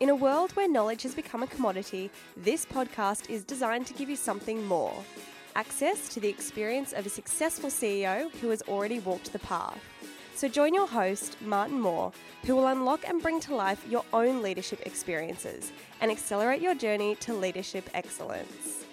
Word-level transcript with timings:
In 0.00 0.10
a 0.10 0.14
world 0.14 0.52
where 0.52 0.68
knowledge 0.68 1.02
has 1.02 1.12
become 1.12 1.42
a 1.42 1.48
commodity, 1.48 2.08
this 2.36 2.64
podcast 2.64 3.28
is 3.28 3.42
designed 3.42 3.84
to 3.88 3.94
give 3.94 4.08
you 4.08 4.14
something 4.14 4.64
more 4.64 4.94
access 5.56 6.08
to 6.10 6.20
the 6.20 6.28
experience 6.28 6.92
of 6.92 7.04
a 7.04 7.08
successful 7.08 7.68
CEO 7.68 8.30
who 8.36 8.48
has 8.50 8.62
already 8.68 9.00
walked 9.00 9.32
the 9.32 9.40
path. 9.40 9.80
So 10.36 10.46
join 10.46 10.72
your 10.72 10.86
host, 10.86 11.36
Martin 11.40 11.80
Moore, 11.80 12.12
who 12.44 12.54
will 12.54 12.68
unlock 12.68 13.08
and 13.08 13.20
bring 13.20 13.40
to 13.40 13.56
life 13.56 13.84
your 13.88 14.04
own 14.12 14.40
leadership 14.40 14.86
experiences 14.86 15.72
and 16.00 16.12
accelerate 16.12 16.62
your 16.62 16.76
journey 16.76 17.16
to 17.16 17.34
leadership 17.34 17.90
excellence. 17.92 18.84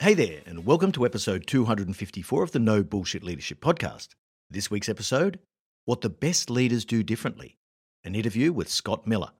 Hey 0.00 0.14
there, 0.14 0.40
and 0.44 0.66
welcome 0.66 0.90
to 0.90 1.06
episode 1.06 1.46
254 1.46 2.42
of 2.42 2.50
the 2.50 2.58
No 2.58 2.82
Bullshit 2.82 3.22
Leadership 3.22 3.60
Podcast. 3.60 4.08
This 4.50 4.72
week's 4.72 4.88
episode 4.88 5.38
What 5.84 6.00
the 6.00 6.10
Best 6.10 6.50
Leaders 6.50 6.84
Do 6.84 7.04
Differently, 7.04 7.58
an 8.02 8.16
interview 8.16 8.52
with 8.52 8.68
Scott 8.68 9.06
Miller. 9.06 9.30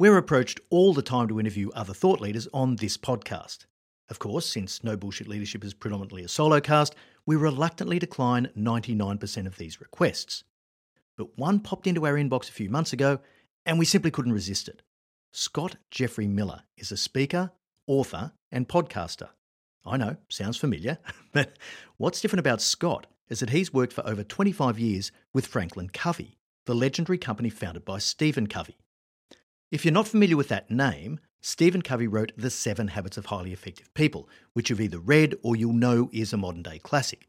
We're 0.00 0.16
approached 0.16 0.60
all 0.70 0.94
the 0.94 1.02
time 1.02 1.26
to 1.26 1.40
interview 1.40 1.70
other 1.70 1.92
thought 1.92 2.20
leaders 2.20 2.46
on 2.54 2.76
this 2.76 2.96
podcast. 2.96 3.66
Of 4.08 4.20
course, 4.20 4.46
since 4.46 4.84
No 4.84 4.96
Bullshit 4.96 5.26
Leadership 5.26 5.64
is 5.64 5.74
predominantly 5.74 6.22
a 6.22 6.28
solo 6.28 6.60
cast, 6.60 6.94
we 7.26 7.34
reluctantly 7.34 7.98
decline 7.98 8.48
99% 8.56 9.46
of 9.48 9.56
these 9.56 9.80
requests. 9.80 10.44
But 11.16 11.36
one 11.36 11.58
popped 11.58 11.88
into 11.88 12.06
our 12.06 12.14
inbox 12.14 12.48
a 12.48 12.52
few 12.52 12.70
months 12.70 12.92
ago, 12.92 13.18
and 13.66 13.76
we 13.76 13.84
simply 13.84 14.12
couldn't 14.12 14.32
resist 14.32 14.68
it. 14.68 14.82
Scott 15.32 15.74
Jeffrey 15.90 16.28
Miller 16.28 16.62
is 16.76 16.92
a 16.92 16.96
speaker, 16.96 17.50
author, 17.88 18.30
and 18.52 18.68
podcaster. 18.68 19.30
I 19.84 19.96
know, 19.96 20.14
sounds 20.28 20.58
familiar, 20.58 20.98
but 21.32 21.58
what's 21.96 22.20
different 22.20 22.38
about 22.38 22.62
Scott 22.62 23.08
is 23.28 23.40
that 23.40 23.50
he's 23.50 23.74
worked 23.74 23.92
for 23.92 24.06
over 24.06 24.22
25 24.22 24.78
years 24.78 25.10
with 25.34 25.48
Franklin 25.48 25.88
Covey, 25.88 26.38
the 26.66 26.74
legendary 26.76 27.18
company 27.18 27.50
founded 27.50 27.84
by 27.84 27.98
Stephen 27.98 28.46
Covey. 28.46 28.78
If 29.70 29.84
you're 29.84 29.92
not 29.92 30.08
familiar 30.08 30.34
with 30.34 30.48
that 30.48 30.70
name, 30.70 31.20
Stephen 31.42 31.82
Covey 31.82 32.06
wrote 32.06 32.32
The 32.38 32.48
Seven 32.48 32.88
Habits 32.88 33.18
of 33.18 33.26
Highly 33.26 33.52
Effective 33.52 33.92
People, 33.92 34.26
which 34.54 34.70
you've 34.70 34.80
either 34.80 34.98
read 34.98 35.34
or 35.42 35.56
you'll 35.56 35.74
know 35.74 36.08
is 36.10 36.32
a 36.32 36.38
modern 36.38 36.62
day 36.62 36.78
classic. 36.78 37.28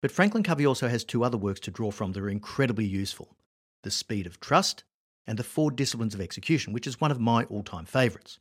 But 0.00 0.10
Franklin 0.10 0.42
Covey 0.42 0.66
also 0.66 0.88
has 0.88 1.04
two 1.04 1.22
other 1.22 1.38
works 1.38 1.60
to 1.60 1.70
draw 1.70 1.92
from 1.92 2.12
that 2.12 2.20
are 2.20 2.28
incredibly 2.28 2.84
useful 2.84 3.36
The 3.84 3.92
Speed 3.92 4.26
of 4.26 4.40
Trust 4.40 4.82
and 5.24 5.38
The 5.38 5.44
Four 5.44 5.70
Disciplines 5.70 6.14
of 6.14 6.20
Execution, 6.20 6.72
which 6.72 6.88
is 6.88 7.00
one 7.00 7.12
of 7.12 7.20
my 7.20 7.44
all 7.44 7.62
time 7.62 7.84
favourites. 7.84 8.40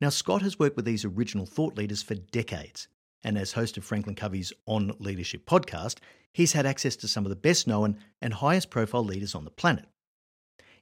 Now, 0.00 0.10
Scott 0.10 0.42
has 0.42 0.56
worked 0.56 0.76
with 0.76 0.84
these 0.84 1.04
original 1.04 1.46
thought 1.46 1.76
leaders 1.76 2.04
for 2.04 2.14
decades, 2.14 2.86
and 3.24 3.36
as 3.36 3.52
host 3.52 3.76
of 3.76 3.84
Franklin 3.84 4.14
Covey's 4.14 4.52
On 4.66 4.92
Leadership 5.00 5.46
podcast, 5.46 5.98
he's 6.32 6.52
had 6.52 6.64
access 6.64 6.94
to 6.94 7.08
some 7.08 7.24
of 7.24 7.30
the 7.30 7.34
best 7.34 7.66
known 7.66 7.98
and 8.22 8.34
highest 8.34 8.70
profile 8.70 9.04
leaders 9.04 9.34
on 9.34 9.44
the 9.44 9.50
planet. 9.50 9.86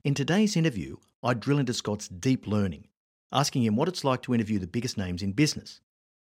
In 0.05 0.13
today's 0.13 0.55
interview, 0.55 0.97
I 1.23 1.33
drill 1.33 1.59
into 1.59 1.73
Scott's 1.73 2.09
deep 2.09 2.47
learning, 2.47 2.89
asking 3.33 3.63
him 3.65 3.75
what 3.75 3.89
it's 3.89 4.05
like 4.05 4.21
to 4.25 4.35
interview 4.35 4.59
the 4.59 4.67
biggest 4.67 4.99
names 4.99 5.23
in 5.23 5.33
business, 5.33 5.81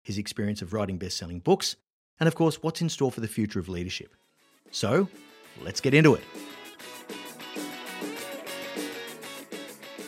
his 0.00 0.16
experience 0.16 0.62
of 0.62 0.72
writing 0.72 0.96
best 0.96 1.16
selling 1.16 1.40
books, 1.40 1.74
and 2.20 2.28
of 2.28 2.36
course, 2.36 2.62
what's 2.62 2.80
in 2.80 2.88
store 2.88 3.10
for 3.10 3.20
the 3.20 3.26
future 3.26 3.58
of 3.58 3.68
leadership. 3.68 4.14
So, 4.70 5.08
let's 5.64 5.80
get 5.80 5.92
into 5.92 6.14
it. 6.14 6.22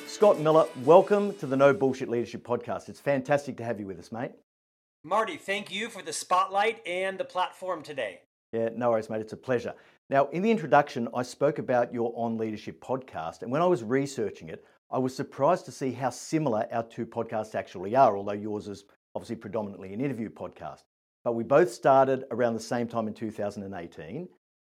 Scott 0.06 0.38
Miller, 0.38 0.66
welcome 0.84 1.34
to 1.38 1.46
the 1.48 1.56
No 1.56 1.74
Bullshit 1.74 2.08
Leadership 2.08 2.46
Podcast. 2.46 2.88
It's 2.88 3.00
fantastic 3.00 3.56
to 3.56 3.64
have 3.64 3.80
you 3.80 3.86
with 3.88 3.98
us, 3.98 4.12
mate. 4.12 4.30
Marty, 5.02 5.36
thank 5.36 5.72
you 5.72 5.88
for 5.88 6.02
the 6.02 6.12
spotlight 6.12 6.86
and 6.86 7.18
the 7.18 7.24
platform 7.24 7.82
today. 7.82 8.20
Yeah, 8.52 8.68
no 8.76 8.90
worries, 8.90 9.10
mate. 9.10 9.22
It's 9.22 9.32
a 9.32 9.36
pleasure. 9.36 9.74
Now, 10.08 10.29
in 10.29 10.43
the 10.43 10.53
introduction, 10.53 11.08
I 11.17 11.25
spoke 11.25 11.58
about 11.58 11.93
your 11.93 12.12
On 12.14 12.38
Leadership 12.38 12.81
podcast, 12.81 13.43
and 13.43 13.50
when 13.50 13.61
I 13.61 13.67
was 13.67 13.82
researching 13.82 14.49
it, 14.49 14.64
I 14.88 14.99
was 14.99 15.17
surprised 15.17 15.64
to 15.64 15.73
see 15.73 15.91
how 15.91 16.11
similar 16.11 16.69
our 16.70 16.85
two 16.85 17.05
podcasts 17.05 17.56
actually 17.56 17.97
are, 17.97 18.17
although 18.17 18.31
yours 18.31 18.69
is 18.69 18.85
obviously 19.17 19.35
predominantly 19.35 19.93
an 19.93 20.00
interview 20.00 20.31
podcast. 20.31 20.85
But 21.25 21.32
we 21.32 21.43
both 21.43 21.73
started 21.73 22.25
around 22.31 22.55
the 22.55 22.61
same 22.61 22.87
time 22.87 23.08
in 23.08 23.14
2018. 23.14 24.29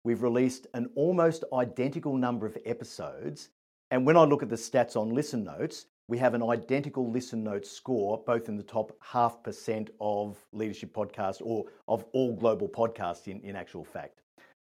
We've 0.05 0.23
released 0.23 0.67
an 0.75 0.91
almost 0.97 1.45
identical 1.55 2.15
number 2.15 2.45
of 2.45 2.59
episodes. 2.67 3.49
And 3.91 4.05
when 4.05 4.19
I 4.19 4.25
look 4.25 4.43
at 4.43 4.51
the 4.51 4.57
stats 4.57 4.97
on 4.97 5.15
Listen 5.15 5.45
Notes, 5.45 5.87
we 6.09 6.19
have 6.19 6.35
an 6.35 6.43
identical 6.43 7.11
Listen 7.11 7.43
Notes 7.43 7.71
score, 7.71 8.23
both 8.27 8.51
in 8.51 8.59
the 8.59 8.63
top 8.63 8.93
half 9.01 9.43
percent 9.43 9.89
of 9.99 10.37
leadership 10.53 10.93
podcasts 10.93 11.41
or 11.43 11.65
of 11.89 12.05
all 12.13 12.35
global 12.37 12.69
podcasts 12.69 13.29
in, 13.29 13.41
in 13.41 13.57
actual 13.57 13.83
fact. 13.83 14.21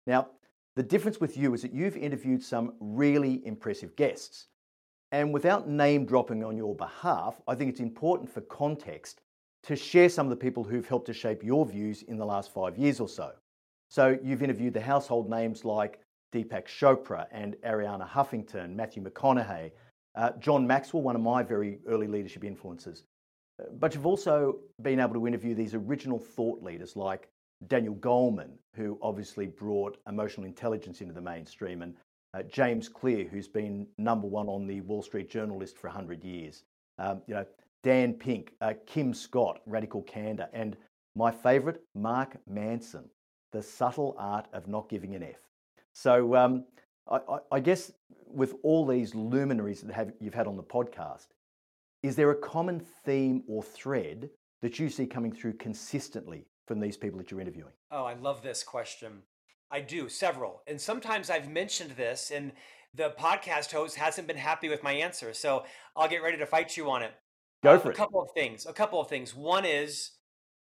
Now, 0.06 0.28
the 0.78 0.84
difference 0.84 1.18
with 1.18 1.36
you 1.36 1.54
is 1.54 1.62
that 1.62 1.74
you've 1.74 1.96
interviewed 1.96 2.40
some 2.40 2.72
really 2.78 3.44
impressive 3.44 3.96
guests. 3.96 4.46
And 5.10 5.34
without 5.34 5.68
name 5.68 6.06
dropping 6.06 6.44
on 6.44 6.56
your 6.56 6.76
behalf, 6.76 7.40
I 7.48 7.56
think 7.56 7.68
it's 7.68 7.80
important 7.80 8.30
for 8.30 8.42
context 8.42 9.22
to 9.64 9.74
share 9.74 10.08
some 10.08 10.26
of 10.26 10.30
the 10.30 10.36
people 10.36 10.62
who've 10.62 10.86
helped 10.86 11.06
to 11.06 11.12
shape 11.12 11.42
your 11.42 11.66
views 11.66 12.04
in 12.04 12.16
the 12.16 12.24
last 12.24 12.54
five 12.54 12.78
years 12.78 13.00
or 13.00 13.08
so. 13.08 13.32
So 13.90 14.20
you've 14.22 14.40
interviewed 14.40 14.72
the 14.72 14.80
household 14.80 15.28
names 15.28 15.64
like 15.64 15.98
Deepak 16.32 16.66
Chopra 16.66 17.26
and 17.32 17.56
Arianna 17.66 18.08
Huffington, 18.08 18.76
Matthew 18.76 19.02
McConaughey, 19.02 19.72
uh, 20.14 20.30
John 20.38 20.64
Maxwell, 20.64 21.02
one 21.02 21.16
of 21.16 21.22
my 21.22 21.42
very 21.42 21.80
early 21.88 22.06
leadership 22.06 22.44
influences. 22.44 23.02
But 23.80 23.96
you've 23.96 24.06
also 24.06 24.60
been 24.80 25.00
able 25.00 25.14
to 25.14 25.26
interview 25.26 25.56
these 25.56 25.74
original 25.74 26.20
thought 26.20 26.62
leaders 26.62 26.94
like 26.94 27.28
Daniel 27.66 27.96
Goleman, 27.96 28.52
who 28.74 28.98
obviously 29.02 29.46
brought 29.46 29.98
emotional 30.08 30.46
intelligence 30.46 31.00
into 31.00 31.12
the 31.12 31.20
mainstream, 31.20 31.82
and 31.82 31.94
uh, 32.34 32.42
James 32.42 32.88
Clear, 32.88 33.24
who's 33.24 33.48
been 33.48 33.86
number 33.98 34.26
one 34.26 34.48
on 34.48 34.66
the 34.66 34.80
Wall 34.82 35.02
Street 35.02 35.28
Journal 35.28 35.58
list 35.58 35.76
for 35.76 35.88
100 35.88 36.22
years. 36.22 36.62
Um, 36.98 37.22
you 37.26 37.34
know, 37.34 37.44
Dan 37.82 38.12
Pink, 38.12 38.52
uh, 38.60 38.74
Kim 38.86 39.14
Scott, 39.14 39.60
Radical 39.66 40.02
Candor, 40.02 40.48
and 40.52 40.76
my 41.14 41.30
favorite, 41.30 41.82
Mark 41.94 42.36
Manson, 42.48 43.04
The 43.52 43.62
Subtle 43.62 44.14
Art 44.18 44.46
of 44.52 44.68
Not 44.68 44.88
Giving 44.88 45.14
an 45.14 45.22
F. 45.22 45.36
So 45.94 46.36
um, 46.36 46.64
I, 47.10 47.20
I, 47.50 47.60
guess 47.60 47.92
with 48.26 48.54
all 48.62 48.86
these 48.86 49.14
luminaries 49.14 49.80
that 49.80 49.92
have, 49.92 50.12
you've 50.20 50.34
had 50.34 50.46
on 50.46 50.56
the 50.56 50.62
podcast, 50.62 51.28
is 52.02 52.14
there 52.14 52.30
a 52.30 52.36
common 52.36 52.80
theme 53.04 53.42
or 53.48 53.62
thread 53.62 54.30
that 54.62 54.78
you 54.78 54.88
see 54.88 55.06
coming 55.06 55.32
through 55.32 55.54
consistently 55.54 56.44
from 56.68 56.78
these 56.78 56.96
people 56.96 57.18
that 57.18 57.30
you're 57.30 57.40
interviewing? 57.40 57.72
Oh, 57.90 58.04
I 58.04 58.14
love 58.14 58.42
this 58.42 58.62
question. 58.62 59.22
I 59.70 59.80
do, 59.80 60.08
several. 60.08 60.62
And 60.66 60.80
sometimes 60.80 61.30
I've 61.30 61.48
mentioned 61.48 61.92
this, 61.92 62.30
and 62.30 62.52
the 62.94 63.14
podcast 63.18 63.72
host 63.72 63.96
hasn't 63.96 64.28
been 64.28 64.36
happy 64.36 64.68
with 64.68 64.82
my 64.82 64.92
answer. 64.92 65.32
So 65.32 65.64
I'll 65.96 66.08
get 66.08 66.22
ready 66.22 66.36
to 66.38 66.46
fight 66.46 66.76
you 66.76 66.90
on 66.90 67.02
it. 67.02 67.12
Go 67.62 67.74
uh, 67.74 67.78
for 67.78 67.88
uh, 67.88 67.90
it. 67.90 67.94
A 67.94 67.96
couple 67.96 68.22
of 68.22 68.28
things. 68.34 68.66
A 68.66 68.72
couple 68.72 69.00
of 69.00 69.08
things. 69.08 69.34
One 69.34 69.64
is 69.64 70.12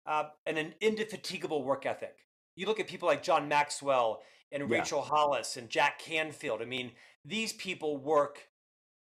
uh, 0.07 0.25
an, 0.47 0.59
an 0.59 0.75
indefatigable 0.81 1.65
work 1.65 1.87
ethic. 1.87 2.17
You 2.55 2.67
look 2.67 2.79
at 2.79 2.87
people 2.87 3.09
like 3.09 3.23
John 3.23 3.49
Maxwell 3.49 4.21
and 4.53 4.69
yeah. 4.69 4.79
Rachel 4.79 5.03
Hollis 5.03 5.57
and 5.57 5.69
Jack 5.69 5.99
Canfield. 5.99 6.63
I 6.63 6.67
mean, 6.67 6.93
these 7.25 7.53
people 7.55 7.97
work 7.97 8.49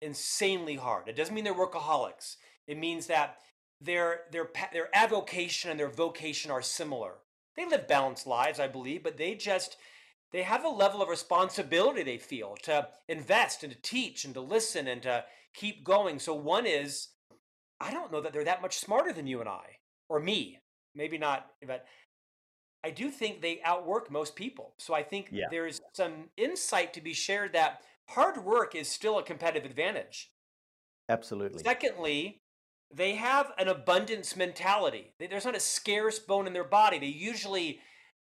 insanely 0.00 0.76
hard. 0.76 1.08
It 1.08 1.16
doesn't 1.16 1.34
mean 1.34 1.44
they're 1.44 1.54
workaholics. 1.54 2.36
It 2.66 2.78
means 2.78 3.06
that 3.08 3.38
their 3.82 4.22
their 4.30 4.48
their 4.72 4.88
avocation 4.94 5.70
and 5.70 5.78
their 5.78 5.88
vocation 5.88 6.50
are 6.50 6.62
similar. 6.62 7.14
They 7.56 7.66
live 7.66 7.88
balanced 7.88 8.26
lives, 8.26 8.60
I 8.60 8.68
believe, 8.68 9.02
but 9.02 9.16
they 9.16 9.34
just 9.34 9.76
they 10.32 10.42
have 10.42 10.64
a 10.64 10.68
level 10.68 11.02
of 11.02 11.08
responsibility 11.08 12.02
they 12.02 12.18
feel 12.18 12.56
to 12.62 12.88
invest 13.08 13.62
and 13.62 13.72
to 13.72 13.82
teach 13.82 14.24
and 14.24 14.34
to 14.34 14.40
listen 14.40 14.88
and 14.88 15.02
to 15.02 15.24
keep 15.54 15.84
going. 15.84 16.18
So 16.18 16.34
one 16.34 16.66
is 16.66 17.08
I 17.80 17.90
don't 17.90 18.12
know 18.12 18.20
that 18.20 18.32
they're 18.32 18.44
that 18.44 18.62
much 18.62 18.78
smarter 18.78 19.12
than 19.12 19.26
you 19.26 19.40
and 19.40 19.48
I 19.48 19.78
or 20.08 20.20
me. 20.20 20.58
Maybe 20.94 21.18
not, 21.18 21.46
but 21.66 21.86
I 22.84 22.90
do 22.90 23.10
think 23.10 23.40
they 23.40 23.60
outwork 23.64 24.10
most 24.10 24.36
people. 24.36 24.74
So 24.78 24.94
I 24.94 25.02
think 25.02 25.28
yeah. 25.30 25.46
there's 25.50 25.80
some 25.94 26.28
insight 26.36 26.92
to 26.94 27.00
be 27.00 27.14
shared 27.14 27.54
that 27.54 27.82
hard 28.08 28.44
work 28.44 28.74
is 28.74 28.88
still 28.88 29.18
a 29.18 29.22
competitive 29.22 29.68
advantage. 29.68 30.30
Absolutely. 31.08 31.62
Secondly, 31.62 32.41
they 32.94 33.14
have 33.14 33.52
an 33.58 33.68
abundance 33.68 34.36
mentality. 34.36 35.14
There's 35.18 35.44
not 35.44 35.56
a 35.56 35.60
scarce 35.60 36.18
bone 36.18 36.46
in 36.46 36.52
their 36.52 36.64
body. 36.64 36.98
They 36.98 37.06
usually 37.06 37.80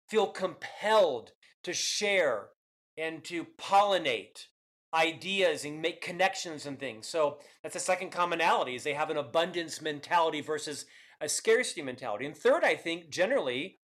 feel 0.08 0.28
compelled 0.28 1.32
to 1.64 1.72
share 1.72 2.48
and 2.96 3.24
to 3.24 3.46
pollinate 3.58 4.46
ideas 4.92 5.64
and 5.64 5.80
make 5.80 6.00
connections 6.00 6.66
and 6.66 6.78
things. 6.78 7.06
So 7.06 7.38
that's 7.62 7.76
a 7.76 7.80
second 7.80 8.10
commonality 8.10 8.74
is 8.74 8.82
they 8.82 8.94
have 8.94 9.10
an 9.10 9.16
abundance 9.16 9.80
mentality 9.80 10.40
versus 10.40 10.86
a 11.20 11.28
scarcity 11.28 11.82
mentality. 11.82 12.26
And 12.26 12.36
third, 12.36 12.64
I 12.64 12.74
think 12.74 13.10
generally 13.10 13.78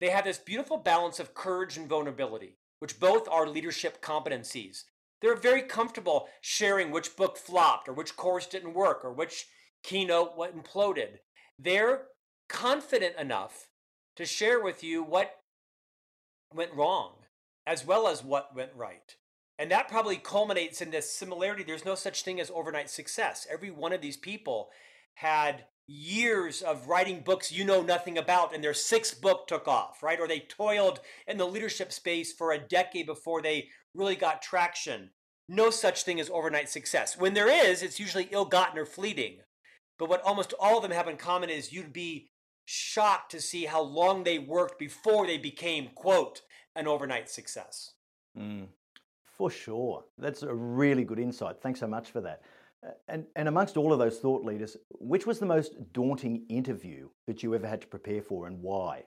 they 0.00 0.10
have 0.10 0.24
this 0.24 0.38
beautiful 0.38 0.78
balance 0.78 1.20
of 1.20 1.34
courage 1.34 1.76
and 1.76 1.88
vulnerability, 1.88 2.58
which 2.80 3.00
both 3.00 3.28
are 3.28 3.46
leadership 3.46 4.02
competencies. 4.02 4.84
They're 5.22 5.36
very 5.36 5.62
comfortable 5.62 6.28
sharing 6.40 6.90
which 6.90 7.16
book 7.16 7.36
flopped 7.36 7.88
or 7.88 7.92
which 7.92 8.16
course 8.16 8.46
didn't 8.46 8.74
work 8.74 9.04
or 9.04 9.12
which 9.12 9.46
keynote 9.82 10.36
what 10.36 10.56
imploded. 10.56 11.18
They're 11.58 12.02
confident 12.48 13.16
enough 13.16 13.68
to 14.16 14.24
share 14.24 14.62
with 14.62 14.82
you 14.82 15.02
what 15.02 15.36
went 16.54 16.74
wrong 16.74 17.12
as 17.66 17.86
well 17.86 18.08
as 18.08 18.24
what 18.24 18.54
went 18.54 18.70
right. 18.74 19.16
And 19.58 19.70
that 19.70 19.88
probably 19.88 20.16
culminates 20.16 20.80
in 20.80 20.90
this 20.90 21.12
similarity. 21.12 21.62
There's 21.62 21.84
no 21.84 21.94
such 21.94 22.22
thing 22.22 22.40
as 22.40 22.50
overnight 22.50 22.88
success. 22.90 23.46
Every 23.50 23.70
one 23.70 23.92
of 23.92 24.00
these 24.00 24.16
people 24.16 24.70
had 25.14 25.66
years 25.86 26.62
of 26.62 26.88
writing 26.88 27.20
books 27.20 27.52
you 27.52 27.64
know 27.64 27.82
nothing 27.82 28.16
about, 28.16 28.54
and 28.54 28.64
their 28.64 28.74
sixth 28.74 29.20
book 29.20 29.46
took 29.46 29.68
off, 29.68 30.02
right? 30.02 30.18
Or 30.18 30.26
they 30.26 30.40
toiled 30.40 31.00
in 31.26 31.36
the 31.36 31.46
leadership 31.46 31.92
space 31.92 32.32
for 32.32 32.52
a 32.52 32.58
decade 32.58 33.06
before 33.06 33.42
they 33.42 33.68
really 33.94 34.16
got 34.16 34.40
traction. 34.40 35.10
No 35.48 35.68
such 35.70 36.04
thing 36.04 36.20
as 36.20 36.30
overnight 36.30 36.68
success. 36.68 37.18
When 37.18 37.34
there 37.34 37.50
is, 37.50 37.82
it's 37.82 38.00
usually 38.00 38.28
ill 38.30 38.44
gotten 38.46 38.78
or 38.78 38.86
fleeting. 38.86 39.38
But 40.00 40.08
what 40.08 40.22
almost 40.22 40.54
all 40.58 40.78
of 40.78 40.82
them 40.82 40.92
have 40.92 41.08
in 41.08 41.18
common 41.18 41.50
is 41.50 41.74
you'd 41.74 41.92
be 41.92 42.30
shocked 42.64 43.30
to 43.32 43.40
see 43.40 43.66
how 43.66 43.82
long 43.82 44.24
they 44.24 44.38
worked 44.38 44.78
before 44.78 45.26
they 45.26 45.36
became, 45.36 45.90
quote, 45.94 46.40
an 46.74 46.88
overnight 46.88 47.28
success. 47.28 47.92
Mm. 48.36 48.68
For 49.36 49.50
sure. 49.50 50.04
That's 50.16 50.42
a 50.42 50.54
really 50.54 51.04
good 51.04 51.18
insight. 51.18 51.60
Thanks 51.60 51.80
so 51.80 51.86
much 51.86 52.10
for 52.10 52.22
that. 52.22 52.40
And, 53.08 53.26
and 53.36 53.46
amongst 53.46 53.76
all 53.76 53.92
of 53.92 53.98
those 53.98 54.18
thought 54.20 54.42
leaders, 54.42 54.74
which 54.88 55.26
was 55.26 55.38
the 55.38 55.44
most 55.44 55.74
daunting 55.92 56.46
interview 56.48 57.10
that 57.26 57.42
you 57.42 57.54
ever 57.54 57.66
had 57.66 57.82
to 57.82 57.86
prepare 57.86 58.22
for 58.22 58.46
and 58.46 58.62
why? 58.62 59.04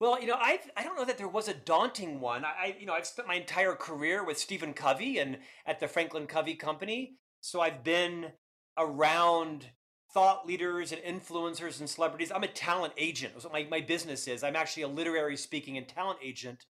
Well, 0.00 0.20
you 0.20 0.26
know, 0.26 0.36
I 0.38 0.58
I 0.76 0.82
don't 0.82 0.96
know 0.96 1.04
that 1.06 1.16
there 1.16 1.28
was 1.28 1.48
a 1.48 1.54
daunting 1.54 2.20
one. 2.20 2.44
I 2.44 2.76
you 2.78 2.84
know 2.84 2.92
I've 2.92 3.06
spent 3.06 3.28
my 3.28 3.36
entire 3.36 3.74
career 3.74 4.24
with 4.24 4.36
Stephen 4.36 4.74
Covey 4.74 5.18
and 5.18 5.38
at 5.64 5.78
the 5.78 5.86
Franklin 5.86 6.26
Covey 6.26 6.56
Company, 6.56 7.16
so 7.40 7.60
I've 7.60 7.84
been 7.84 8.32
around 8.76 9.70
thought 10.14 10.46
leaders 10.46 10.92
and 10.92 11.02
influencers 11.02 11.80
and 11.80 11.90
celebrities. 11.90 12.30
I'm 12.32 12.44
a 12.44 12.48
talent 12.48 12.92
agent. 12.96 13.34
That's 13.34 13.44
what 13.44 13.52
my, 13.52 13.66
my 13.68 13.80
business 13.80 14.28
is. 14.28 14.44
I'm 14.44 14.54
actually 14.54 14.84
a 14.84 14.88
literary 14.88 15.36
speaking 15.36 15.76
and 15.76 15.88
talent 15.88 16.20
agent 16.22 16.66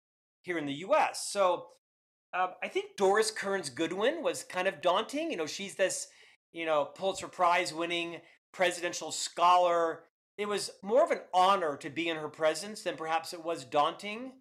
here 0.44 0.60
in 0.60 0.68
the 0.68 0.74
U.S. 0.74 1.28
So 1.32 1.66
um, 2.34 2.50
I 2.64 2.68
think 2.68 2.96
Doris 2.98 3.32
Kearns 3.32 3.72
Goodwin 3.72 4.22
was 4.22 4.44
kind 4.44 4.68
of 4.68 4.82
daunting. 4.82 5.32
You 5.32 5.38
know, 5.38 5.48
she's 5.48 5.76
this, 5.76 6.08
you 6.54 6.68
know, 6.68 6.86
Pulitzer 6.86 7.28
Prize 7.28 7.74
winning 7.74 8.18
presidential 8.54 9.12
scholar. 9.12 10.04
It 10.38 10.48
was 10.48 10.70
more 10.84 11.04
of 11.04 11.10
an 11.10 11.22
honor 11.34 11.76
to 11.78 11.90
be 11.90 12.10
in 12.10 12.18
her 12.18 12.30
presence 12.30 12.84
than 12.84 12.96
perhaps 12.96 13.34
it 13.34 13.44
was 13.44 13.66
daunting. 13.66 14.34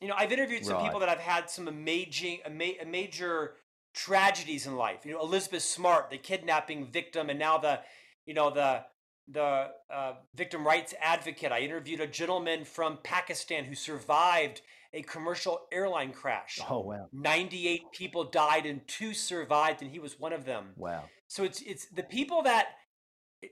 You 0.00 0.08
know, 0.08 0.14
I've 0.16 0.32
interviewed 0.32 0.64
some 0.64 0.76
right. 0.76 0.84
people 0.84 1.00
that 1.00 1.08
I've 1.08 1.20
had 1.20 1.48
some 1.48 1.68
amazing, 1.68 2.38
ama- 2.44 2.84
major 2.88 3.54
tragedies 3.94 4.66
in 4.66 4.76
life. 4.76 5.04
You 5.04 5.12
know, 5.12 5.20
Elizabeth 5.20 5.62
Smart, 5.62 6.10
the 6.10 6.18
kidnapping 6.18 6.86
victim, 6.86 7.30
and 7.30 7.38
now 7.38 7.58
the, 7.58 7.80
you 8.26 8.34
know, 8.34 8.50
the 8.50 8.84
the 9.28 9.68
uh, 9.92 10.14
victim 10.34 10.66
rights 10.66 10.94
advocate. 11.00 11.52
I 11.52 11.60
interviewed 11.60 12.00
a 12.00 12.06
gentleman 12.06 12.64
from 12.64 12.98
Pakistan 13.02 13.64
who 13.64 13.74
survived 13.74 14.62
a 14.92 15.02
commercial 15.02 15.62
airline 15.72 16.12
crash. 16.12 16.58
Oh 16.68 16.80
wow. 16.80 17.08
98 17.12 17.92
people 17.92 18.24
died 18.24 18.66
and 18.66 18.86
two 18.86 19.14
survived 19.14 19.80
and 19.80 19.90
he 19.90 19.98
was 19.98 20.18
one 20.18 20.32
of 20.32 20.44
them. 20.44 20.70
Wow. 20.76 21.04
So 21.28 21.44
it's 21.44 21.62
it's 21.62 21.86
the 21.86 22.02
people 22.02 22.42
that 22.42 22.68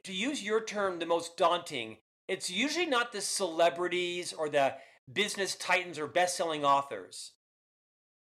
to 0.05 0.13
use 0.13 0.43
your 0.43 0.63
term 0.63 0.99
the 0.99 1.07
most 1.07 1.37
daunting, 1.37 1.99
it's 2.29 2.51
usually 2.51 2.87
not 2.87 3.13
the 3.13 3.21
celebrities 3.21 4.33
or 4.33 4.49
the 4.49 4.75
business 5.13 5.57
titans 5.57 5.99
or 5.99 6.07
best-selling 6.07 6.65
authors. 6.65 7.33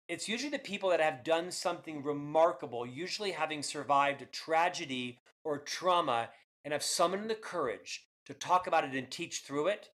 It's 0.08 0.30
usually 0.30 0.52
the 0.52 0.60
people 0.60 0.90
that 0.90 1.00
have 1.00 1.24
done 1.24 1.52
something 1.52 2.04
remarkable, 2.04 2.86
usually 2.86 3.32
having 3.32 3.64
survived 3.64 4.22
a 4.22 4.26
tragedy 4.26 5.20
or 5.44 5.58
trauma 5.58 6.30
and 6.64 6.72
have 6.72 6.84
summoned 6.84 7.30
the 7.30 7.36
courage 7.36 8.08
to 8.26 8.34
talk 8.34 8.68
about 8.68 8.84
it 8.84 8.94
and 8.94 9.10
teach 9.10 9.42
through 9.42 9.68
it 9.68 9.90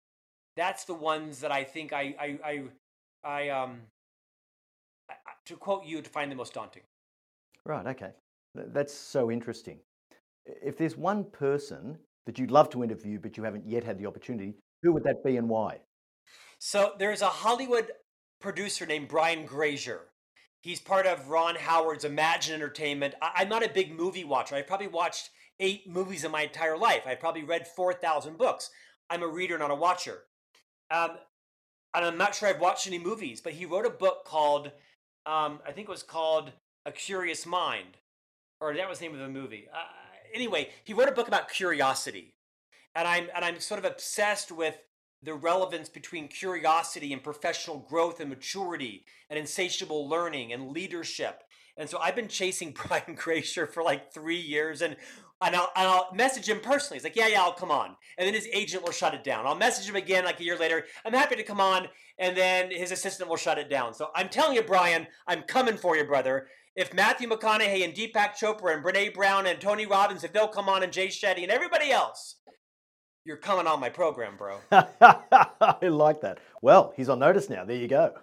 that's 0.59 0.83
the 0.83 0.93
ones 0.93 1.39
that 1.39 1.51
I 1.51 1.63
think 1.63 1.93
I 1.93 2.15
I 2.19 2.39
I, 2.43 2.63
I 3.23 3.49
um 3.49 3.81
I, 5.09 5.13
to 5.45 5.55
quote 5.55 5.85
you 5.85 6.01
to 6.01 6.09
find 6.09 6.31
the 6.31 6.35
most 6.35 6.53
daunting. 6.53 6.83
Right. 7.65 7.85
Okay. 7.87 8.11
That's 8.55 8.93
so 8.93 9.31
interesting. 9.31 9.79
If 10.45 10.77
there's 10.77 10.97
one 10.97 11.23
person 11.23 11.97
that 12.25 12.37
you'd 12.37 12.51
love 12.51 12.69
to 12.71 12.83
interview 12.83 13.19
but 13.19 13.37
you 13.37 13.43
haven't 13.43 13.65
yet 13.65 13.83
had 13.83 13.97
the 13.97 14.05
opportunity, 14.05 14.55
who 14.83 14.91
would 14.93 15.03
that 15.03 15.23
be 15.23 15.37
and 15.37 15.47
why? 15.47 15.79
So 16.59 16.93
there's 16.99 17.21
a 17.21 17.27
Hollywood 17.27 17.91
producer 18.39 18.85
named 18.85 19.07
Brian 19.07 19.45
Grazer. 19.45 20.01
He's 20.61 20.79
part 20.79 21.05
of 21.05 21.29
Ron 21.29 21.55
Howard's 21.55 22.03
Imagine 22.03 22.55
Entertainment. 22.55 23.15
I, 23.21 23.43
am 23.43 23.49
not 23.49 23.65
a 23.65 23.69
big 23.69 23.97
movie 23.97 24.25
watcher. 24.25 24.55
I've 24.55 24.67
probably 24.67 24.87
watched 24.87 25.29
eight 25.59 25.89
movies 25.89 26.23
in 26.23 26.31
my 26.31 26.43
entire 26.43 26.77
life. 26.77 27.03
I've 27.05 27.19
probably 27.19 27.43
read 27.43 27.67
4,000 27.67 28.37
books. 28.37 28.69
I'm 29.09 29.23
a 29.23 29.27
reader, 29.27 29.57
not 29.57 29.71
a 29.71 29.75
watcher. 29.75 30.23
Um, 30.91 31.11
and 31.93 32.05
I'm 32.05 32.17
not 32.17 32.35
sure 32.35 32.49
I've 32.49 32.59
watched 32.59 32.87
any 32.87 32.99
movies, 32.99 33.41
but 33.41 33.53
he 33.53 33.65
wrote 33.65 33.85
a 33.85 33.89
book 33.89 34.25
called, 34.25 34.67
um, 35.25 35.59
I 35.65 35.71
think 35.71 35.87
it 35.87 35.91
was 35.91 36.03
called 36.03 36.51
A 36.85 36.91
Curious 36.91 37.45
Mind, 37.45 37.97
or 38.59 38.73
that 38.75 38.89
was 38.89 38.99
the 38.99 39.05
name 39.05 39.15
of 39.15 39.21
the 39.21 39.29
movie. 39.29 39.67
Uh, 39.73 39.85
anyway, 40.33 40.69
he 40.83 40.93
wrote 40.93 41.09
a 41.09 41.13
book 41.13 41.27
about 41.27 41.49
curiosity, 41.49 42.35
and 42.95 43.07
I'm 43.07 43.27
and 43.35 43.43
I'm 43.43 43.59
sort 43.59 43.79
of 43.79 43.85
obsessed 43.85 44.51
with 44.51 44.77
the 45.21 45.33
relevance 45.33 45.89
between 45.89 46.27
curiosity 46.27 47.11
and 47.13 47.23
professional 47.23 47.79
growth 47.79 48.19
and 48.19 48.29
maturity 48.29 49.05
and 49.29 49.37
insatiable 49.37 50.07
learning 50.07 50.53
and 50.53 50.69
leadership. 50.69 51.43
And 51.77 51.89
so 51.89 51.97
I've 51.99 52.15
been 52.15 52.27
chasing 52.27 52.75
Brian 52.87 53.15
Grazer 53.15 53.67
for 53.67 53.83
like 53.83 54.13
three 54.13 54.39
years, 54.39 54.81
and 54.81 54.95
and 55.41 55.55
I'll, 55.55 55.71
and 55.75 55.87
I'll 55.87 56.09
message 56.13 56.49
him 56.49 56.59
personally. 56.59 56.97
He's 56.97 57.05
like, 57.05 57.15
yeah, 57.15 57.27
yeah, 57.27 57.41
I'll 57.41 57.53
come 57.53 57.71
on. 57.71 57.95
And 58.17 58.27
then 58.27 58.33
his 58.33 58.47
agent 58.51 58.83
will 58.83 58.91
shut 58.91 59.13
it 59.13 59.23
down. 59.23 59.47
I'll 59.47 59.55
message 59.55 59.87
him 59.87 59.95
again 59.95 60.25
like 60.25 60.41
a 60.41 60.43
year 60.43 60.57
later. 60.57 60.83
I'm 61.05 61.13
happy 61.13 61.37
to 61.37 61.43
come 61.43 61.61
on. 61.61 61.87
And 62.17 62.35
then 62.35 62.69
his 62.69 62.91
assistant 62.91 63.29
will 63.29 63.37
shut 63.37 63.57
it 63.57 63.69
down. 63.69 63.93
So 63.93 64.09
I'm 64.13 64.27
telling 64.27 64.57
you, 64.57 64.63
Brian, 64.63 65.07
I'm 65.27 65.43
coming 65.43 65.77
for 65.77 65.95
you, 65.95 66.03
brother. 66.03 66.47
If 66.75 66.93
Matthew 66.93 67.29
McConaughey 67.29 67.85
and 67.85 67.93
Deepak 67.93 68.37
Chopra 68.37 68.73
and 68.73 68.83
Brene 68.83 69.13
Brown 69.13 69.47
and 69.47 69.61
Tony 69.61 69.85
Robbins, 69.85 70.25
if 70.25 70.33
they'll 70.33 70.49
come 70.49 70.67
on 70.67 70.83
and 70.83 70.91
Jay 70.91 71.07
Shetty 71.07 71.43
and 71.43 71.51
everybody 71.51 71.89
else, 71.89 72.35
you're 73.25 73.37
coming 73.37 73.67
on 73.67 73.79
my 73.79 73.89
program, 73.89 74.35
bro. 74.37 74.57
I 74.71 75.77
like 75.81 76.21
that. 76.21 76.39
Well, 76.61 76.93
he's 76.95 77.09
on 77.09 77.19
notice 77.19 77.49
now. 77.49 77.63
There 77.63 77.75
you 77.75 77.87
go. 77.87 78.13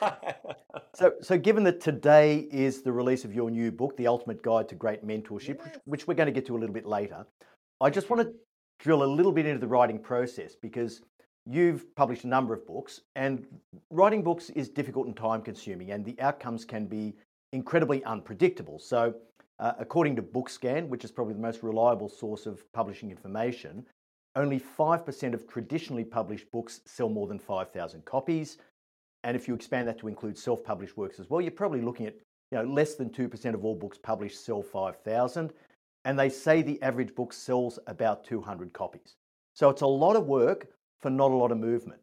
so, 0.94 1.14
so 1.20 1.38
given 1.38 1.64
that 1.64 1.80
today 1.80 2.48
is 2.50 2.82
the 2.82 2.92
release 2.92 3.24
of 3.24 3.34
your 3.34 3.50
new 3.50 3.70
book, 3.70 3.96
The 3.96 4.06
Ultimate 4.06 4.42
Guide 4.42 4.68
to 4.70 4.74
Great 4.74 5.06
Mentorship, 5.06 5.62
which, 5.62 5.74
which 5.84 6.06
we're 6.06 6.14
going 6.14 6.26
to 6.26 6.32
get 6.32 6.46
to 6.46 6.56
a 6.56 6.58
little 6.58 6.74
bit 6.74 6.86
later, 6.86 7.26
I 7.80 7.90
just 7.90 8.08
want 8.08 8.22
to 8.22 8.32
drill 8.78 9.02
a 9.02 9.04
little 9.04 9.32
bit 9.32 9.46
into 9.46 9.58
the 9.58 9.66
writing 9.66 9.98
process 9.98 10.54
because 10.54 11.02
you've 11.46 11.94
published 11.94 12.24
a 12.24 12.28
number 12.28 12.54
of 12.54 12.66
books, 12.66 13.00
and 13.14 13.46
writing 13.90 14.22
books 14.22 14.50
is 14.50 14.68
difficult 14.68 15.06
and 15.06 15.16
time 15.16 15.42
consuming, 15.42 15.90
and 15.92 16.04
the 16.04 16.18
outcomes 16.20 16.64
can 16.64 16.86
be 16.86 17.14
incredibly 17.52 18.04
unpredictable. 18.04 18.78
So, 18.78 19.14
uh, 19.58 19.72
according 19.78 20.16
to 20.16 20.22
Bookscan, 20.22 20.88
which 20.88 21.04
is 21.04 21.10
probably 21.10 21.34
the 21.34 21.40
most 21.40 21.62
reliable 21.62 22.08
source 22.08 22.46
of 22.46 22.60
publishing 22.72 23.10
information, 23.10 23.86
only 24.36 24.60
5% 24.60 25.34
of 25.34 25.48
traditionally 25.48 26.04
published 26.04 26.50
books 26.52 26.80
sell 26.84 27.08
more 27.08 27.26
than 27.26 27.38
5,000 27.38 28.04
copies. 28.04 28.58
And 29.24 29.34
if 29.34 29.48
you 29.48 29.54
expand 29.54 29.88
that 29.88 29.98
to 29.98 30.08
include 30.08 30.38
self 30.38 30.62
published 30.62 30.96
works 30.96 31.18
as 31.18 31.28
well, 31.28 31.40
you're 31.40 31.50
probably 31.50 31.80
looking 31.80 32.06
at 32.06 32.14
you 32.52 32.58
know, 32.58 32.64
less 32.64 32.94
than 32.94 33.10
2% 33.10 33.54
of 33.54 33.64
all 33.64 33.74
books 33.74 33.98
published 33.98 34.44
sell 34.44 34.62
5,000. 34.62 35.52
And 36.04 36.18
they 36.18 36.28
say 36.28 36.62
the 36.62 36.80
average 36.82 37.14
book 37.14 37.32
sells 37.32 37.78
about 37.88 38.24
200 38.24 38.72
copies. 38.72 39.16
So 39.54 39.70
it's 39.70 39.82
a 39.82 39.86
lot 39.86 40.14
of 40.14 40.26
work 40.26 40.68
for 41.00 41.10
not 41.10 41.32
a 41.32 41.34
lot 41.34 41.50
of 41.50 41.58
movement. 41.58 42.00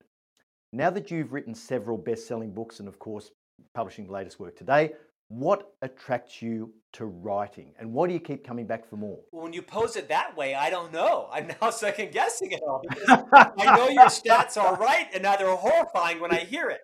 Now 0.73 0.89
that 0.89 1.11
you've 1.11 1.31
written 1.31 1.55
several 1.55 1.97
best 1.97 2.27
selling 2.27 2.51
books 2.51 2.79
and, 2.79 2.89
of 2.89 2.99
course, 2.99 3.31
publishing 3.73 4.07
the 4.07 4.11
latest 4.11 4.39
work 4.39 4.57
today, 4.57 4.93
what 5.39 5.73
attracts 5.81 6.41
you 6.41 6.71
to 6.93 7.05
writing 7.05 7.73
and 7.79 7.91
why 7.91 8.07
do 8.07 8.13
you 8.13 8.19
keep 8.19 8.45
coming 8.45 8.67
back 8.67 8.87
for 8.87 8.97
more? 8.97 9.19
Well, 9.31 9.43
when 9.43 9.53
you 9.53 9.63
pose 9.63 9.95
it 9.95 10.07
that 10.09 10.37
way, 10.37 10.53
I 10.53 10.69
don't 10.69 10.93
know. 10.93 11.27
I'm 11.33 11.51
now 11.61 11.71
second 11.71 12.11
guessing 12.11 12.51
it 12.51 12.61
all 12.61 12.83
I 13.07 13.75
know 13.75 13.89
your 13.89 14.05
stats 14.05 14.57
are 14.57 14.75
right 14.75 15.07
and 15.13 15.23
now 15.23 15.35
they're 15.35 15.55
horrifying 15.55 16.19
when 16.19 16.31
I 16.31 16.39
hear 16.39 16.69
it. 16.69 16.81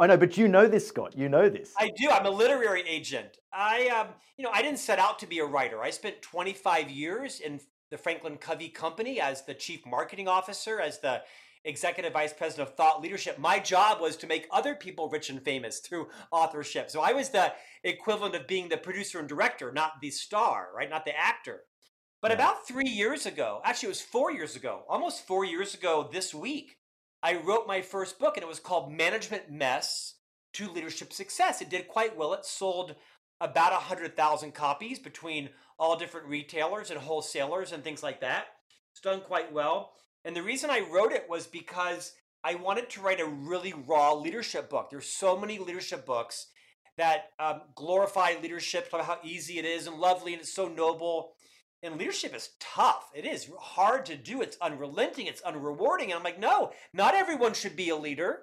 I 0.00 0.06
know, 0.06 0.16
but 0.16 0.36
you 0.36 0.46
know 0.46 0.68
this, 0.68 0.86
Scott. 0.86 1.16
You 1.18 1.28
know 1.28 1.48
this. 1.48 1.72
I 1.76 1.90
do. 1.96 2.08
I'm 2.08 2.24
a 2.24 2.30
literary 2.30 2.84
agent. 2.88 3.38
I, 3.52 3.88
um, 3.88 4.08
you 4.36 4.44
know, 4.44 4.50
I 4.52 4.62
didn't 4.62 4.78
set 4.78 5.00
out 5.00 5.18
to 5.18 5.26
be 5.26 5.40
a 5.40 5.44
writer. 5.44 5.82
I 5.82 5.90
spent 5.90 6.22
25 6.22 6.88
years 6.88 7.40
in 7.40 7.60
the 7.90 7.98
Franklin 7.98 8.36
Covey 8.36 8.68
Company 8.68 9.20
as 9.20 9.44
the 9.44 9.54
chief 9.54 9.84
marketing 9.84 10.28
officer, 10.28 10.80
as 10.80 11.00
the 11.00 11.22
executive 11.64 12.12
vice 12.12 12.32
president 12.32 12.68
of 12.68 12.74
thought 12.74 13.00
leadership. 13.00 13.38
My 13.38 13.58
job 13.58 14.00
was 14.00 14.16
to 14.16 14.26
make 14.26 14.48
other 14.50 14.74
people 14.74 15.08
rich 15.08 15.30
and 15.30 15.42
famous 15.42 15.78
through 15.78 16.08
authorship. 16.30 16.90
So 16.90 17.00
I 17.00 17.12
was 17.12 17.28
the 17.30 17.52
equivalent 17.84 18.34
of 18.34 18.46
being 18.46 18.68
the 18.68 18.76
producer 18.76 19.18
and 19.18 19.28
director, 19.28 19.72
not 19.72 20.00
the 20.00 20.10
star, 20.10 20.68
right? 20.74 20.90
Not 20.90 21.04
the 21.04 21.16
actor. 21.16 21.62
But 22.20 22.30
yeah. 22.30 22.36
about 22.36 22.66
three 22.66 22.88
years 22.88 23.26
ago, 23.26 23.60
actually, 23.64 23.88
it 23.88 23.90
was 23.90 24.00
four 24.00 24.32
years 24.32 24.56
ago, 24.56 24.84
almost 24.88 25.26
four 25.26 25.44
years 25.44 25.74
ago 25.74 26.08
this 26.12 26.34
week, 26.34 26.78
I 27.22 27.36
wrote 27.36 27.68
my 27.68 27.82
first 27.82 28.18
book 28.18 28.36
and 28.36 28.42
it 28.42 28.48
was 28.48 28.60
called 28.60 28.92
Management 28.92 29.50
Mess 29.50 30.14
to 30.54 30.70
Leadership 30.70 31.12
Success. 31.12 31.60
It 31.60 31.70
did 31.70 31.88
quite 31.88 32.16
well. 32.16 32.32
It 32.34 32.44
sold 32.44 32.96
about 33.40 33.72
100,000 33.72 34.52
copies 34.52 34.98
between 34.98 35.50
all 35.78 35.96
different 35.96 36.28
retailers 36.28 36.90
and 36.90 36.98
wholesalers 37.00 37.72
and 37.72 37.82
things 37.82 38.02
like 38.02 38.20
that. 38.20 38.46
It's 38.92 39.00
done 39.00 39.20
quite 39.20 39.52
well. 39.52 39.92
And 40.24 40.36
the 40.36 40.42
reason 40.42 40.70
I 40.70 40.80
wrote 40.80 41.12
it 41.12 41.26
was 41.28 41.46
because 41.46 42.12
I 42.44 42.54
wanted 42.54 42.90
to 42.90 43.00
write 43.00 43.20
a 43.20 43.26
really 43.26 43.72
raw 43.72 44.12
leadership 44.12 44.70
book. 44.70 44.90
There's 44.90 45.08
so 45.08 45.36
many 45.38 45.58
leadership 45.58 46.06
books 46.06 46.48
that 46.96 47.30
um, 47.38 47.62
glorify 47.74 48.34
leadership, 48.40 48.90
talk 48.90 49.00
about 49.00 49.06
how 49.06 49.28
easy 49.28 49.58
it 49.58 49.64
is 49.64 49.86
and 49.86 49.96
lovely 49.96 50.32
and 50.32 50.42
it's 50.42 50.54
so 50.54 50.68
noble. 50.68 51.32
And 51.82 51.98
leadership 51.98 52.34
is 52.34 52.50
tough. 52.60 53.10
It 53.14 53.24
is 53.24 53.50
hard 53.58 54.06
to 54.06 54.16
do. 54.16 54.42
It's 54.42 54.56
unrelenting. 54.60 55.26
It's 55.26 55.42
unrewarding. 55.42 56.04
And 56.04 56.14
I'm 56.14 56.22
like, 56.22 56.38
no, 56.38 56.70
not 56.92 57.14
everyone 57.14 57.54
should 57.54 57.74
be 57.74 57.88
a 57.88 57.96
leader. 57.96 58.42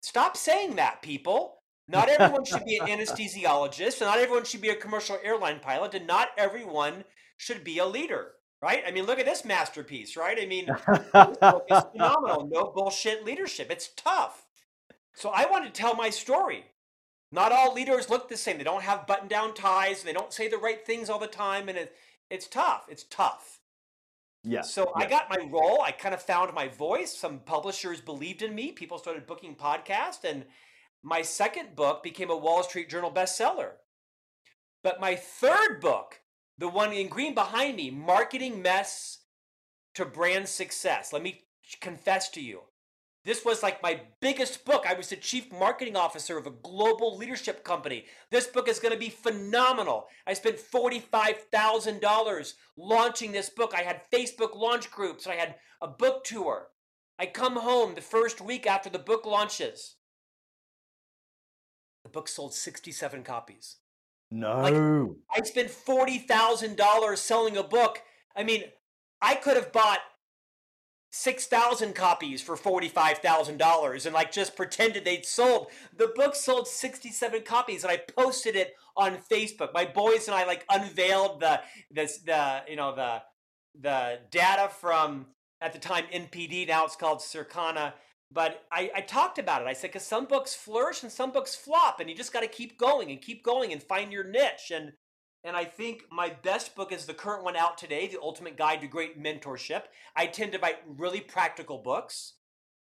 Stop 0.00 0.36
saying 0.36 0.76
that, 0.76 1.02
people. 1.02 1.56
Not 1.86 2.08
everyone 2.08 2.44
should 2.44 2.64
be 2.64 2.78
an 2.78 2.86
anesthesiologist, 2.88 4.00
and 4.00 4.10
not 4.10 4.18
everyone 4.18 4.44
should 4.44 4.60
be 4.60 4.68
a 4.70 4.76
commercial 4.76 5.18
airline 5.24 5.60
pilot, 5.60 5.94
and 5.94 6.06
not 6.06 6.28
everyone 6.36 7.04
should 7.36 7.64
be 7.64 7.78
a 7.78 7.86
leader 7.86 8.32
right? 8.62 8.82
I 8.86 8.90
mean, 8.90 9.04
look 9.04 9.18
at 9.18 9.26
this 9.26 9.44
masterpiece, 9.44 10.16
right? 10.16 10.38
I 10.40 10.46
mean, 10.46 10.66
it's 10.88 11.86
phenomenal. 11.92 12.48
No 12.50 12.72
bullshit 12.74 13.24
leadership. 13.24 13.70
It's 13.70 13.88
tough. 13.96 14.46
So 15.14 15.30
I 15.30 15.46
want 15.46 15.64
to 15.64 15.70
tell 15.70 15.94
my 15.94 16.10
story. 16.10 16.64
Not 17.30 17.52
all 17.52 17.74
leaders 17.74 18.08
look 18.08 18.28
the 18.28 18.36
same. 18.36 18.58
They 18.58 18.64
don't 18.64 18.82
have 18.82 19.06
button 19.06 19.28
down 19.28 19.54
ties. 19.54 20.02
They 20.02 20.12
don't 20.12 20.32
say 20.32 20.48
the 20.48 20.56
right 20.56 20.84
things 20.84 21.10
all 21.10 21.18
the 21.18 21.26
time. 21.26 21.68
And 21.68 21.76
it, 21.76 21.94
it's 22.30 22.46
tough. 22.46 22.86
It's 22.88 23.04
tough. 23.04 23.60
Yeah. 24.44 24.62
So 24.62 24.92
yeah. 24.96 25.04
I 25.04 25.08
got 25.08 25.28
my 25.28 25.46
role. 25.50 25.82
I 25.82 25.90
kind 25.90 26.14
of 26.14 26.22
found 26.22 26.54
my 26.54 26.68
voice. 26.68 27.14
Some 27.16 27.40
publishers 27.40 28.00
believed 28.00 28.42
in 28.42 28.54
me. 28.54 28.72
People 28.72 28.98
started 28.98 29.26
booking 29.26 29.54
podcasts. 29.54 30.24
And 30.24 30.44
my 31.02 31.22
second 31.22 31.76
book 31.76 32.02
became 32.02 32.30
a 32.30 32.36
Wall 32.36 32.62
Street 32.62 32.88
Journal 32.88 33.10
bestseller. 33.10 33.72
But 34.82 35.00
my 35.00 35.16
third 35.16 35.80
book 35.80 36.20
the 36.58 36.68
one 36.68 36.92
in 36.92 37.08
green 37.08 37.34
behind 37.34 37.76
me, 37.76 37.90
Marketing 37.90 38.60
Mess 38.60 39.18
to 39.94 40.04
Brand 40.04 40.48
Success. 40.48 41.12
Let 41.12 41.22
me 41.22 41.44
confess 41.80 42.28
to 42.30 42.40
you. 42.40 42.62
This 43.24 43.44
was 43.44 43.62
like 43.62 43.82
my 43.82 44.00
biggest 44.20 44.64
book. 44.64 44.86
I 44.88 44.94
was 44.94 45.08
the 45.10 45.16
chief 45.16 45.52
marketing 45.52 45.96
officer 45.96 46.38
of 46.38 46.46
a 46.46 46.50
global 46.50 47.16
leadership 47.16 47.62
company. 47.62 48.06
This 48.30 48.46
book 48.46 48.68
is 48.68 48.78
going 48.78 48.94
to 48.94 48.98
be 48.98 49.10
phenomenal. 49.10 50.06
I 50.26 50.32
spent 50.34 50.56
$45,000 50.56 52.52
launching 52.76 53.32
this 53.32 53.50
book. 53.50 53.74
I 53.76 53.82
had 53.82 54.00
Facebook 54.12 54.56
launch 54.56 54.90
groups, 54.90 55.26
I 55.26 55.34
had 55.34 55.56
a 55.82 55.88
book 55.88 56.24
tour. 56.24 56.68
I 57.18 57.26
come 57.26 57.56
home 57.56 57.94
the 57.94 58.00
first 58.00 58.40
week 58.40 58.66
after 58.66 58.88
the 58.88 58.98
book 58.98 59.26
launches. 59.26 59.96
The 62.04 62.08
book 62.08 62.28
sold 62.28 62.54
67 62.54 63.24
copies. 63.24 63.76
No. 64.30 64.60
Like, 64.60 65.42
I 65.42 65.46
spent 65.46 65.68
$40,000 65.68 67.16
selling 67.16 67.56
a 67.56 67.62
book. 67.62 68.02
I 68.36 68.44
mean, 68.44 68.64
I 69.20 69.34
could 69.34 69.56
have 69.56 69.72
bought 69.72 70.00
6,000 71.10 71.94
copies 71.94 72.42
for 72.42 72.56
$45,000 72.56 74.04
and 74.04 74.14
like 74.14 74.30
just 74.30 74.56
pretended 74.56 75.04
they'd 75.04 75.24
sold. 75.24 75.68
The 75.96 76.12
book 76.14 76.34
sold 76.34 76.68
67 76.68 77.42
copies 77.42 77.82
and 77.82 77.90
I 77.90 77.96
posted 77.96 78.56
it 78.56 78.74
on 78.96 79.16
Facebook. 79.30 79.72
My 79.72 79.86
boys 79.86 80.26
and 80.28 80.34
I 80.34 80.44
like 80.44 80.66
unveiled 80.70 81.40
the 81.40 81.60
this 81.90 82.18
the 82.18 82.62
you 82.68 82.76
know 82.76 82.94
the 82.94 83.22
the 83.80 84.20
data 84.30 84.68
from 84.68 85.26
at 85.60 85.72
the 85.72 85.78
time 85.78 86.04
NPD 86.12 86.68
now 86.68 86.84
it's 86.84 86.96
called 86.96 87.20
Circana 87.20 87.94
but 88.30 88.64
I, 88.70 88.90
I 88.94 89.00
talked 89.00 89.38
about 89.38 89.62
it. 89.62 89.68
I 89.68 89.72
said, 89.72 89.88
because 89.90 90.04
some 90.04 90.26
books 90.26 90.54
flourish 90.54 91.02
and 91.02 91.10
some 91.10 91.32
books 91.32 91.54
flop, 91.54 92.00
and 92.00 92.10
you 92.10 92.16
just 92.16 92.32
got 92.32 92.40
to 92.40 92.48
keep 92.48 92.78
going 92.78 93.10
and 93.10 93.20
keep 93.22 93.42
going 93.42 93.72
and 93.72 93.82
find 93.82 94.12
your 94.12 94.24
niche. 94.24 94.70
And 94.72 94.92
and 95.44 95.56
I 95.56 95.64
think 95.64 96.02
my 96.10 96.30
best 96.42 96.74
book 96.74 96.92
is 96.92 97.06
the 97.06 97.14
current 97.14 97.44
one 97.44 97.56
out 97.56 97.78
today, 97.78 98.08
The 98.08 98.20
Ultimate 98.20 98.56
Guide 98.58 98.80
to 98.80 98.88
Great 98.88 99.22
Mentorship. 99.22 99.84
I 100.16 100.26
tend 100.26 100.52
to 100.52 100.58
write 100.58 100.78
really 100.86 101.20
practical 101.20 101.78
books. 101.78 102.34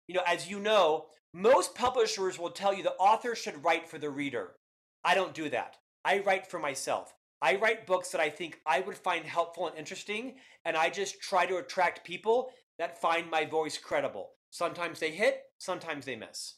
you 0.09 0.15
know, 0.15 0.23
as 0.27 0.51
you 0.51 0.59
know, 0.59 1.07
most 1.33 1.77
publishers 1.77 2.37
will 2.37 2.51
tell 2.51 2.75
you 2.75 2.83
the 2.83 2.95
author 2.95 3.37
should 3.37 3.65
write 3.65 3.89
for 3.89 3.97
the 3.99 4.11
reader. 4.11 4.57
I 5.05 5.15
don't 5.15 5.33
do 5.35 5.49
that. 5.51 5.77
I 6.05 6.19
write 6.19 6.49
for 6.51 6.59
myself. 6.59 7.15
I 7.41 7.55
write 7.57 7.87
books 7.87 8.11
that 8.11 8.21
I 8.21 8.29
think 8.29 8.61
I 8.67 8.81
would 8.81 8.97
find 8.97 9.25
helpful 9.25 9.69
and 9.69 9.79
interesting, 9.79 10.35
and 10.65 10.77
I 10.77 10.91
just 10.91 11.21
try 11.23 11.47
to 11.47 11.59
attract 11.59 12.05
people 12.05 12.51
that 12.81 13.01
find 13.01 13.31
my 13.31 13.45
voice 13.45 13.79
credible. 13.79 14.31
Sometimes 14.51 14.99
they 14.99 15.11
hit, 15.11 15.43
sometimes 15.59 16.05
they 16.05 16.17
miss. 16.17 16.57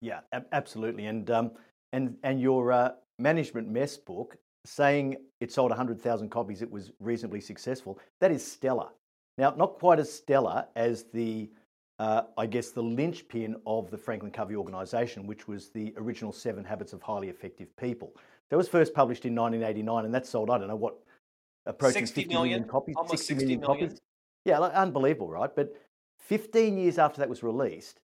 Yeah, 0.00 0.20
absolutely. 0.52 1.06
And 1.06 1.30
um, 1.30 1.52
and 1.92 2.16
and 2.22 2.40
your 2.40 2.72
uh, 2.72 2.92
management 3.18 3.68
mess 3.68 3.96
book 3.96 4.36
saying 4.64 5.16
it 5.40 5.52
sold 5.52 5.70
100,000 5.70 6.28
copies, 6.28 6.62
it 6.62 6.70
was 6.70 6.92
reasonably 7.00 7.40
successful. 7.40 7.98
That 8.20 8.30
is 8.30 8.46
stellar. 8.46 8.88
Now, 9.38 9.54
not 9.56 9.78
quite 9.78 9.98
as 9.98 10.12
stellar 10.12 10.66
as 10.76 11.04
the, 11.14 11.50
uh, 11.98 12.22
I 12.36 12.46
guess, 12.46 12.70
the 12.70 12.82
linchpin 12.82 13.56
of 13.66 13.90
the 13.90 13.96
Franklin 13.96 14.30
Covey 14.30 14.56
organization, 14.56 15.26
which 15.26 15.48
was 15.48 15.70
the 15.70 15.94
original 15.96 16.32
Seven 16.32 16.64
Habits 16.64 16.92
of 16.92 17.02
Highly 17.02 17.28
Effective 17.28 17.74
People. 17.76 18.14
That 18.50 18.56
was 18.56 18.68
first 18.68 18.92
published 18.92 19.24
in 19.24 19.34
1989, 19.34 20.04
and 20.04 20.14
that 20.14 20.26
sold, 20.26 20.50
I 20.50 20.58
don't 20.58 20.68
know 20.68 20.76
what, 20.76 20.96
approaching 21.66 22.04
60 22.04 22.22
50 22.22 22.34
million, 22.34 22.50
million 22.50 22.68
copies. 22.68 22.96
almost 22.96 23.26
60 23.26 23.34
60 23.34 23.44
million 23.44 23.60
million. 23.60 23.88
copies. 23.88 24.00
Yeah, 24.44 24.58
like, 24.58 24.72
unbelievable, 24.72 25.30
right? 25.30 25.54
But 25.54 25.72
15 26.20 26.76
years 26.76 26.98
after 26.98 27.18
that 27.20 27.28
was 27.28 27.42
released, 27.42 28.00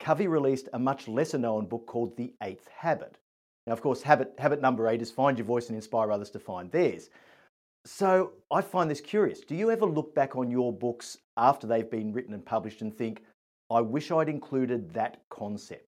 Covey 0.00 0.26
released 0.26 0.68
a 0.72 0.78
much 0.78 1.08
lesser 1.08 1.38
known 1.38 1.66
book 1.66 1.86
called 1.86 2.16
The 2.16 2.32
Eighth 2.42 2.68
Habit. 2.68 3.18
Now, 3.66 3.72
of 3.72 3.80
course, 3.80 4.02
habit, 4.02 4.34
habit 4.38 4.60
number 4.60 4.88
eight 4.88 5.00
is 5.00 5.10
find 5.10 5.38
your 5.38 5.46
voice 5.46 5.68
and 5.68 5.76
inspire 5.76 6.12
others 6.12 6.30
to 6.30 6.38
find 6.38 6.70
theirs. 6.70 7.08
So 7.86 8.32
I 8.50 8.60
find 8.60 8.90
this 8.90 9.00
curious. 9.00 9.40
Do 9.40 9.54
you 9.54 9.70
ever 9.70 9.86
look 9.86 10.14
back 10.14 10.36
on 10.36 10.50
your 10.50 10.72
books 10.72 11.18
after 11.36 11.66
they've 11.66 11.90
been 11.90 12.12
written 12.12 12.34
and 12.34 12.44
published 12.44 12.82
and 12.82 12.94
think, 12.94 13.22
I 13.70 13.80
wish 13.80 14.10
I'd 14.10 14.28
included 14.28 14.92
that 14.94 15.22
concept? 15.30 15.88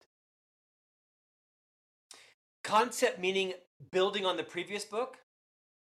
Concept 2.64 3.20
meaning 3.20 3.54
building 3.92 4.26
on 4.26 4.38
the 4.38 4.44
previous 4.44 4.86
book? 4.86 5.18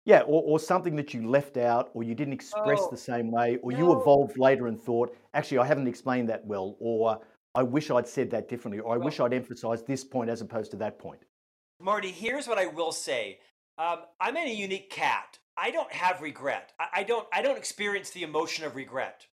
Yeah, 0.07 0.21
or, 0.21 0.43
or 0.45 0.61
something 0.61 0.95
that 0.97 1.13
you 1.13 1.29
left 1.29 1.57
out, 1.57 1.91
or 1.93 2.05
you 2.05 2.15
didn't 2.15 2.33
express 2.33 2.79
Oh, 2.81 2.89
the 2.91 2.97
same 2.97 3.31
way, 3.33 3.59
or 3.63 3.73
you 3.73 3.93
evolved 4.01 4.39
later 4.39 4.69
and 4.69 4.81
thought, 4.81 5.15
actually, 5.35 5.59
I 5.59 5.67
haven't 5.67 5.89
explained 5.89 6.29
that 6.29 6.47
well, 6.47 6.77
or 6.79 7.21
I 7.57 7.65
wish 7.65 7.91
I'd 7.91 8.07
said 8.07 8.31
that 8.31 8.49
differently, 8.49 8.79
or 8.79 8.95
I 8.95 8.99
wish 8.99 9.19
I'd 9.19 9.35
emphasized 9.35 9.85
this 9.87 10.05
point 10.05 10.31
as 10.31 10.41
opposed 10.43 10.71
to 10.71 10.77
that 10.77 11.01
point. 11.01 11.23
Marty, 11.81 12.13
here's 12.13 12.47
what 12.47 12.57
I 12.57 12.67
will 12.67 12.93
say. 12.93 13.41
Um, 13.79 13.99
I'm 14.21 14.37
in 14.37 14.47
a 14.47 14.55
unique 14.55 14.91
cat. 14.91 15.39
I 15.57 15.71
don't 15.71 15.93
have 15.93 16.21
regret. 16.21 16.73
I, 16.79 17.01
I 17.01 17.03
don't. 17.03 17.27
I 17.33 17.43
don't 17.43 17.59
experience 17.59 18.11
the 18.11 18.23
emotion 18.23 18.65
of 18.65 18.77
regret. 18.77 19.27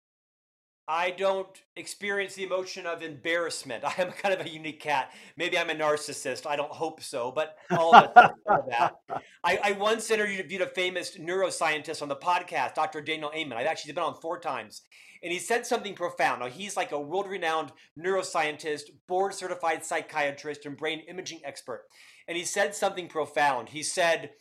I 0.94 1.12
don't 1.12 1.48
experience 1.78 2.36
the 2.36 2.44
emotion 2.44 2.86
of 2.86 3.02
embarrassment. 3.02 3.86
I 3.86 3.94
am 3.98 4.12
kind 4.12 4.38
of 4.38 4.46
a 4.46 4.50
unique 4.50 4.82
cat. 4.82 5.14
Maybe 5.38 5.58
I'm 5.58 5.70
a 5.70 5.74
narcissist. 5.74 6.46
I 6.46 6.58
don't 6.58 6.72
hope 6.72 7.02
so, 7.02 7.32
but 7.32 7.56
all 7.72 7.96
of 7.96 8.14
that. 8.14 8.96
I, 9.42 9.60
I 9.64 9.72
once 9.72 10.12
interviewed 10.12 10.62
a 10.62 10.68
famous 10.68 11.18
neuroscientist 11.18 12.02
on 12.02 12.10
the 12.10 12.18
podcast, 12.18 12.74
Dr. 12.74 13.00
Daniel 13.00 13.32
Amen. 13.34 13.58
I've 13.58 13.68
actually 13.68 13.94
been 13.94 14.04
on 14.04 14.20
four 14.20 14.38
times. 14.38 14.82
And 15.24 15.32
he 15.32 15.40
said 15.40 15.66
something 15.66 15.96
profound. 15.96 16.42
Now, 16.42 16.48
he's 16.48 16.76
like 16.76 16.92
a 16.92 17.00
world 17.00 17.30
renowned 17.30 17.72
neuroscientist, 17.98 18.90
board 19.08 19.34
certified 19.34 19.86
psychiatrist, 19.86 20.66
and 20.66 20.76
brain 20.76 21.04
imaging 21.08 21.40
expert. 21.46 21.86
And 22.28 22.38
he 22.38 22.44
said 22.44 22.76
something 22.76 23.08
profound. 23.08 23.70
He 23.70 23.82
said, 23.82 24.32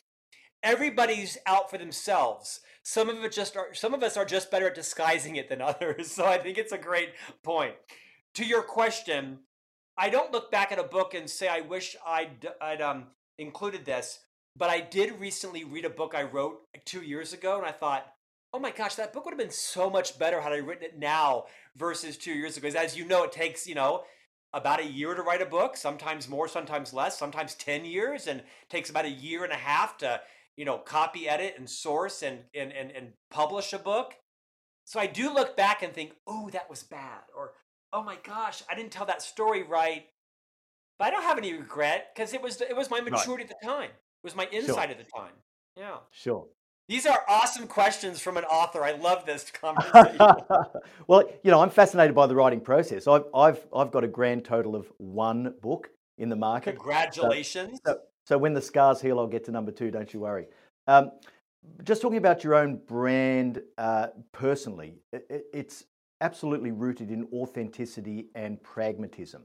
Everybody's 0.65 1.39
out 1.47 1.71
for 1.71 1.79
themselves. 1.79 2.61
Some 2.83 3.09
of 3.09 3.23
it 3.23 3.33
just 3.33 3.57
are, 3.57 3.75
some 3.75 3.95
of 3.95 4.03
us 4.03 4.17
are 4.17 4.25
just 4.25 4.51
better 4.51 4.69
at 4.69 4.75
disguising 4.75 5.37
it 5.37 5.49
than 5.49 5.61
others. 5.71 6.11
So 6.11 6.25
I 6.25 6.39
think 6.39 6.59
it's 6.59 6.73
a 6.73 6.79
great 6.79 7.11
point. 7.43 7.75
To 8.35 8.45
your 8.45 8.63
question, 8.63 9.41
I 9.97 10.09
don't 10.09 10.33
look 10.33 10.51
back 10.51 10.73
at 10.73 10.79
a 10.79 10.85
book 10.85 11.15
and 11.15 11.29
say 11.29 11.49
I 11.49 11.61
wish 11.61 11.97
I'd, 12.07 12.49
I'd 12.61 12.81
um, 12.81 13.09
included 13.39 13.85
this, 13.85 14.21
but 14.57 14.71
I 14.71 14.81
did 14.81 15.21
recently 15.21 15.65
read 15.65 15.85
a 15.85 15.91
book 15.91 16.15
I 16.15 16.23
wrote 16.23 16.61
two 16.85 17.03
years 17.03 17.33
ago, 17.33 17.59
and 17.59 17.67
I 17.67 17.73
thought, 17.73 18.07
oh 18.53 18.59
my 18.59 18.71
gosh, 18.71 18.97
that 18.97 19.13
book 19.13 19.25
would 19.25 19.33
have 19.33 19.39
been 19.39 19.51
so 19.51 19.91
much 19.91 20.19
better 20.19 20.41
had 20.41 20.53
I 20.53 20.57
written 20.57 20.85
it 20.85 20.99
now 20.99 21.45
versus 21.77 22.17
two 22.17 22.33
years 22.33 22.57
ago. 22.57 22.69
'Cause 22.69 22.75
As 22.75 22.97
you 22.97 23.05
know, 23.05 23.25
it 23.25 23.33
takes 23.33 23.67
you 23.67 23.75
know 23.75 24.05
about 24.53 24.81
a 24.81 24.85
year 24.85 25.15
to 25.15 25.23
write 25.23 25.43
a 25.43 25.47
book, 25.47 25.77
sometimes 25.77 26.29
more, 26.29 26.49
sometimes 26.49 26.93
less, 26.93 27.17
sometimes 27.17 27.55
ten 27.55 27.85
years, 27.85 28.27
and 28.27 28.43
takes 28.69 28.91
about 28.91 29.05
a 29.05 29.11
year 29.11 29.45
and 29.45 29.53
a 29.53 29.57
half 29.57 29.97
to 29.99 30.21
you 30.57 30.65
know 30.65 30.79
copy, 30.79 31.29
edit, 31.29 31.55
and 31.59 31.69
source 31.69 32.23
and 32.23 32.41
and 32.55 32.73
and, 32.73 32.91
and 32.91 33.13
publish 33.31 33.73
a 33.73 33.79
book. 33.79 34.15
So 34.85 34.99
I 34.99 35.07
do 35.07 35.33
look 35.33 35.57
back 35.57 35.83
and 35.83 35.93
think, 35.93 36.13
oh, 36.27 36.51
that 36.51 36.69
was 36.69 36.83
bad, 36.83 37.23
or 37.37 37.53
oh 37.93 38.03
my 38.03 38.17
gosh, 38.25 38.63
I 38.71 38.75
didn't 38.75 38.91
tell 38.91 39.07
that 39.07 39.23
story 39.23 39.63
right. 39.63 40.07
But 40.99 41.09
I 41.09 41.11
don't 41.11 41.23
have 41.23 41.39
any 41.39 41.55
regret 41.55 42.09
because 42.15 42.35
it 42.35 42.43
was 42.43 42.61
it 42.61 42.77
was 42.77 42.91
my 42.91 43.01
maturity 43.01 43.45
at 43.45 43.49
the 43.49 43.67
time. 43.67 43.91
It 43.91 44.25
was 44.25 44.37
my 44.37 44.49
insight 44.53 44.91
at 44.91 44.99
the 44.99 45.05
time. 45.05 45.33
Yeah. 45.77 45.97
Sure. 46.11 46.47
These 46.91 47.07
are 47.07 47.23
awesome 47.29 47.69
questions 47.69 48.21
from 48.21 48.37
an 48.37 48.43
author. 48.45 48.83
I 48.83 48.93
love 48.93 49.25
this 49.25 49.51
conversation. 49.53 50.19
well, 51.07 51.23
you 51.45 51.53
know, 51.53 51.63
I'm 51.63 51.71
fascinated 51.71 52.17
by 52.17 52.27
the 52.27 52.35
writing 52.35 52.61
process. 52.61 53.07
I've, 53.07 53.25
I've, 53.33 53.65
I've 53.73 53.93
got 53.93 54.03
a 54.03 54.09
grand 54.09 54.45
total 54.45 54.75
of 54.75 54.91
one 54.99 55.55
book 55.63 55.91
in 56.19 56.29
the 56.29 56.37
market. 56.37 56.75
Congratulations. 56.75 57.79
So, 57.87 57.93
so 57.93 58.01
when 58.39 58.55
the 58.55 58.63
scars 58.63 59.01
heal, 59.01 59.19
I'll 59.19 59.27
get 59.27 59.45
to 59.45 59.51
number 59.51 59.73
two. 59.73 59.91
Don't 59.91 60.13
you 60.13 60.21
worry. 60.21 60.47
Um, 60.87 61.13
just 61.85 62.03
talking 62.03 62.19
about 62.19 62.43
your 62.43 62.55
own 62.55 62.77
brand 62.87 63.63
uh, 63.79 64.09
personally, 64.33 64.95
it- 65.13 65.47
it's 65.53 65.85
absolutely 66.21 66.71
rooted 66.71 67.11
in 67.11 67.27
authenticity 67.33 68.29
and 68.35 68.63
pragmatism. 68.63 69.43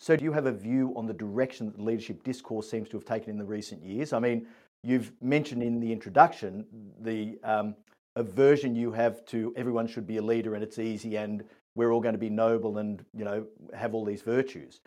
So, 0.00 0.16
do 0.16 0.24
you 0.24 0.32
have 0.32 0.46
a 0.46 0.52
view 0.52 0.94
on 0.96 1.06
the 1.06 1.12
direction 1.12 1.66
that 1.66 1.76
the 1.76 1.82
leadership 1.82 2.22
discourse 2.24 2.70
seems 2.70 2.88
to 2.88 2.96
have 2.96 3.04
taken 3.04 3.30
in 3.30 3.38
the 3.38 3.44
recent 3.44 3.82
years? 3.84 4.12
I 4.14 4.18
mean, 4.18 4.46
you've 4.82 5.12
mentioned 5.20 5.62
in 5.62 5.78
the 5.78 5.92
introduction 5.92 6.64
the 7.00 7.38
um, 7.44 7.74
aversion 8.16 8.74
you 8.74 8.92
have 8.92 9.24
to 9.26 9.52
everyone 9.56 9.86
should 9.86 10.06
be 10.06 10.16
a 10.16 10.22
leader 10.22 10.54
and 10.54 10.64
it's 10.64 10.78
easy 10.78 11.16
and 11.16 11.44
we're 11.76 11.92
all 11.92 12.00
going 12.00 12.14
to 12.14 12.18
be 12.18 12.30
noble 12.30 12.78
and 12.78 13.04
you 13.14 13.24
know 13.24 13.46
have 13.74 13.94
all 13.94 14.04
these 14.04 14.22
virtues. 14.22 14.80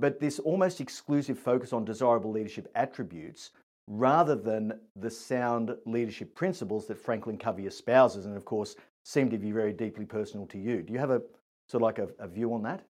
But 0.00 0.20
this 0.20 0.38
almost 0.38 0.80
exclusive 0.80 1.38
focus 1.38 1.72
on 1.72 1.84
desirable 1.84 2.30
leadership 2.30 2.70
attributes 2.74 3.50
rather 3.86 4.34
than 4.34 4.80
the 4.96 5.10
sound 5.10 5.74
leadership 5.86 6.34
principles 6.34 6.86
that 6.86 6.98
Franklin 6.98 7.38
Covey 7.38 7.66
espouses, 7.66 8.26
and 8.26 8.36
of 8.36 8.44
course 8.44 8.76
seem 9.04 9.30
to 9.30 9.38
be 9.38 9.52
very 9.52 9.72
deeply 9.72 10.04
personal 10.04 10.46
to 10.48 10.58
you. 10.58 10.82
Do 10.82 10.92
you 10.92 10.98
have 10.98 11.10
a 11.10 11.22
sort 11.68 11.82
of 11.82 11.82
like 11.82 11.98
a, 11.98 12.08
a 12.18 12.28
view 12.28 12.52
on 12.52 12.62
that? 12.64 12.84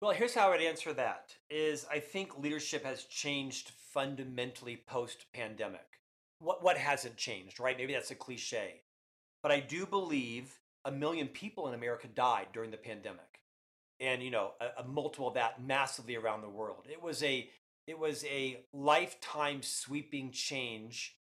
Well, 0.00 0.12
here's 0.12 0.34
how 0.34 0.48
I 0.48 0.50
would 0.50 0.62
answer 0.62 0.92
that 0.94 1.36
is 1.50 1.86
I 1.90 2.00
think 2.00 2.38
leadership 2.38 2.84
has 2.84 3.04
changed 3.04 3.72
fundamentally 3.92 4.82
post 4.86 5.26
pandemic. 5.32 6.00
What 6.38 6.62
what 6.64 6.78
hasn't 6.78 7.16
changed, 7.16 7.60
right? 7.60 7.76
Maybe 7.76 7.92
that's 7.92 8.10
a 8.10 8.14
cliche. 8.14 8.82
But 9.42 9.52
I 9.52 9.60
do 9.60 9.86
believe 9.86 10.58
a 10.84 10.90
million 10.90 11.28
people 11.28 11.68
in 11.68 11.74
America 11.74 12.08
died 12.08 12.48
during 12.52 12.70
the 12.70 12.76
pandemic. 12.78 13.29
And 14.00 14.22
you 14.22 14.30
know, 14.30 14.52
a, 14.60 14.82
a 14.82 14.84
multiple 14.84 15.28
of 15.28 15.34
that 15.34 15.62
massively 15.62 16.16
around 16.16 16.42
the 16.42 16.48
world. 16.48 16.86
It 16.90 17.02
was 17.02 17.22
a 17.22 17.48
it 17.86 17.98
was 17.98 18.24
a 18.24 18.64
lifetime 18.72 19.62
sweeping 19.62 20.30
change 20.32 21.16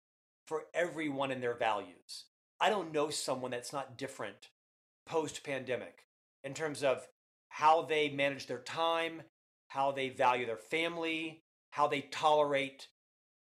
for 0.47 0.65
everyone 0.75 1.31
in 1.31 1.41
their 1.41 1.55
values. 1.55 2.25
I 2.61 2.71
don't 2.71 2.93
know 2.93 3.11
someone 3.11 3.51
that's 3.51 3.73
not 3.73 3.99
different 3.99 4.49
post 5.07 5.45
pandemic 5.45 6.07
in 6.43 6.55
terms 6.55 6.83
of 6.83 7.07
how 7.49 7.83
they 7.83 8.09
manage 8.09 8.47
their 8.47 8.59
time, 8.59 9.23
how 9.69 9.93
they 9.93 10.09
value 10.09 10.47
their 10.47 10.57
family, 10.57 11.43
how 11.71 11.87
they 11.87 12.03
tolerate 12.03 12.89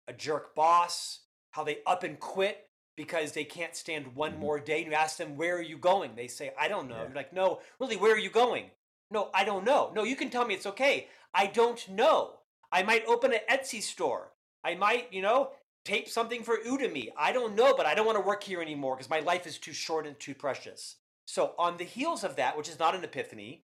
a 0.08 0.12
jerk 0.12 0.54
boss, 0.54 1.20
how 1.52 1.64
they 1.64 1.78
up 1.86 2.02
and 2.02 2.18
quit 2.18 2.68
because 2.96 3.32
they 3.32 3.44
can't 3.44 3.74
stand 3.74 4.14
one 4.14 4.32
mm-hmm. 4.32 4.40
more 4.40 4.60
day. 4.60 4.82
And 4.82 4.90
you 4.90 4.92
ask 4.92 5.16
them, 5.16 5.36
Where 5.36 5.56
are 5.56 5.62
you 5.62 5.78
going? 5.78 6.12
They 6.16 6.28
say, 6.28 6.52
I 6.58 6.68
don't 6.68 6.88
know. 6.88 6.96
Yeah. 6.96 7.04
You're 7.04 7.14
like, 7.14 7.32
No, 7.32 7.60
really, 7.78 7.96
where 7.96 8.14
are 8.14 8.18
you 8.18 8.30
going? 8.30 8.70
No, 9.10 9.30
I 9.34 9.44
don't 9.44 9.64
know. 9.64 9.92
No, 9.94 10.04
you 10.04 10.16
can 10.16 10.30
tell 10.30 10.46
me 10.46 10.54
it's 10.54 10.66
okay. 10.66 11.08
I 11.34 11.46
don't 11.46 11.88
know. 11.88 12.34
I 12.72 12.82
might 12.82 13.04
open 13.06 13.32
an 13.32 13.40
Etsy 13.50 13.82
store. 13.82 14.32
I 14.64 14.74
might, 14.74 15.12
you 15.12 15.22
know, 15.22 15.50
tape 15.84 16.08
something 16.08 16.42
for 16.42 16.58
Udemy. 16.58 17.08
I 17.18 17.32
don't 17.32 17.56
know, 17.56 17.74
but 17.76 17.86
I 17.86 17.94
don't 17.94 18.06
want 18.06 18.16
to 18.16 18.26
work 18.26 18.42
here 18.42 18.62
anymore 18.62 18.96
because 18.96 19.10
my 19.10 19.20
life 19.20 19.46
is 19.46 19.58
too 19.58 19.72
short 19.72 20.06
and 20.06 20.18
too 20.18 20.34
precious. 20.34 20.96
So, 21.26 21.54
on 21.58 21.76
the 21.76 21.84
heels 21.84 22.24
of 22.24 22.36
that, 22.36 22.56
which 22.56 22.68
is 22.68 22.78
not 22.78 22.94
an 22.94 23.04
epiphany, 23.04 23.64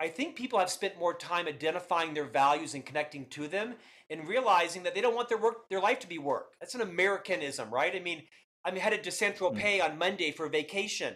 I 0.00 0.08
think 0.08 0.34
people 0.34 0.58
have 0.58 0.70
spent 0.70 0.98
more 0.98 1.14
time 1.14 1.46
identifying 1.46 2.14
their 2.14 2.26
values 2.26 2.74
and 2.74 2.84
connecting 2.84 3.26
to 3.30 3.46
them 3.46 3.74
and 4.10 4.28
realizing 4.28 4.82
that 4.82 4.94
they 4.94 5.00
don't 5.00 5.14
want 5.14 5.28
their 5.28 5.38
work 5.38 5.68
their 5.68 5.80
life 5.80 6.00
to 6.00 6.08
be 6.08 6.18
work. 6.18 6.54
That's 6.60 6.74
an 6.74 6.80
Americanism, 6.80 7.70
right? 7.70 7.94
I 7.94 8.00
mean, 8.00 8.24
I'm 8.64 8.76
headed 8.76 9.04
to 9.04 9.10
Saint 9.10 9.36
Tropez 9.36 9.80
hmm. 9.80 9.92
on 9.92 9.98
Monday 9.98 10.30
for 10.30 10.48
vacation. 10.48 11.14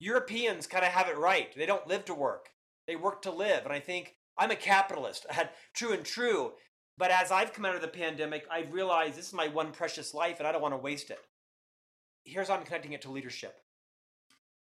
Europeans 0.00 0.66
kind 0.66 0.84
of 0.84 0.90
have 0.90 1.08
it 1.08 1.18
right. 1.18 1.54
They 1.54 1.66
don't 1.66 1.86
live 1.86 2.04
to 2.06 2.14
work. 2.14 2.48
They 2.88 2.96
work 2.96 3.22
to 3.22 3.30
live. 3.30 3.64
And 3.64 3.72
I 3.72 3.80
think 3.80 4.16
I'm 4.36 4.50
a 4.50 4.56
capitalist. 4.56 5.26
true 5.74 5.92
and 5.92 6.04
true. 6.04 6.52
But 6.98 7.10
as 7.10 7.30
I've 7.30 7.52
come 7.52 7.64
out 7.64 7.76
of 7.76 7.82
the 7.82 7.88
pandemic, 7.88 8.46
I've 8.50 8.72
realized 8.72 9.16
this 9.16 9.28
is 9.28 9.32
my 9.32 9.48
one 9.48 9.72
precious 9.72 10.12
life 10.12 10.38
and 10.38 10.48
I 10.48 10.52
don't 10.52 10.62
want 10.62 10.74
to 10.74 10.78
waste 10.78 11.10
it. 11.10 11.20
Here's 12.24 12.48
how 12.48 12.56
I'm 12.56 12.64
connecting 12.64 12.92
it 12.92 13.02
to 13.02 13.10
leadership. 13.10 13.60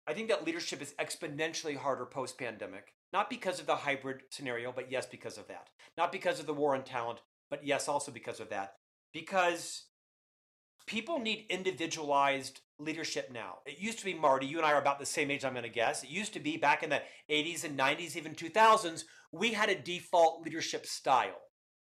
I 0.06 0.14
think 0.14 0.28
that 0.28 0.44
leadership 0.44 0.80
is 0.80 0.94
exponentially 0.98 1.76
harder 1.76 2.06
post 2.06 2.38
pandemic, 2.38 2.94
not 3.12 3.28
because 3.28 3.60
of 3.60 3.66
the 3.66 3.76
hybrid 3.76 4.22
scenario, 4.30 4.72
but 4.72 4.90
yes, 4.90 5.06
because 5.06 5.36
of 5.36 5.46
that. 5.48 5.68
Not 5.96 6.12
because 6.12 6.40
of 6.40 6.46
the 6.46 6.54
war 6.54 6.74
on 6.74 6.82
talent, 6.82 7.20
but 7.50 7.64
yes, 7.64 7.88
also 7.88 8.10
because 8.10 8.40
of 8.40 8.48
that. 8.50 8.74
Because 9.12 9.87
people 10.88 11.18
need 11.18 11.44
individualized 11.50 12.60
leadership 12.78 13.30
now. 13.30 13.58
It 13.66 13.78
used 13.78 13.98
to 13.98 14.04
be, 14.04 14.14
Marty, 14.14 14.46
you 14.46 14.56
and 14.56 14.66
I 14.66 14.72
are 14.72 14.80
about 14.80 14.98
the 14.98 15.06
same 15.06 15.30
age, 15.30 15.44
I'm 15.44 15.52
going 15.52 15.62
to 15.64 15.68
guess. 15.68 16.02
It 16.02 16.08
used 16.08 16.32
to 16.32 16.40
be 16.40 16.56
back 16.56 16.82
in 16.82 16.90
the 16.90 17.02
80s 17.30 17.64
and 17.64 17.78
90s, 17.78 18.16
even 18.16 18.34
2000s, 18.34 19.04
we 19.30 19.52
had 19.52 19.68
a 19.68 19.78
default 19.78 20.42
leadership 20.42 20.86
style. 20.86 21.42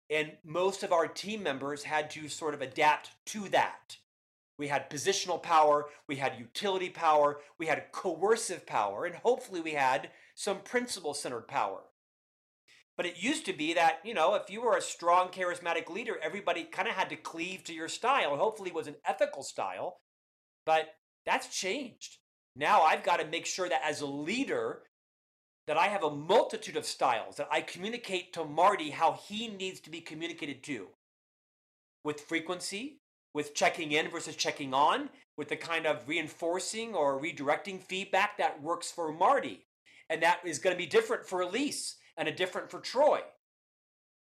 And 0.09 0.31
most 0.43 0.81
of 0.81 0.91
our 0.91 1.07
team 1.07 1.43
members 1.43 1.83
had 1.83 2.09
to 2.11 2.27
sort 2.27 2.55
of 2.55 2.61
adapt 2.61 3.11
to 3.27 3.47
that. 3.49 3.97
We 4.57 4.67
had 4.67 4.89
positional 4.89 5.41
power, 5.41 5.85
we 6.07 6.15
had 6.15 6.39
utility 6.39 6.89
power, 6.89 7.39
we 7.59 7.67
had 7.67 7.91
coercive 7.91 8.65
power, 8.65 9.05
and 9.05 9.15
hopefully 9.15 9.61
we 9.61 9.71
had 9.71 10.09
some 10.33 10.61
principle 10.61 11.13
centered 11.13 11.47
power. 11.47 11.81
But 12.99 13.05
it 13.05 13.23
used 13.23 13.45
to 13.45 13.53
be 13.53 13.75
that, 13.75 13.99
you 14.03 14.13
know, 14.13 14.35
if 14.35 14.49
you 14.49 14.61
were 14.61 14.75
a 14.75 14.81
strong, 14.81 15.29
charismatic 15.29 15.89
leader, 15.89 16.17
everybody 16.21 16.65
kind 16.65 16.85
of 16.85 16.95
had 16.95 17.07
to 17.11 17.15
cleave 17.15 17.63
to 17.63 17.73
your 17.73 17.87
style. 17.87 18.31
And 18.31 18.41
hopefully 18.41 18.71
it 18.71 18.75
was 18.75 18.87
an 18.87 18.97
ethical 19.05 19.41
style. 19.41 20.01
But 20.65 20.89
that's 21.25 21.57
changed. 21.57 22.17
Now 22.57 22.81
I've 22.81 23.05
got 23.05 23.21
to 23.21 23.25
make 23.25 23.45
sure 23.45 23.69
that 23.69 23.83
as 23.85 24.01
a 24.01 24.05
leader, 24.05 24.81
that 25.65 25.77
I 25.77 25.87
have 25.87 26.03
a 26.03 26.13
multitude 26.13 26.75
of 26.75 26.85
styles 26.85 27.37
that 27.37 27.47
I 27.49 27.61
communicate 27.61 28.33
to 28.33 28.43
Marty 28.43 28.89
how 28.89 29.13
he 29.13 29.47
needs 29.47 29.79
to 29.79 29.89
be 29.89 30.01
communicated 30.01 30.61
to 30.63 30.87
with 32.03 32.19
frequency, 32.19 32.99
with 33.33 33.55
checking 33.55 33.93
in 33.93 34.09
versus 34.09 34.35
checking 34.35 34.73
on, 34.73 35.09
with 35.37 35.47
the 35.47 35.55
kind 35.55 35.85
of 35.85 36.05
reinforcing 36.05 36.93
or 36.93 37.21
redirecting 37.21 37.81
feedback 37.81 38.37
that 38.39 38.61
works 38.61 38.91
for 38.91 39.13
Marty. 39.13 39.67
And 40.09 40.21
that 40.21 40.41
is 40.43 40.59
going 40.59 40.75
to 40.75 40.77
be 40.77 40.85
different 40.85 41.25
for 41.25 41.39
Elise 41.39 41.95
and 42.19 42.27
a 42.27 42.31
different 42.31 42.69
for 42.69 42.79
Troy. 42.79 43.21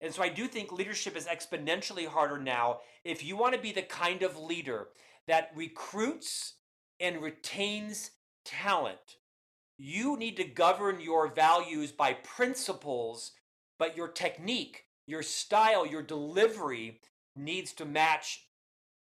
And 0.02 0.14
so 0.14 0.22
I 0.22 0.28
do 0.28 0.46
think 0.46 0.70
leadership 0.70 1.16
is 1.16 1.26
exponentially 1.26 2.06
harder 2.06 2.38
now. 2.38 2.80
If 3.04 3.24
you 3.24 3.37
want 3.37 3.54
to 3.54 3.61
be 3.61 3.72
the 3.72 3.82
kind 3.82 4.22
of 4.22 4.38
leader 4.38 4.88
that 5.26 5.50
recruits 5.56 6.54
and 7.00 7.22
retains 7.22 8.11
talent, 8.44 9.16
you 9.78 10.16
need 10.18 10.37
to 10.37 10.44
govern 10.44 11.00
your 11.00 11.28
values 11.28 11.90
by 11.90 12.12
principles, 12.12 13.32
but 13.78 13.96
your 13.96 14.09
technique, 14.09 14.85
your 15.06 15.22
style, 15.22 15.87
your 15.87 16.02
delivery 16.02 17.00
needs 17.35 17.72
to 17.72 17.87
match 17.87 18.48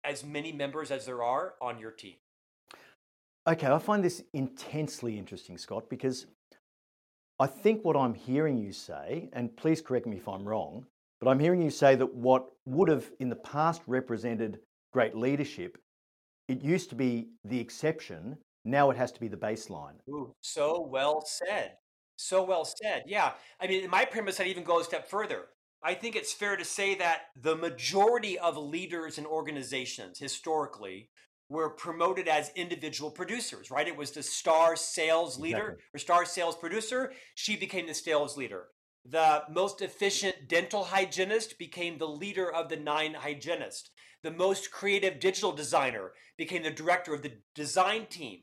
as 0.06 0.24
many 0.24 0.54
members 0.54 0.90
as 0.90 1.06
there 1.06 1.22
are 1.22 1.56
on 1.62 1.80
your 1.80 1.92
team. 1.92 2.16
Okay, 3.48 3.68
I 3.68 3.80
find 3.80 4.04
this 4.04 4.24
intensely 4.34 5.18
interesting, 5.18 5.58
Scott, 5.58 5.90
because 5.90 6.28
I 7.42 7.48
think 7.48 7.86
what 7.86 7.96
I'm 7.96 8.14
hearing 8.14 8.58
you 8.58 8.74
say, 8.74 9.30
and 9.32 9.56
please 9.56 9.82
correct 9.82 10.06
me 10.06 10.18
if 10.18 10.28
I'm 10.28 10.44
wrong, 10.44 10.86
but 11.22 11.30
I'm 11.30 11.40
hearing 11.40 11.62
you 11.62 11.70
say 11.70 11.96
that 11.96 12.14
what 12.14 12.50
would 12.66 12.90
have 12.90 13.10
in 13.22 13.30
the 13.30 13.38
past 13.38 13.82
represented 13.88 14.60
great 14.92 15.16
leadership, 15.16 15.78
it 16.50 16.62
used 16.62 16.90
to 16.90 16.96
be 16.96 17.30
the 17.46 17.60
exception. 17.60 18.38
Now 18.66 18.90
it 18.90 18.98
has 18.98 19.14
to 19.14 19.22
be 19.22 19.30
the 19.30 19.38
baseline. 19.38 19.94
Ooh, 20.10 20.34
so 20.42 20.86
well 20.92 21.24
said. 21.26 21.78
So 22.18 22.44
well 22.44 22.66
said. 22.66 23.04
Yeah. 23.08 23.32
I 23.62 23.68
mean, 23.68 23.90
my 23.90 24.04
premise, 24.04 24.42
I'd 24.42 24.48
even 24.48 24.66
go 24.66 24.82
a 24.82 24.84
step 24.84 25.10
further. 25.10 25.46
I 25.82 25.94
think 25.94 26.18
it's 26.18 26.34
fair 26.34 26.58
to 26.58 26.66
say 26.66 26.96
that 26.96 27.28
the 27.42 27.56
majority 27.56 28.38
of 28.38 28.58
leaders 28.58 29.18
in 29.18 29.26
organizations 29.26 30.20
historically 30.20 31.10
were 31.50 31.70
promoted 31.70 32.28
as 32.28 32.52
individual 32.56 33.10
producers, 33.10 33.72
right? 33.72 33.88
It 33.88 33.98
was 33.98 34.12
the 34.12 34.24
star 34.24 34.76
sales 34.76 35.40
leader 35.40 35.58
exactly. 35.58 35.84
or 35.94 36.00
star 36.00 36.26
sales 36.26 36.56
producer. 36.56 37.12
She 37.36 37.56
became 37.56 37.88
the 37.88 37.94
sales 37.94 38.38
leader. 38.38 38.68
The 39.04 39.44
most 39.50 39.82
efficient 39.82 40.48
dental 40.48 40.84
hygienist 40.84 41.58
became 41.58 41.98
the 41.98 42.08
leader 42.08 42.52
of 42.52 42.70
the 42.70 42.78
nine 42.78 43.16
hygienists. 43.16 43.90
The 44.22 44.32
most 44.32 44.72
creative 44.72 45.20
digital 45.20 45.52
designer 45.52 46.12
became 46.38 46.64
the 46.64 46.70
director 46.70 47.14
of 47.14 47.24
the 47.24 47.32
design 47.56 48.06
team. 48.06 48.42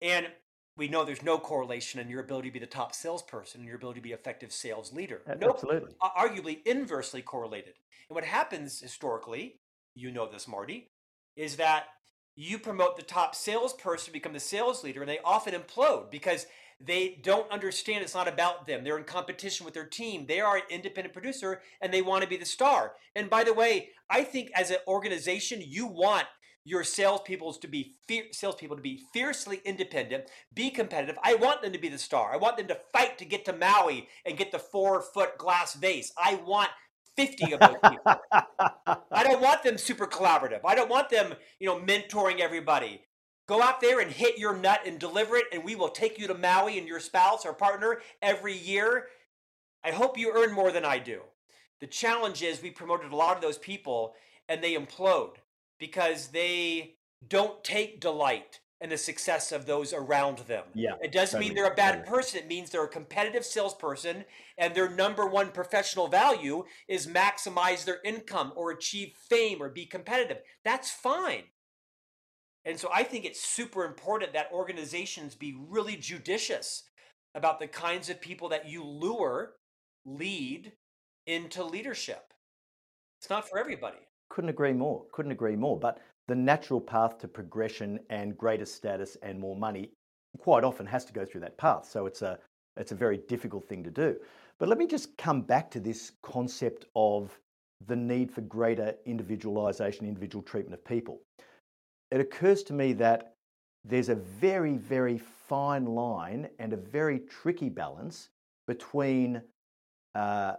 And 0.00 0.28
we 0.76 0.86
know 0.86 1.04
there's 1.04 1.24
no 1.24 1.38
correlation 1.38 1.98
in 1.98 2.08
your 2.08 2.20
ability 2.20 2.50
to 2.50 2.52
be 2.52 2.60
the 2.60 2.66
top 2.66 2.94
salesperson 2.94 3.62
and 3.62 3.66
your 3.66 3.76
ability 3.76 3.98
to 3.98 4.04
be 4.04 4.12
effective 4.12 4.52
sales 4.52 4.92
leader. 4.92 5.22
No, 5.40 5.50
Absolutely. 5.50 5.94
Arguably 6.00 6.64
inversely 6.64 7.20
correlated. 7.20 7.74
And 8.08 8.14
what 8.14 8.24
happens 8.24 8.80
historically, 8.80 9.58
you 9.96 10.12
know 10.12 10.30
this, 10.30 10.46
Marty, 10.46 10.92
is 11.34 11.56
that 11.56 11.86
you 12.40 12.56
promote 12.56 12.96
the 12.96 13.02
top 13.02 13.34
salesperson 13.34 14.06
to 14.06 14.12
become 14.12 14.32
the 14.32 14.38
sales 14.38 14.84
leader, 14.84 15.00
and 15.00 15.10
they 15.10 15.18
often 15.24 15.54
implode 15.54 16.08
because 16.08 16.46
they 16.80 17.18
don't 17.24 17.50
understand 17.50 18.04
it's 18.04 18.14
not 18.14 18.28
about 18.28 18.64
them. 18.64 18.84
They're 18.84 18.96
in 18.96 19.02
competition 19.02 19.64
with 19.64 19.74
their 19.74 19.86
team. 19.86 20.24
They 20.24 20.38
are 20.38 20.58
an 20.58 20.62
independent 20.70 21.12
producer 21.12 21.60
and 21.80 21.92
they 21.92 22.02
want 22.02 22.22
to 22.22 22.28
be 22.28 22.36
the 22.36 22.46
star. 22.46 22.92
And 23.16 23.28
by 23.28 23.42
the 23.42 23.52
way, 23.52 23.88
I 24.08 24.22
think 24.22 24.52
as 24.54 24.70
an 24.70 24.76
organization, 24.86 25.60
you 25.60 25.88
want 25.88 26.26
your 26.64 26.84
salespeople 26.84 27.54
to 27.54 27.66
be 27.66 27.96
salespeople 28.30 28.76
to 28.76 28.82
be 28.82 29.02
fiercely 29.12 29.60
independent, 29.64 30.26
be 30.54 30.70
competitive. 30.70 31.18
I 31.24 31.34
want 31.34 31.62
them 31.62 31.72
to 31.72 31.78
be 31.78 31.88
the 31.88 31.98
star. 31.98 32.32
I 32.32 32.36
want 32.36 32.56
them 32.56 32.68
to 32.68 32.78
fight 32.92 33.18
to 33.18 33.24
get 33.24 33.44
to 33.46 33.52
Maui 33.52 34.08
and 34.24 34.38
get 34.38 34.52
the 34.52 34.60
four 34.60 35.00
foot 35.00 35.38
glass 35.38 35.74
vase. 35.74 36.12
I 36.16 36.36
want 36.46 36.70
50 37.18 37.52
of 37.52 37.60
those 37.60 37.76
people. 37.90 38.20
I 39.10 39.24
don't 39.24 39.42
want 39.42 39.64
them 39.64 39.76
super 39.76 40.06
collaborative. 40.06 40.60
I 40.64 40.76
don't 40.76 40.88
want 40.88 41.10
them, 41.10 41.34
you 41.58 41.66
know, 41.66 41.80
mentoring 41.80 42.38
everybody. 42.38 43.02
Go 43.48 43.60
out 43.60 43.80
there 43.80 43.98
and 43.98 44.12
hit 44.12 44.38
your 44.38 44.56
nut 44.56 44.82
and 44.86 45.00
deliver 45.00 45.36
it, 45.36 45.46
and 45.52 45.64
we 45.64 45.74
will 45.74 45.88
take 45.88 46.16
you 46.16 46.28
to 46.28 46.34
Maui 46.34 46.78
and 46.78 46.86
your 46.86 47.00
spouse 47.00 47.44
or 47.44 47.52
partner 47.54 48.00
every 48.22 48.56
year. 48.56 49.06
I 49.82 49.90
hope 49.90 50.16
you 50.16 50.32
earn 50.32 50.52
more 50.52 50.70
than 50.70 50.84
I 50.84 51.00
do. 51.00 51.22
The 51.80 51.88
challenge 51.88 52.42
is 52.42 52.62
we 52.62 52.70
promoted 52.70 53.10
a 53.10 53.16
lot 53.16 53.34
of 53.34 53.42
those 53.42 53.58
people 53.58 54.14
and 54.48 54.62
they 54.62 54.76
implode 54.76 55.36
because 55.80 56.28
they 56.28 56.94
don't 57.26 57.64
take 57.64 58.00
delight 58.00 58.60
and 58.80 58.92
the 58.92 58.96
success 58.96 59.50
of 59.50 59.66
those 59.66 59.92
around 59.92 60.38
them. 60.38 60.64
Yeah, 60.74 60.94
it 61.02 61.12
doesn't 61.12 61.40
mean 61.40 61.54
they're 61.54 61.72
a 61.72 61.74
bad 61.74 62.06
person. 62.06 62.40
It 62.40 62.48
means 62.48 62.70
they're 62.70 62.84
a 62.84 62.88
competitive 62.88 63.44
salesperson, 63.44 64.24
and 64.56 64.74
their 64.74 64.88
number 64.88 65.26
one 65.26 65.50
professional 65.50 66.08
value 66.08 66.64
is 66.88 67.06
maximize 67.06 67.84
their 67.84 68.00
income 68.04 68.52
or 68.56 68.70
achieve 68.70 69.14
fame 69.28 69.60
or 69.60 69.68
be 69.68 69.86
competitive. 69.86 70.38
That's 70.64 70.90
fine. 70.90 71.44
And 72.64 72.78
so 72.78 72.90
I 72.92 73.02
think 73.02 73.24
it's 73.24 73.42
super 73.42 73.84
important 73.84 74.32
that 74.34 74.50
organizations 74.52 75.34
be 75.34 75.56
really 75.68 75.96
judicious 75.96 76.84
about 77.34 77.60
the 77.60 77.66
kinds 77.66 78.10
of 78.10 78.20
people 78.20 78.48
that 78.50 78.68
you 78.68 78.84
lure, 78.84 79.54
lead 80.04 80.72
into 81.26 81.64
leadership. 81.64 82.32
It's 83.20 83.30
not 83.30 83.48
for 83.48 83.58
everybody. 83.58 83.98
Couldn't 84.28 84.50
agree 84.50 84.72
more. 84.72 85.04
Couldn't 85.12 85.32
agree 85.32 85.56
more. 85.56 85.78
But 85.78 85.98
the 86.28 86.34
natural 86.34 86.80
path 86.80 87.18
to 87.18 87.28
progression 87.28 87.98
and 88.10 88.36
greater 88.38 88.66
status 88.66 89.16
and 89.22 89.40
more 89.40 89.56
money 89.56 89.90
quite 90.38 90.62
often 90.62 90.86
has 90.86 91.04
to 91.06 91.12
go 91.12 91.24
through 91.24 91.40
that 91.40 91.56
path. 91.58 91.88
So 91.90 92.06
it's 92.06 92.22
a 92.22 92.38
it's 92.76 92.92
a 92.92 92.94
very 92.94 93.18
difficult 93.28 93.66
thing 93.68 93.82
to 93.82 93.90
do. 93.90 94.16
But 94.60 94.68
let 94.68 94.78
me 94.78 94.86
just 94.86 95.16
come 95.16 95.40
back 95.42 95.68
to 95.72 95.80
this 95.80 96.12
concept 96.22 96.84
of 96.94 97.36
the 97.86 97.96
need 97.96 98.30
for 98.30 98.42
greater 98.42 98.94
individualization, 99.04 100.06
individual 100.06 100.42
treatment 100.42 100.74
of 100.74 100.84
people. 100.84 101.20
It 102.12 102.20
occurs 102.20 102.62
to 102.64 102.72
me 102.72 102.92
that 102.94 103.34
there's 103.84 104.08
a 104.08 104.14
very, 104.14 104.76
very 104.76 105.18
fine 105.18 105.86
line 105.86 106.48
and 106.58 106.72
a 106.72 106.76
very 106.76 107.20
tricky 107.20 107.68
balance 107.68 108.28
between 108.68 109.42
uh, 110.14 110.54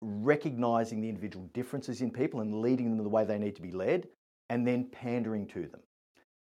recognizing 0.00 1.00
the 1.00 1.08
individual 1.08 1.48
differences 1.54 2.02
in 2.02 2.10
people 2.10 2.40
and 2.40 2.60
leading 2.60 2.96
them 2.96 3.02
the 3.02 3.08
way 3.08 3.24
they 3.24 3.38
need 3.38 3.56
to 3.56 3.62
be 3.62 3.72
led, 3.72 4.06
and 4.50 4.66
then 4.66 4.88
pandering 4.90 5.46
to 5.48 5.66
them. 5.66 5.80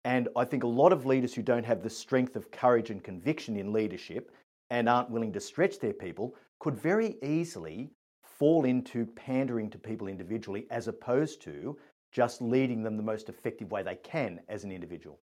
And 0.03 0.29
I 0.35 0.45
think 0.45 0.63
a 0.63 0.67
lot 0.67 0.91
of 0.91 1.05
leaders 1.05 1.33
who 1.33 1.41
don't 1.41 1.65
have 1.65 1.83
the 1.83 1.89
strength 1.89 2.35
of 2.35 2.49
courage 2.51 2.89
and 2.89 3.03
conviction 3.03 3.57
in 3.57 3.71
leadership 3.71 4.31
and 4.69 4.89
aren't 4.89 5.11
willing 5.11 5.33
to 5.33 5.39
stretch 5.39 5.79
their 5.79 5.93
people 5.93 6.35
could 6.59 6.75
very 6.75 7.17
easily 7.21 7.91
fall 8.23 8.65
into 8.65 9.05
pandering 9.05 9.69
to 9.69 9.77
people 9.77 10.07
individually 10.07 10.65
as 10.71 10.87
opposed 10.87 11.41
to 11.43 11.77
just 12.11 12.41
leading 12.41 12.81
them 12.81 12.97
the 12.97 13.03
most 13.03 13.29
effective 13.29 13.71
way 13.71 13.83
they 13.83 13.95
can 13.95 14.39
as 14.49 14.63
an 14.63 14.71
individual. 14.71 15.19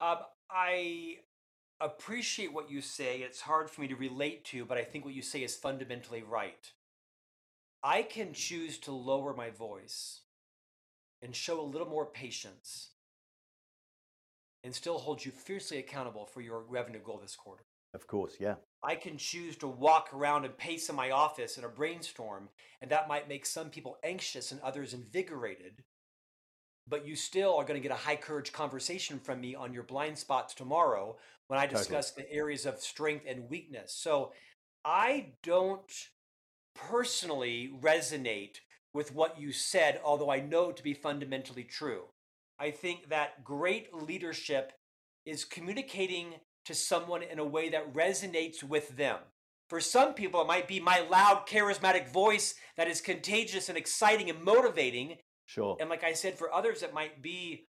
Um, 0.00 0.18
I 0.50 1.18
appreciate 1.80 2.52
what 2.52 2.70
you 2.70 2.80
say. 2.80 3.18
It's 3.18 3.42
hard 3.42 3.70
for 3.70 3.82
me 3.82 3.88
to 3.88 3.96
relate 3.96 4.44
to, 4.46 4.64
but 4.64 4.78
I 4.78 4.84
think 4.84 5.04
what 5.04 5.14
you 5.14 5.22
say 5.22 5.42
is 5.42 5.54
fundamentally 5.54 6.22
right. 6.22 6.72
I 7.84 8.02
can 8.02 8.32
choose 8.32 8.78
to 8.78 8.92
lower 8.92 9.34
my 9.34 9.50
voice 9.50 10.21
and 11.22 11.34
show 11.34 11.60
a 11.60 11.62
little 11.62 11.88
more 11.88 12.06
patience 12.06 12.90
and 14.64 14.74
still 14.74 14.98
hold 14.98 15.24
you 15.24 15.30
fiercely 15.32 15.78
accountable 15.78 16.26
for 16.26 16.40
your 16.40 16.60
revenue 16.62 17.00
goal 17.02 17.18
this 17.18 17.36
quarter. 17.36 17.64
Of 17.94 18.06
course, 18.06 18.36
yeah. 18.40 18.54
I 18.82 18.94
can 18.96 19.16
choose 19.18 19.56
to 19.58 19.68
walk 19.68 20.10
around 20.14 20.44
and 20.44 20.56
pace 20.56 20.88
in 20.88 20.96
my 20.96 21.10
office 21.10 21.58
in 21.58 21.64
a 21.64 21.68
brainstorm, 21.68 22.48
and 22.80 22.90
that 22.90 23.08
might 23.08 23.28
make 23.28 23.44
some 23.46 23.70
people 23.70 23.98
anxious 24.02 24.50
and 24.52 24.60
others 24.60 24.94
invigorated. 24.94 25.84
but 26.88 27.06
you 27.06 27.14
still 27.14 27.54
are 27.56 27.64
going 27.64 27.80
to 27.80 27.88
get 27.88 27.92
a 27.94 28.00
high 28.00 28.16
courage 28.16 28.52
conversation 28.52 29.18
from 29.20 29.40
me 29.40 29.54
on 29.54 29.72
your 29.72 29.84
blind 29.84 30.18
spots 30.18 30.52
tomorrow 30.52 31.16
when 31.46 31.58
I 31.58 31.62
Totally. 31.66 31.78
discuss 31.80 32.10
the 32.10 32.30
areas 32.30 32.66
of 32.66 32.80
strength 32.80 33.24
and 33.28 33.48
weakness. 33.48 33.94
So 33.94 34.32
I 34.84 35.34
don't 35.44 36.08
personally 36.74 37.72
resonate 37.80 38.56
with 38.94 39.14
what 39.14 39.40
you 39.40 39.52
said, 39.52 40.00
although 40.04 40.30
I 40.30 40.40
know 40.40 40.70
it 40.70 40.76
to 40.76 40.82
be 40.82 40.94
fundamentally 40.94 41.64
true. 41.64 42.04
I 42.58 42.70
think 42.70 43.08
that 43.08 43.44
great 43.44 43.92
leadership 43.94 44.72
is 45.24 45.44
communicating 45.44 46.34
to 46.66 46.74
someone 46.74 47.22
in 47.22 47.38
a 47.38 47.44
way 47.44 47.68
that 47.70 47.92
resonates 47.92 48.62
with 48.62 48.96
them. 48.96 49.18
For 49.68 49.80
some 49.80 50.14
people, 50.14 50.42
it 50.42 50.46
might 50.46 50.68
be 50.68 50.80
my 50.80 51.00
loud, 51.10 51.46
charismatic 51.46 52.08
voice 52.08 52.54
that 52.76 52.88
is 52.88 53.00
contagious 53.00 53.68
and 53.68 53.78
exciting 53.78 54.28
and 54.28 54.42
motivating. 54.42 55.16
Sure. 55.46 55.76
And 55.80 55.88
like 55.88 56.04
I 56.04 56.12
said, 56.12 56.38
for 56.38 56.52
others, 56.52 56.82
it 56.82 56.92
might 56.94 57.22
be 57.22 57.66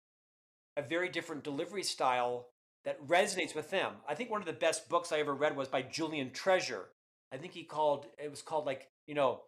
a 0.76 0.82
very 0.82 1.10
different 1.10 1.44
delivery 1.44 1.84
style 1.84 2.48
that 2.86 3.06
resonates 3.06 3.54
with 3.54 3.70
them. 3.70 3.94
I 4.08 4.16
think 4.16 4.32
one 4.32 4.42
of 4.42 4.48
the 4.48 4.54
best 4.54 4.90
books 4.90 5.12
I 5.12 5.20
ever 5.20 5.36
read 5.36 5.56
was 5.56 5.68
by 5.68 5.84
Julian 5.84 6.32
Treasure. 6.32 6.90
I 7.32 7.38
think 7.38 7.54
he 7.54 7.64
called 7.64 8.08
it 8.18 8.30
was 8.30 8.42
called 8.42 8.66
like 8.66 8.90
you 9.08 9.14
know, 9.14 9.42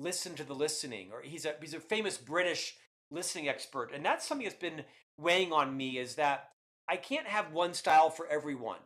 listen 0.00 0.34
to 0.34 0.44
the 0.44 0.54
listening, 0.54 1.10
or 1.12 1.22
he's 1.22 1.44
a 1.44 1.54
he's 1.60 1.74
a 1.74 1.80
famous 1.80 2.16
British 2.16 2.76
listening 3.10 3.48
expert, 3.48 3.92
and 3.94 4.04
that's 4.04 4.26
something 4.26 4.46
that's 4.46 4.56
been 4.58 4.84
weighing 5.18 5.52
on 5.52 5.76
me 5.76 5.98
is 5.98 6.14
that 6.14 6.50
I 6.88 6.96
can't 6.96 7.26
have 7.26 7.52
one 7.52 7.74
style 7.74 8.10
for 8.10 8.26
everyone. 8.26 8.80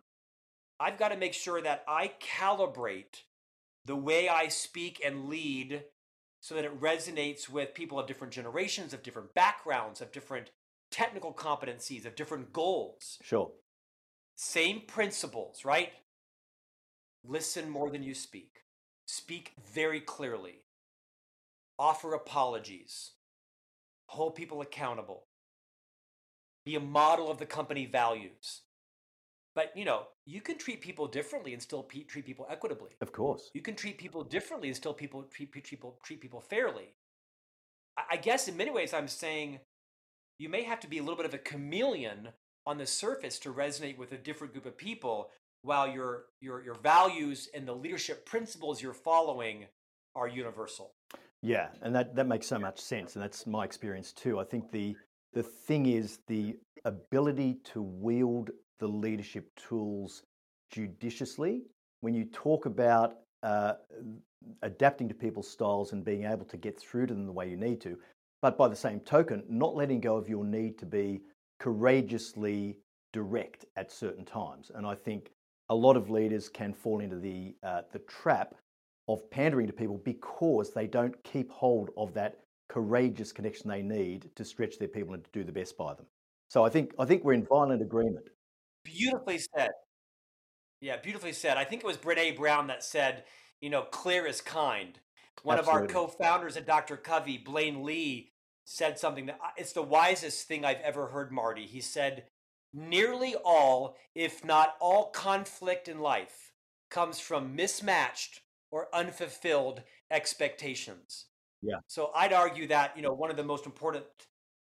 I've 0.80 0.98
got 0.98 1.08
to 1.08 1.16
make 1.16 1.34
sure 1.34 1.62
that 1.62 1.84
I 1.86 2.12
calibrate 2.20 3.22
the 3.84 3.96
way 3.96 4.28
I 4.28 4.48
speak 4.48 5.00
and 5.04 5.28
lead 5.28 5.84
so 6.40 6.54
that 6.54 6.64
it 6.64 6.80
resonates 6.80 7.48
with 7.48 7.74
people 7.74 7.98
of 7.98 8.06
different 8.06 8.32
generations, 8.32 8.92
of 8.92 9.02
different 9.02 9.32
backgrounds, 9.34 10.00
of 10.00 10.12
different 10.12 10.50
technical 10.90 11.32
competencies, 11.32 12.04
of 12.04 12.16
different 12.16 12.52
goals. 12.52 13.18
Sure. 13.22 13.52
Same 14.36 14.82
principles, 14.86 15.64
right? 15.64 15.92
Listen 17.24 17.70
more 17.70 17.90
than 17.90 18.02
you 18.02 18.14
speak. 18.14 18.64
Speak 19.06 19.52
very 19.72 20.00
clearly. 20.00 20.63
Offer 21.78 22.14
apologies. 22.14 23.12
Hold 24.06 24.34
people 24.34 24.60
accountable. 24.60 25.26
Be 26.64 26.76
a 26.76 26.80
model 26.80 27.30
of 27.30 27.38
the 27.38 27.46
company 27.46 27.86
values. 27.86 28.62
But, 29.54 29.72
you 29.76 29.84
know, 29.84 30.08
you 30.26 30.40
can 30.40 30.58
treat 30.58 30.80
people 30.80 31.06
differently 31.06 31.52
and 31.52 31.62
still 31.62 31.82
pe- 31.82 32.04
treat 32.04 32.26
people 32.26 32.46
equitably. 32.50 32.90
Of 33.00 33.12
course. 33.12 33.50
You 33.54 33.60
can 33.60 33.76
treat 33.76 33.98
people 33.98 34.24
differently 34.24 34.68
and 34.68 34.76
still 34.76 34.94
people 34.94 35.22
treat, 35.24 35.52
treat 35.52 35.64
people 35.64 35.98
treat 36.02 36.20
people 36.20 36.40
fairly. 36.40 36.94
I, 37.96 38.02
I 38.12 38.16
guess 38.16 38.48
in 38.48 38.56
many 38.56 38.70
ways 38.70 38.92
I'm 38.92 39.08
saying 39.08 39.60
you 40.38 40.48
may 40.48 40.64
have 40.64 40.80
to 40.80 40.88
be 40.88 40.98
a 40.98 41.02
little 41.02 41.16
bit 41.16 41.26
of 41.26 41.34
a 41.34 41.38
chameleon 41.38 42.28
on 42.66 42.78
the 42.78 42.86
surface 42.86 43.38
to 43.40 43.52
resonate 43.52 43.98
with 43.98 44.12
a 44.12 44.18
different 44.18 44.52
group 44.52 44.66
of 44.66 44.76
people 44.76 45.30
while 45.62 45.86
your 45.86 46.24
your 46.40 46.62
your 46.64 46.74
values 46.74 47.48
and 47.54 47.66
the 47.66 47.74
leadership 47.74 48.26
principles 48.26 48.82
you're 48.82 48.92
following 48.92 49.66
are 50.16 50.28
universal. 50.28 50.94
Yeah, 51.44 51.68
and 51.82 51.94
that, 51.94 52.16
that 52.16 52.26
makes 52.26 52.46
so 52.46 52.58
much 52.58 52.80
sense, 52.80 53.16
and 53.16 53.22
that's 53.22 53.46
my 53.46 53.64
experience 53.66 54.12
too. 54.12 54.40
I 54.40 54.44
think 54.44 54.72
the 54.72 54.96
the 55.34 55.42
thing 55.42 55.84
is 55.86 56.20
the 56.26 56.56
ability 56.86 57.58
to 57.64 57.82
wield 57.82 58.50
the 58.78 58.86
leadership 58.86 59.50
tools 59.56 60.22
judiciously. 60.70 61.64
When 62.00 62.14
you 62.14 62.24
talk 62.24 62.64
about 62.64 63.16
uh, 63.42 63.74
adapting 64.62 65.06
to 65.08 65.14
people's 65.14 65.50
styles 65.50 65.92
and 65.92 66.02
being 66.02 66.24
able 66.24 66.46
to 66.46 66.56
get 66.56 66.80
through 66.80 67.08
to 67.08 67.14
them 67.14 67.26
the 67.26 67.32
way 67.32 67.50
you 67.50 67.58
need 67.58 67.80
to, 67.82 67.98
but 68.40 68.56
by 68.56 68.68
the 68.68 68.76
same 68.76 69.00
token, 69.00 69.44
not 69.46 69.74
letting 69.74 70.00
go 70.00 70.16
of 70.16 70.30
your 70.30 70.44
need 70.46 70.78
to 70.78 70.86
be 70.86 71.20
courageously 71.60 72.78
direct 73.12 73.66
at 73.76 73.92
certain 73.92 74.24
times. 74.24 74.70
And 74.74 74.86
I 74.86 74.94
think 74.94 75.30
a 75.68 75.74
lot 75.74 75.98
of 75.98 76.08
leaders 76.08 76.48
can 76.48 76.72
fall 76.72 77.00
into 77.00 77.16
the 77.16 77.54
uh, 77.62 77.82
the 77.92 77.98
trap 77.98 78.54
of 79.08 79.30
pandering 79.30 79.66
to 79.66 79.72
people 79.72 80.00
because 80.04 80.72
they 80.72 80.86
don't 80.86 81.22
keep 81.24 81.50
hold 81.50 81.90
of 81.96 82.14
that 82.14 82.38
courageous 82.68 83.32
connection 83.32 83.68
they 83.68 83.82
need 83.82 84.30
to 84.36 84.44
stretch 84.44 84.78
their 84.78 84.88
people 84.88 85.14
and 85.14 85.24
to 85.24 85.30
do 85.32 85.44
the 85.44 85.52
best 85.52 85.76
by 85.76 85.94
them. 85.94 86.06
So 86.48 86.64
I 86.64 86.70
think 86.70 86.92
I 86.98 87.04
think 87.04 87.24
we're 87.24 87.34
in 87.34 87.44
violent 87.44 87.82
agreement. 87.82 88.26
Beautifully 88.84 89.38
said. 89.38 89.70
Yeah, 90.80 90.96
beautifully 90.98 91.32
said. 91.32 91.56
I 91.56 91.64
think 91.64 91.82
it 91.82 91.86
was 91.86 91.96
Brene 91.96 92.36
Brown 92.36 92.66
that 92.66 92.84
said, 92.84 93.24
you 93.60 93.70
know, 93.70 93.82
clear 93.82 94.26
is 94.26 94.40
kind. 94.40 94.98
One 95.42 95.58
of 95.58 95.68
our 95.68 95.86
co-founders 95.86 96.56
at 96.56 96.66
Dr. 96.66 96.96
Covey, 96.96 97.38
Blaine 97.38 97.82
Lee, 97.82 98.32
said 98.64 98.98
something 98.98 99.26
that 99.26 99.38
it's 99.56 99.72
the 99.72 99.82
wisest 99.82 100.46
thing 100.46 100.64
I've 100.64 100.80
ever 100.80 101.08
heard, 101.08 101.32
Marty. 101.32 101.66
He 101.66 101.80
said, 101.80 102.24
nearly 102.72 103.34
all, 103.34 103.96
if 104.14 104.44
not 104.44 104.76
all 104.80 105.10
conflict 105.10 105.88
in 105.88 106.00
life 106.00 106.52
comes 106.90 107.20
from 107.20 107.56
mismatched 107.56 108.40
or 108.74 108.88
unfulfilled 108.92 109.84
expectations. 110.10 111.26
Yeah. 111.62 111.76
So 111.86 112.10
I'd 112.12 112.32
argue 112.32 112.66
that, 112.66 112.96
you 112.96 113.02
know, 113.02 113.12
one 113.12 113.30
of 113.30 113.36
the 113.36 113.44
most 113.44 113.66
important 113.66 114.04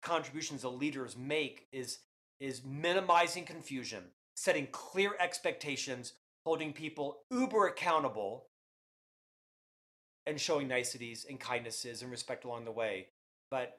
contributions 0.02 0.62
that 0.62 0.70
leaders 0.70 1.16
make 1.16 1.68
is 1.72 2.00
is 2.40 2.64
minimizing 2.64 3.44
confusion, 3.44 4.02
setting 4.34 4.66
clear 4.72 5.12
expectations, 5.20 6.14
holding 6.44 6.72
people 6.72 7.20
uber 7.30 7.68
accountable, 7.68 8.46
and 10.26 10.40
showing 10.40 10.66
niceties 10.66 11.24
and 11.28 11.38
kindnesses 11.38 12.02
and 12.02 12.10
respect 12.10 12.44
along 12.44 12.64
the 12.64 12.72
way. 12.72 13.06
But 13.48 13.78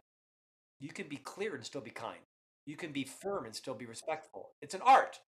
you 0.80 0.94
can 0.94 1.10
be 1.10 1.18
clear 1.18 1.56
and 1.56 1.66
still 1.66 1.82
be 1.82 1.92
kind. 1.92 2.20
You 2.66 2.78
can 2.78 2.94
be 2.94 3.04
firm 3.04 3.44
and 3.46 3.54
still 3.54 3.74
be 3.74 3.86
respectful. 3.86 4.52
It's 4.62 4.76
an 4.76 4.82
art, 4.86 5.20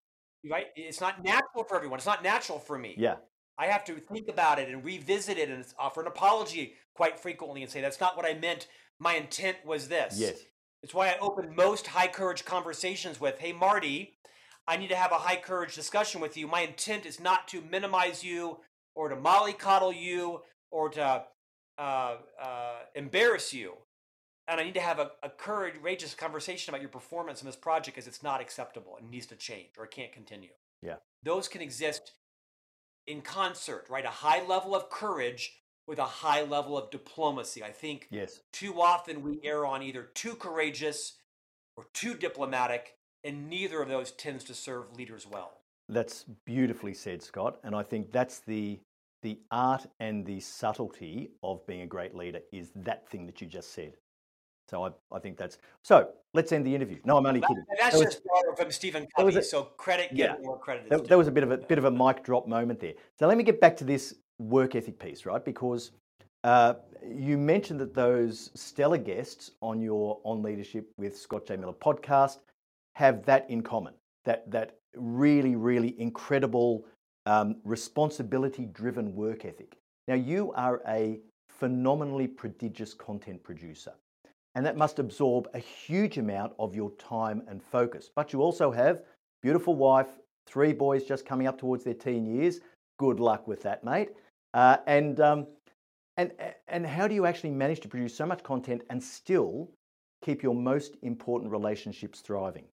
right? 0.50 0.68
It's 0.78 1.02
not 1.02 1.24
natural 1.26 1.66
for 1.68 1.76
everyone. 1.76 2.00
It's 2.00 2.06
not 2.06 2.24
natural 2.24 2.60
for 2.60 2.78
me. 2.78 2.96
Yeah, 2.98 3.16
I 3.58 3.68
have 3.68 3.84
to 3.86 3.96
think 3.96 4.28
about 4.30 4.60
it 4.60 4.70
and 4.70 4.84
revisit 4.84 5.38
it 5.38 5.50
and 5.50 5.64
offer 5.78 6.02
an 6.02 6.08
apology 6.08 6.74
quite 6.96 7.20
frequently 7.20 7.62
and 7.62 7.72
say, 7.72 7.82
that's 7.82 8.00
not 8.00 8.18
what 8.18 8.26
I 8.26 8.34
meant. 8.34 8.68
My 9.00 9.16
intent 9.16 9.58
was 9.66 9.88
this. 9.88 10.18
yes, 10.18 10.40
It's 10.82 10.94
why 10.94 11.10
I 11.10 11.18
open 11.20 11.56
most 11.56 11.88
high 11.88 12.08
courage 12.08 12.46
conversations 12.46 13.20
with, 13.20 13.40
hey, 13.40 13.54
Marty, 13.54 14.16
I 14.68 14.78
need 14.78 14.90
to 14.90 14.96
have 14.96 15.12
a 15.12 15.16
high 15.16 15.36
courage 15.36 15.76
discussion 15.76 16.22
with 16.22 16.38
you. 16.38 16.48
My 16.48 16.62
intent 16.62 17.06
is 17.06 17.20
not 17.20 17.48
to 17.50 17.62
minimize 17.62 18.24
you 18.24 18.60
or 18.96 19.10
to 19.10 19.16
mollycoddle 19.16 20.00
you 20.00 20.42
or 20.72 20.90
to 20.90 21.24
uh, 21.78 22.16
uh, 22.42 22.76
embarrass 22.96 23.54
you. 23.54 23.74
And 24.48 24.60
I 24.60 24.64
need 24.64 24.74
to 24.74 24.82
have 24.82 25.00
a, 25.00 25.12
a 25.22 25.30
courageous 25.30 26.14
conversation 26.16 26.74
about 26.74 26.82
your 26.82 26.90
performance 26.90 27.42
in 27.42 27.46
this 27.46 27.56
project 27.56 27.96
because 27.96 28.08
it's 28.08 28.24
not 28.24 28.42
acceptable 28.42 28.98
and 29.00 29.10
needs 29.10 29.26
to 29.28 29.36
change 29.36 29.70
or 29.78 29.86
it 29.86 29.92
can't 29.92 30.12
continue. 30.12 30.50
Yeah. 30.82 30.96
Those 31.24 31.48
can 31.48 31.62
exist 31.62 32.12
in 33.08 33.22
concert, 33.22 33.86
right? 33.90 34.06
A 34.06 34.10
high 34.10 34.46
level 34.46 34.76
of 34.76 34.90
courage 34.90 35.54
with 35.88 36.00
a 36.00 36.06
high 36.06 36.44
level 36.44 36.78
of 36.78 36.90
diplomacy. 36.92 37.64
I 37.64 37.72
think 37.72 38.08
yes. 38.10 38.42
too 38.52 38.82
often 38.82 39.22
we 39.22 39.40
err 39.44 39.66
on 39.66 39.84
either 39.84 40.04
too 40.14 40.36
courageous 40.36 41.14
or 41.76 41.86
too 41.94 42.14
diplomatic, 42.14 42.96
and 43.24 43.50
neither 43.50 43.82
of 43.82 43.90
those 43.90 44.12
tends 44.12 44.44
to 44.46 44.54
serve 44.54 44.96
leaders 44.96 45.28
well. 45.30 45.60
That's 45.90 46.26
beautifully 46.46 46.94
said, 46.94 47.22
Scott. 47.22 47.60
And 47.64 47.76
I 47.76 47.84
think 47.84 48.12
that's 48.12 48.40
the 48.40 48.80
the 49.24 49.40
art 49.52 49.86
and 50.02 50.26
the 50.26 50.40
subtlety 50.42 51.30
of 51.44 51.66
being 51.66 51.82
a 51.82 51.88
great 51.88 52.14
leader 52.14 52.42
is 52.52 52.72
that 52.76 53.08
thing 53.10 53.26
that 53.26 53.40
you 53.40 53.48
just 53.48 53.72
said. 53.72 53.94
So 54.70 54.86
I, 54.86 54.90
I 55.12 55.20
think 55.20 55.38
that's 55.38 55.58
so. 55.84 56.10
Let's 56.34 56.52
end 56.52 56.66
the 56.66 56.74
interview. 56.74 57.00
No, 57.06 57.18
I'm 57.18 57.26
only 57.26 57.42
That- 57.42 57.48
kidding. 57.50 57.66
that's 57.80 57.96
was- 57.98 58.06
just 58.06 58.22
from 58.58 58.72
Stephen 58.72 59.08
Covey, 59.16 59.38
a- 59.38 59.44
so 59.44 59.64
credit 59.78 60.10
yeah. 60.12 60.28
get 60.28 60.44
more 60.44 60.58
credit. 60.58 60.90
That, 60.90 61.08
that 61.08 61.18
was 61.18 61.28
a 61.28 61.32
bit 61.32 61.44
of 61.44 61.52
a 61.52 61.58
bit 61.58 61.78
of 61.78 61.86
a 61.86 61.92
mic 61.92 62.24
drop 62.24 62.48
moment 62.48 62.80
there. 62.80 62.94
So 63.20 63.28
let 63.28 63.38
me 63.38 63.44
get 63.44 63.60
back 63.62 63.76
to 63.78 63.84
this 63.84 64.16
work 64.40 64.76
ethic 64.76 64.98
piece, 65.00 65.26
right? 65.26 65.44
Because 65.44 65.92
uh, 66.44 66.74
you 67.06 67.38
mentioned 67.38 67.80
that 67.82 67.94
those 67.94 68.50
stellar 68.56 68.98
guests 68.98 69.52
on 69.62 69.80
your 69.82 70.20
On 70.24 70.42
Leadership 70.42 70.90
with 70.98 71.18
Scott 71.18 71.46
J. 71.46 71.58
Miller 71.58 71.74
podcast 71.74 72.40
have 72.96 73.26
that 73.26 73.50
in 73.50 73.62
common. 73.62 73.94
That 74.26 74.50
that 74.50 74.78
really, 74.96 75.56
really 75.56 76.00
incredible 76.00 76.86
um, 77.26 77.58
responsibility-driven 77.64 79.16
work 79.16 79.46
ethic. 79.46 79.78
Now 80.08 80.16
you 80.16 80.52
are 80.54 80.82
a 80.88 81.20
phenomenally 81.50 82.28
prodigious 82.28 82.94
content 82.94 83.44
producer. 83.44 83.94
And 84.56 84.66
that 84.66 84.78
must 84.78 85.00
absorb 85.00 85.48
a 85.54 85.60
huge 85.60 86.18
amount 86.18 86.54
of 86.60 86.76
your 86.76 86.92
time 86.92 87.42
and 87.48 87.62
focus. 87.62 88.10
But 88.16 88.34
you 88.34 88.42
also 88.42 88.72
have 88.72 89.02
beautiful 89.42 89.76
wife, 89.76 90.10
three 90.46 90.74
boys 90.74 91.04
just 91.04 91.26
coming 91.26 91.48
up 91.48 91.58
towards 91.58 91.84
their 91.84 91.94
teen 91.94 92.26
years. 92.26 92.60
Good 93.00 93.20
luck 93.20 93.48
with 93.48 93.64
that, 93.64 93.84
mate. 93.84 94.10
Uh, 94.54 94.78
and 94.86 95.20
um, 95.20 95.48
and 96.18 96.32
and 96.68 96.86
how 96.86 97.08
do 97.08 97.16
you 97.16 97.26
actually 97.26 97.50
manage 97.50 97.80
to 97.82 97.88
produce 97.88 98.16
so 98.16 98.26
much 98.26 98.44
content 98.44 98.84
and 98.90 99.02
still 99.02 99.72
keep 100.24 100.44
your 100.44 100.54
most 100.54 100.98
important 101.02 101.52
relationships 101.52 102.22
thriving? 102.22 102.66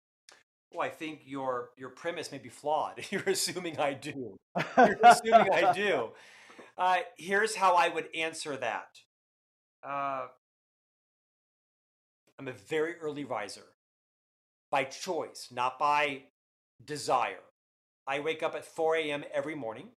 Well, 0.73 0.85
I 0.85 0.89
think 0.89 1.21
your 1.25 1.69
your 1.77 1.89
premise 1.89 2.31
may 2.31 2.37
be 2.37 2.49
flawed. 2.49 3.01
You're 3.09 3.23
assuming 3.27 3.79
I 3.79 3.93
do. 3.93 4.37
You're 4.77 4.99
assuming 5.03 5.51
I 5.51 5.73
do. 5.75 6.09
Uh, 6.77 6.97
here's 7.17 7.55
how 7.55 7.75
I 7.75 7.89
would 7.89 8.07
answer 8.15 8.55
that. 8.57 8.99
Uh, 9.83 10.27
I'm 12.39 12.47
a 12.47 12.53
very 12.53 12.95
early 13.01 13.25
riser 13.25 13.65
by 14.71 14.85
choice, 14.85 15.49
not 15.51 15.77
by 15.77 16.23
desire. 16.83 17.43
I 18.07 18.21
wake 18.21 18.41
up 18.41 18.55
at 18.55 18.63
4 18.63 18.95
a.m. 18.95 19.25
every 19.33 19.55
morning 19.55 19.89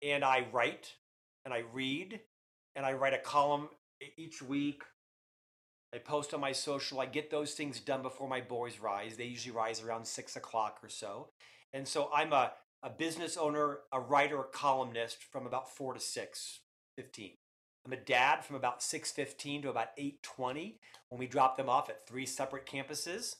and 0.00 0.24
I 0.24 0.46
write 0.52 0.94
and 1.44 1.52
I 1.52 1.64
read 1.72 2.20
and 2.76 2.86
I 2.86 2.92
write 2.92 3.12
a 3.12 3.18
column 3.18 3.70
each 4.16 4.40
week. 4.40 4.84
I 5.92 5.98
post 5.98 6.32
on 6.32 6.40
my 6.40 6.52
social. 6.52 7.00
I 7.00 7.06
get 7.06 7.28
those 7.28 7.54
things 7.54 7.80
done 7.80 8.02
before 8.02 8.28
my 8.28 8.40
boys 8.40 8.78
rise. 8.78 9.16
They 9.16 9.24
usually 9.24 9.56
rise 9.56 9.82
around 9.82 10.06
six 10.06 10.36
o'clock 10.36 10.78
or 10.80 10.88
so. 10.88 11.30
And 11.72 11.88
so 11.88 12.08
I'm 12.14 12.32
a, 12.32 12.52
a 12.84 12.90
business 12.90 13.36
owner, 13.36 13.80
a 13.92 13.98
writer, 13.98 14.40
a 14.40 14.44
columnist 14.44 15.24
from 15.24 15.44
about 15.44 15.74
four 15.74 15.92
to 15.92 16.00
six, 16.00 16.60
15. 16.96 17.32
I'm 17.88 17.94
a 17.94 17.96
dad 17.96 18.44
from 18.44 18.56
about 18.56 18.82
6:15 18.82 19.62
to 19.62 19.70
about 19.70 19.96
8:20 19.96 20.78
when 21.08 21.18
we 21.18 21.26
drop 21.26 21.56
them 21.56 21.70
off 21.70 21.88
at 21.88 22.06
three 22.06 22.26
separate 22.26 22.66
campuses. 22.66 23.36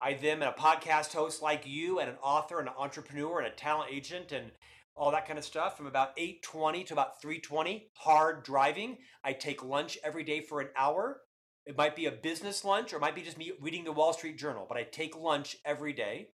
I 0.00 0.14
then 0.14 0.44
am 0.44 0.48
a 0.48 0.52
podcast 0.52 1.12
host 1.12 1.42
like 1.42 1.66
you 1.66 1.98
and 1.98 2.08
an 2.08 2.18
author 2.18 2.60
and 2.60 2.68
an 2.68 2.76
entrepreneur 2.78 3.40
and 3.40 3.48
a 3.48 3.56
talent 3.56 3.90
agent 3.90 4.30
and 4.30 4.52
all 4.94 5.10
that 5.10 5.26
kind 5.26 5.40
of 5.40 5.44
stuff 5.44 5.76
from 5.76 5.88
about 5.88 6.16
8:20 6.16 6.84
to 6.84 6.92
about 6.92 7.20
3:20 7.20 7.90
hard 7.96 8.44
driving. 8.44 8.98
I 9.24 9.32
take 9.32 9.64
lunch 9.64 9.98
every 10.04 10.22
day 10.22 10.40
for 10.40 10.60
an 10.60 10.70
hour. 10.76 11.24
It 11.66 11.76
might 11.76 11.96
be 11.96 12.06
a 12.06 12.12
business 12.12 12.64
lunch 12.64 12.92
or 12.92 12.98
it 12.98 13.00
might 13.00 13.16
be 13.16 13.22
just 13.22 13.38
me 13.38 13.54
reading 13.60 13.82
the 13.82 13.90
Wall 13.90 14.12
Street 14.12 14.38
Journal, 14.38 14.66
but 14.68 14.78
I 14.78 14.84
take 14.84 15.16
lunch 15.16 15.56
every 15.64 15.92
day. 15.92 16.30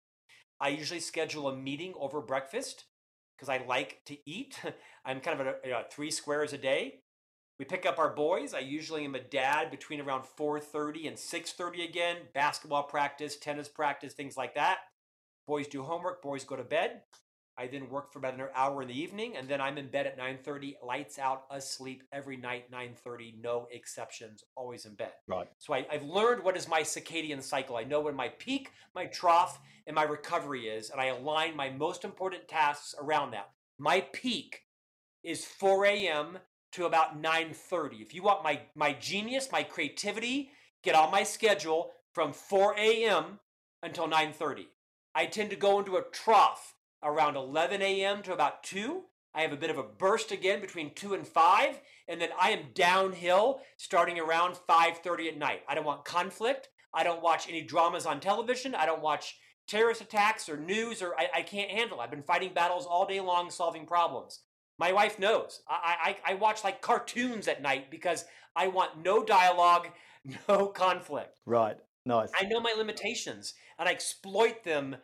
I 0.59 0.71
usually 0.71 0.99
schedule 0.99 1.47
a 1.47 1.55
meeting 1.55 1.95
over 1.97 2.21
breakfast 2.21 2.87
because 3.37 3.49
I 3.49 3.65
like 3.65 4.05
to 4.07 4.19
eat. 4.29 4.59
I'm 5.05 5.21
kind 5.21 5.41
of 5.41 5.47
a, 5.47 5.71
a 5.71 5.85
three 5.89 6.11
squares 6.11 6.53
a 6.53 6.59
day. 6.59 7.03
We 7.63 7.67
pick 7.67 7.87
up 7.87 8.01
our 8.01 8.13
boys. 8.13 8.55
I 8.55 8.59
usually 8.59 9.05
am 9.05 9.15
a 9.15 9.21
dad 9.21 9.71
between 9.71 10.01
around 10.01 10.25
4:30 10.25 11.07
and 11.07 11.17
6:30 11.17 11.85
again. 11.85 12.17
Basketball 12.35 12.83
practice, 12.83 13.37
tennis 13.37 13.69
practice, 13.69 14.15
things 14.15 14.37
like 14.37 14.57
that. 14.57 14.81
Boys 15.47 15.69
do 15.69 15.85
homework, 15.85 16.23
boys 16.23 16.43
go 16.43 16.57
to 16.57 16.65
bed. 16.65 17.05
I 17.57 17.69
then 17.69 17.89
work 17.89 18.13
for 18.13 18.19
about 18.19 18.35
an 18.35 18.49
hour 18.53 18.83
in 18.83 18.89
the 18.89 19.01
evening, 19.01 19.37
and 19.37 19.49
then 19.49 19.61
I'm 19.61 19.79
in 19.79 19.91
bed 19.91 20.09
at 20.09 20.19
9:30, 20.19 20.79
lights 20.83 21.21
out, 21.21 21.47
asleep 21.53 22.03
every 22.11 22.37
night, 22.37 22.69
9:30, 22.73 23.41
no 23.41 23.69
exceptions, 23.71 24.43
always 24.57 24.85
in 24.85 24.97
bed. 24.97 25.13
Right. 25.29 25.49
So 25.59 25.73
I, 25.73 25.87
I've 25.89 26.03
learned 26.03 26.43
what 26.43 26.57
is 26.57 26.67
my 26.67 26.81
circadian 26.81 27.45
cycle. 27.45 27.77
I 27.77 27.85
know 27.85 28.01
when 28.01 28.17
my 28.17 28.31
peak, 28.31 28.73
my 28.93 29.07
trough, 29.07 29.61
and 29.87 29.95
my 29.95 30.03
recovery 30.03 30.69
is, 30.69 30.91
and 30.91 31.01
I 31.01 31.05
align 31.05 31.55
my 31.55 31.71
most 31.71 32.03
important 32.03 32.49
tasks 32.49 32.93
around 33.01 33.31
that. 33.31 33.53
My 33.79 34.01
peak 34.01 34.65
is 35.23 35.45
4 35.45 35.87
a.m 35.87 36.39
to 36.73 36.87
about 36.87 37.23
9.30. 37.23 38.01
If 38.01 38.15
you 38.15 38.23
want 38.23 38.45
my, 38.45 38.61
my 38.75 38.93
genius, 38.93 39.49
my 39.53 39.63
creativity, 39.63 40.51
get 40.83 40.95
on 40.95 41.11
my 41.11 41.23
schedule 41.23 41.93
from 42.13 42.33
4 42.33 42.75
a.m. 42.79 43.39
until 43.83 44.09
9.30. 44.09 44.67
I 45.15 45.27
tend 45.27 45.51
to 45.51 45.57
go 45.57 45.79
into 45.79 45.97
a 45.97 46.03
trough 46.03 46.75
around 47.03 47.37
11 47.37 47.83
a.m. 47.83 48.23
to 48.23 48.33
about 48.33 48.63
2. 48.65 49.03
I 49.35 49.43
have 49.43 49.53
a 49.53 49.57
bit 49.57 49.71
of 49.71 49.79
a 49.79 49.83
burst 49.83 50.31
again 50.31 50.61
between 50.61 50.95
2 50.95 51.15
and 51.15 51.27
5, 51.27 51.81
and 52.09 52.21
then 52.21 52.31
I 52.39 52.51
am 52.51 52.67
downhill 52.75 53.61
starting 53.77 54.19
around 54.19 54.57
5.30 54.69 55.29
at 55.29 55.39
night. 55.39 55.63
I 55.69 55.75
don't 55.75 55.87
want 55.87 56.05
conflict. 56.05 56.69
I 56.95 57.03
don't 57.03 57.23
watch 57.23 57.49
any 57.49 57.63
dramas 57.63 58.05
on 58.05 58.21
television. 58.21 58.75
I 58.75 58.85
don't 58.85 59.01
watch 59.01 59.37
terrorist 59.67 60.03
attacks 60.03 60.49
or 60.49 60.59
news, 60.59 61.01
or 61.01 61.15
I, 61.19 61.29
I 61.37 61.43
can't 61.43 61.71
handle. 61.71 62.01
I've 62.01 62.11
been 62.11 62.23
fighting 62.23 62.53
battles 62.53 62.85
all 62.85 63.07
day 63.07 63.21
long, 63.21 63.51
solving 63.51 63.87
problems. 63.87 64.41
My 64.79 64.93
wife 64.93 65.19
knows. 65.19 65.61
I, 65.69 66.17
I, 66.27 66.33
I 66.33 66.35
watch 66.35 66.65
like 66.65 66.81
cartoons 66.81 67.49
at 67.49 67.63
night 67.63 67.91
because 67.91 68.25
I 68.57 68.69
want 68.69 69.03
no 69.03 69.25
dialogue, 69.25 69.89
no 70.49 70.67
conflict. 70.67 71.39
Right. 71.47 71.77
Nice. 72.05 72.31
I 72.39 72.45
know 72.45 72.61
my 72.61 72.75
limitations 72.77 73.55
and 73.79 73.89
I 73.89 73.93
exploit 73.93 74.65
them 74.65 74.97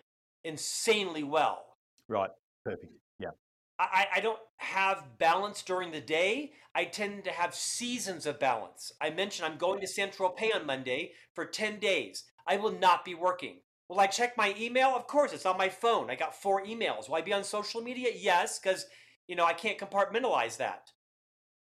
insanely 0.45 1.23
well. 1.23 1.77
Right. 2.09 2.31
Perfect. 2.65 2.93
Yeah. 3.21 3.31
I, 3.79 4.07
I 4.17 4.21
don't 4.21 4.41
have 4.57 5.19
balance 5.19 5.63
during 5.63 5.93
the 5.93 6.01
day. 6.01 6.53
I 6.75 6.85
tend 6.85 7.25
to 7.25 7.31
have 7.31 7.55
seasons 7.55 8.27
of 8.27 8.41
balance. 8.41 8.93
I 9.01 9.11
mentioned 9.11 9.47
I'm 9.47 9.59
going 9.59 9.81
to 9.81 9.87
Saint-Tropez 9.87 10.55
on 10.55 10.67
Monday 10.67 11.13
for 11.35 11.45
10 11.45 11.79
days. 11.79 12.25
I 12.47 12.57
will 12.57 12.73
not 12.73 13.05
be 13.05 13.15
working. 13.15 13.61
Will 13.89 14.01
I 14.01 14.07
check 14.07 14.37
my 14.37 14.55
email? 14.59 14.89
Of 14.89 15.07
course, 15.07 15.33
it's 15.33 15.47
on 15.47 15.57
my 15.57 15.69
phone. 15.69 16.11
I 16.11 16.15
got 16.15 16.35
four 16.35 16.65
emails. 16.65 17.09
Will 17.09 17.17
I 17.17 17.23
be 17.23 17.33
on 17.33 17.45
social 17.45 17.81
media? 17.81 18.11
Yes, 18.15 18.59
because 18.59 18.87
you 19.29 19.37
know, 19.37 19.45
I 19.45 19.53
can't 19.53 19.79
compartmentalize 19.79 20.57
that. 20.57 20.91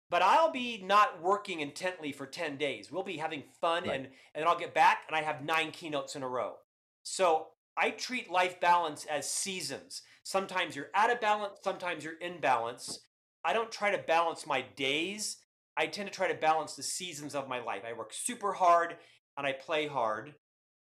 But 0.09 0.23
I'll 0.23 0.51
be 0.51 0.81
not 0.83 1.21
working 1.21 1.59
intently 1.59 2.11
for 2.11 2.25
10 2.25 2.57
days. 2.57 2.91
We'll 2.91 3.03
be 3.03 3.17
having 3.17 3.43
fun 3.61 3.83
right. 3.83 3.99
and, 3.99 4.07
and 4.33 4.45
I'll 4.45 4.57
get 4.57 4.73
back 4.73 5.03
and 5.07 5.15
I 5.15 5.21
have 5.21 5.45
nine 5.45 5.69
keynotes 5.69 6.15
in 6.15 6.23
a 6.23 6.27
row. 6.27 6.55
So 7.03 7.49
I 7.77 7.91
treat 7.91 8.31
life 8.31 8.59
balance 8.59 9.05
as 9.05 9.29
seasons. 9.29 10.01
Sometimes 10.23 10.75
you're 10.75 10.89
out 10.95 11.11
of 11.11 11.21
balance, 11.21 11.59
sometimes 11.63 12.03
you're 12.03 12.17
in 12.19 12.39
balance. 12.39 13.01
I 13.45 13.53
don't 13.53 13.71
try 13.71 13.91
to 13.91 14.03
balance 14.03 14.47
my 14.47 14.65
days. 14.75 15.37
I 15.77 15.87
tend 15.87 16.09
to 16.09 16.13
try 16.13 16.27
to 16.27 16.33
balance 16.33 16.75
the 16.75 16.83
seasons 16.83 17.35
of 17.35 17.47
my 17.47 17.63
life. 17.63 17.83
I 17.87 17.93
work 17.93 18.11
super 18.13 18.51
hard 18.51 18.97
and 19.37 19.45
I 19.45 19.53
play 19.53 19.87
hard. 19.87 20.33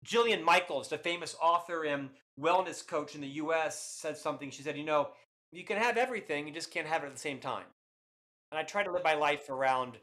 Jillian 0.07 0.43
Michaels, 0.43 0.89
the 0.89 0.97
famous 0.97 1.37
author 1.43 1.85
and 1.85 2.11
wellness 2.41 2.87
coach 2.87 3.15
in 3.15 3.21
the 3.21 3.29
US, 3.29 3.99
said 4.01 4.17
something. 4.17 4.51
She 4.51 4.63
said, 4.63 4.79
You 4.79 4.85
know, 4.85 5.11
you 5.53 5.65
can 5.65 5.77
have 5.77 5.97
everything, 5.97 6.47
you 6.47 6.53
just 6.53 6.71
can't 6.71 6.87
have 6.87 7.03
it 7.03 7.07
at 7.07 7.15
the 7.15 7.21
same 7.21 7.39
time. 7.39 7.65
And 8.53 8.59
I 8.59 8.63
try 8.63 8.83
to 8.83 8.91
live 8.91 9.05
my 9.05 9.15
life 9.15 9.49
around 9.49 9.99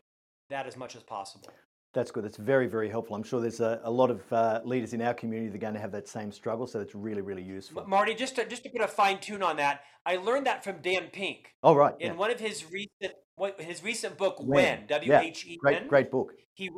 that 0.50 0.68
as 0.68 0.78
much 0.78 0.96
as 0.96 1.04
possible. 1.04 1.50
That's 1.94 2.12
good. 2.12 2.24
That's 2.24 2.38
very, 2.38 2.68
very 2.68 2.90
helpful. 2.90 3.16
I'm 3.16 3.24
sure 3.24 3.42
there's 3.42 3.60
a, 3.60 3.80
a 3.84 3.90
lot 3.90 4.12
of 4.12 4.22
uh, 4.32 4.62
leaders 4.64 4.94
in 4.94 5.02
our 5.02 5.14
community 5.14 5.50
that 5.50 5.56
are 5.56 5.60
going 5.60 5.74
to 5.74 5.80
have 5.80 5.92
that 5.94 6.08
same 6.08 6.32
struggle, 6.32 6.68
so 6.68 6.80
it's 6.80 6.94
really, 6.94 7.22
really 7.22 7.42
useful. 7.42 7.86
Marty, 7.88 8.14
just 8.14 8.36
to, 8.36 8.46
just 8.46 8.64
to 8.64 8.70
put 8.70 8.82
a 8.82 8.88
fine 8.88 9.20
tune 9.20 9.42
on 9.42 9.58
that, 9.58 9.82
I 10.06 10.18
learned 10.18 10.46
that 10.46 10.64
from 10.64 10.82
Dan 10.82 11.08
Pink. 11.12 11.56
Oh, 11.64 11.74
right. 11.74 11.96
In 12.00 12.12
yeah. 12.12 12.18
one 12.18 12.30
of 12.30 12.40
his 12.40 12.66
recent 12.72 13.14
what, 13.36 13.60
his 13.62 13.84
recent 13.84 14.18
book, 14.18 14.38
When, 14.40 14.88
W 14.88 15.14
H 15.14 15.46
E 15.46 15.52
N. 15.52 15.58
Great, 15.60 15.88
great 15.88 16.12
book. 16.12 16.34
He, 16.56 16.72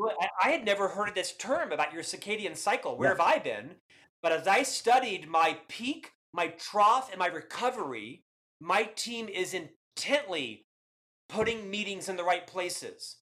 I 0.44 0.50
had 0.50 0.66
never 0.66 0.90
heard 0.90 1.08
of 1.08 1.16
this 1.16 1.34
term 1.34 1.72
about 1.72 1.94
your 1.94 2.04
circadian 2.04 2.56
cycle. 2.56 2.98
Where 2.98 3.10
yeah. 3.10 3.16
have 3.16 3.22
I 3.22 3.40
been? 3.40 3.76
But 4.22 4.34
as 4.34 4.48
I 4.48 4.64
studied 4.64 5.28
my 5.28 5.58
peak, 5.70 6.12
my 6.34 6.48
trough, 6.48 7.10
and 7.12 7.20
my 7.20 7.28
recovery, 7.28 8.24
my 8.60 8.84
team 8.84 9.30
is 9.30 9.54
intently 9.54 10.66
putting 11.28 11.70
meetings 11.70 12.10
in 12.10 12.18
the 12.18 12.24
right 12.24 12.46
places. 12.46 13.18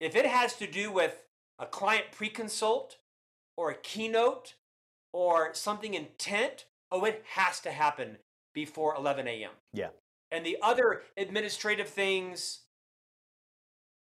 If 0.00 0.16
it 0.16 0.26
has 0.26 0.54
to 0.56 0.66
do 0.66 0.90
with 0.90 1.24
a 1.58 1.66
client 1.66 2.06
pre 2.10 2.28
consult 2.28 2.98
or 3.56 3.70
a 3.70 3.76
keynote 3.76 4.54
or 5.12 5.54
something 5.54 5.94
intent, 5.94 6.66
oh, 6.90 7.04
it 7.04 7.24
has 7.34 7.60
to 7.60 7.70
happen 7.70 8.18
before 8.54 8.94
11 8.96 9.28
a.m. 9.28 9.50
Yeah. 9.72 9.88
And 10.30 10.44
the 10.44 10.58
other 10.62 11.02
administrative 11.16 11.88
things 11.88 12.60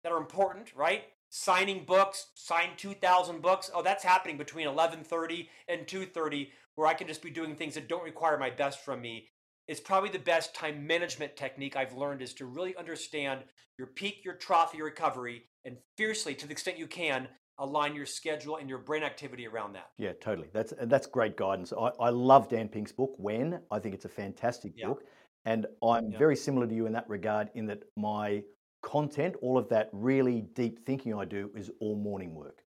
that 0.03 0.11
are 0.11 0.17
important, 0.17 0.73
right? 0.75 1.03
Signing 1.29 1.83
books, 1.85 2.27
sign 2.35 2.69
2,000 2.77 3.41
books. 3.41 3.71
Oh, 3.73 3.81
that's 3.81 4.03
happening 4.03 4.37
between 4.37 4.67
11:30 4.67 5.47
and 5.67 5.87
2:30, 5.87 6.49
where 6.75 6.87
I 6.87 6.93
can 6.93 7.07
just 7.07 7.21
be 7.21 7.29
doing 7.29 7.55
things 7.55 7.75
that 7.75 7.87
don't 7.87 8.03
require 8.03 8.37
my 8.37 8.49
best 8.49 8.83
from 8.83 9.01
me 9.01 9.29
it's 9.71 9.79
probably 9.79 10.09
the 10.09 10.19
best 10.19 10.53
time 10.53 10.85
management 10.85 11.37
technique 11.37 11.77
I've 11.77 11.93
learned 11.93 12.21
is 12.21 12.33
to 12.33 12.45
really 12.45 12.75
understand 12.75 13.39
your 13.77 13.87
peak, 13.87 14.19
your 14.25 14.33
trough, 14.33 14.73
your 14.75 14.83
recovery, 14.83 15.45
and 15.63 15.77
fiercely, 15.95 16.35
to 16.35 16.45
the 16.45 16.51
extent 16.51 16.77
you 16.77 16.87
can, 16.87 17.29
align 17.57 17.95
your 17.95 18.05
schedule 18.05 18.57
and 18.57 18.67
your 18.67 18.79
brain 18.79 19.01
activity 19.01 19.47
around 19.47 19.71
that. 19.71 19.91
Yeah, 19.97 20.11
totally. 20.19 20.49
That's 20.51 20.73
that's 20.81 21.07
great 21.07 21.37
guidance. 21.37 21.71
I, 21.71 21.91
I 22.01 22.09
love 22.09 22.49
Dan 22.49 22.67
Pink's 22.67 22.91
book, 22.91 23.13
When. 23.17 23.61
I 23.71 23.79
think 23.79 23.95
it's 23.95 24.03
a 24.03 24.09
fantastic 24.09 24.73
yeah. 24.75 24.87
book. 24.87 25.03
And 25.45 25.65
I'm 25.81 26.11
yeah. 26.11 26.17
very 26.17 26.35
similar 26.35 26.67
to 26.67 26.75
you 26.75 26.85
in 26.85 26.91
that 26.91 27.07
regard, 27.07 27.49
in 27.55 27.65
that 27.67 27.83
my 27.95 28.43
content, 28.83 29.35
all 29.41 29.57
of 29.57 29.69
that 29.69 29.89
really 29.93 30.41
deep 30.53 30.85
thinking 30.85 31.13
I 31.13 31.23
do 31.23 31.49
is 31.55 31.71
all 31.79 31.95
morning 31.95 32.35
work. 32.35 32.59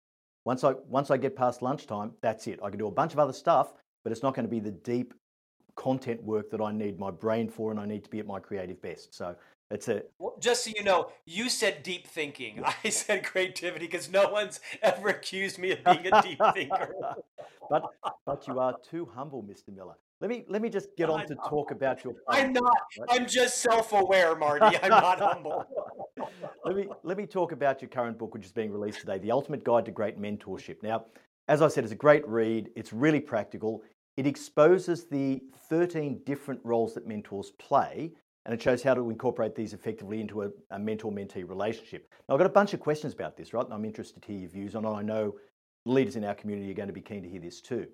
Once 0.46 0.64
I 0.64 0.72
once 0.88 1.10
I 1.10 1.18
get 1.18 1.36
past 1.36 1.60
lunchtime, 1.60 2.12
that's 2.22 2.46
it. 2.46 2.60
I 2.62 2.70
can 2.70 2.78
do 2.78 2.86
a 2.86 2.90
bunch 2.90 3.12
of 3.12 3.18
other 3.18 3.34
stuff, 3.34 3.74
but 4.04 4.10
it's 4.10 4.22
not 4.22 4.34
going 4.34 4.46
to 4.46 4.50
be 4.50 4.60
the 4.60 4.70
deep 4.70 5.12
content 5.76 6.22
work 6.22 6.50
that 6.50 6.60
I 6.60 6.72
need 6.72 6.98
my 6.98 7.10
brain 7.10 7.48
for 7.48 7.70
and 7.70 7.80
I 7.80 7.86
need 7.86 8.04
to 8.04 8.10
be 8.10 8.18
at 8.18 8.26
my 8.26 8.40
creative 8.40 8.80
best. 8.82 9.14
So 9.14 9.34
that's 9.70 9.88
it. 9.88 10.12
well, 10.18 10.36
just 10.40 10.64
so 10.64 10.70
you 10.76 10.84
know, 10.84 11.10
you 11.26 11.48
said 11.48 11.82
deep 11.82 12.06
thinking. 12.06 12.62
I 12.84 12.88
said 12.90 13.24
creativity 13.24 13.86
because 13.86 14.10
no 14.10 14.28
one's 14.28 14.60
ever 14.82 15.08
accused 15.08 15.58
me 15.58 15.72
of 15.72 15.82
being 15.84 16.06
a 16.12 16.22
deep 16.22 16.38
thinker. 16.54 16.94
but 17.70 17.84
but 18.26 18.46
you 18.46 18.58
are 18.58 18.76
too 18.88 19.08
humble, 19.14 19.42
Mr. 19.42 19.74
Miller. 19.74 19.94
Let 20.20 20.30
me 20.30 20.44
let 20.48 20.62
me 20.62 20.68
just 20.68 20.96
get 20.96 21.10
on 21.10 21.26
to 21.26 21.34
talk 21.48 21.70
about 21.70 22.04
your. 22.04 22.14
I'm 22.28 22.52
not. 22.52 22.76
Right? 22.98 23.08
I'm 23.10 23.26
just 23.26 23.62
self-aware, 23.62 24.36
Marty. 24.36 24.76
I'm 24.82 24.90
not 24.90 25.18
humble. 25.32 25.64
let 26.64 26.76
me 26.76 26.86
let 27.02 27.18
me 27.18 27.26
talk 27.26 27.52
about 27.52 27.82
your 27.82 27.88
current 27.88 28.18
book, 28.18 28.32
which 28.34 28.46
is 28.46 28.52
being 28.52 28.70
released 28.70 29.00
today, 29.00 29.18
"The 29.18 29.32
Ultimate 29.32 29.64
Guide 29.64 29.86
to 29.86 29.90
Great 29.90 30.20
Mentorship." 30.20 30.82
Now, 30.82 31.06
as 31.48 31.62
I 31.62 31.68
said, 31.68 31.84
it's 31.84 31.92
a 31.92 31.96
great 31.96 32.26
read. 32.28 32.70
It's 32.76 32.92
really 32.92 33.20
practical. 33.20 33.82
It 34.16 34.26
exposes 34.26 35.04
the 35.04 35.42
13 35.68 36.22
different 36.24 36.60
roles 36.64 36.94
that 36.94 37.06
mentors 37.06 37.50
play 37.58 38.12
and 38.44 38.54
it 38.54 38.60
shows 38.60 38.82
how 38.82 38.94
to 38.94 39.10
incorporate 39.10 39.54
these 39.54 39.72
effectively 39.72 40.20
into 40.20 40.42
a, 40.42 40.50
a 40.70 40.78
mentor 40.78 41.10
mentee 41.10 41.48
relationship. 41.48 42.08
Now, 42.28 42.34
I've 42.34 42.38
got 42.38 42.46
a 42.46 42.50
bunch 42.50 42.74
of 42.74 42.80
questions 42.80 43.14
about 43.14 43.36
this, 43.36 43.54
right? 43.54 43.64
And 43.64 43.72
I'm 43.72 43.84
interested 43.84 44.22
to 44.22 44.32
hear 44.32 44.40
your 44.40 44.50
views 44.50 44.74
on 44.74 44.84
it. 44.84 44.90
I 44.90 45.02
know 45.02 45.34
leaders 45.86 46.16
in 46.16 46.24
our 46.24 46.34
community 46.34 46.70
are 46.70 46.74
going 46.74 46.88
to 46.88 46.92
be 46.92 47.00
keen 47.00 47.22
to 47.22 47.28
hear 47.28 47.40
this 47.40 47.60
too. 47.60 47.86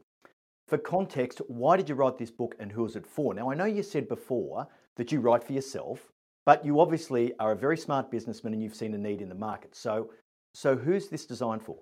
For 0.67 0.79
context, 0.79 1.41
why 1.49 1.77
did 1.77 1.89
you 1.89 1.95
write 1.95 2.19
this 2.19 2.31
book 2.31 2.55
and 2.59 2.71
who 2.71 2.85
is 2.85 2.97
it 2.97 3.07
for? 3.07 3.33
Now, 3.35 3.51
I 3.51 3.55
know 3.55 3.65
you 3.65 3.83
said 3.83 4.09
before 4.09 4.67
that 4.97 5.13
you 5.13 5.21
write 5.21 5.45
for 5.45 5.53
yourself, 5.53 6.13
but 6.47 6.65
you 6.65 6.81
obviously 6.81 7.33
are 7.39 7.53
a 7.53 7.57
very 7.57 7.77
smart 7.77 8.11
businessman 8.11 8.53
and 8.53 8.63
you've 8.63 8.75
seen 8.75 8.95
a 8.95 8.99
need 8.99 9.21
in 9.21 9.29
the 9.29 9.35
market. 9.35 9.75
So, 9.75 10.11
so 10.55 10.77
who's 10.77 11.09
this 11.09 11.27
designed 11.27 11.63
for? 11.63 11.79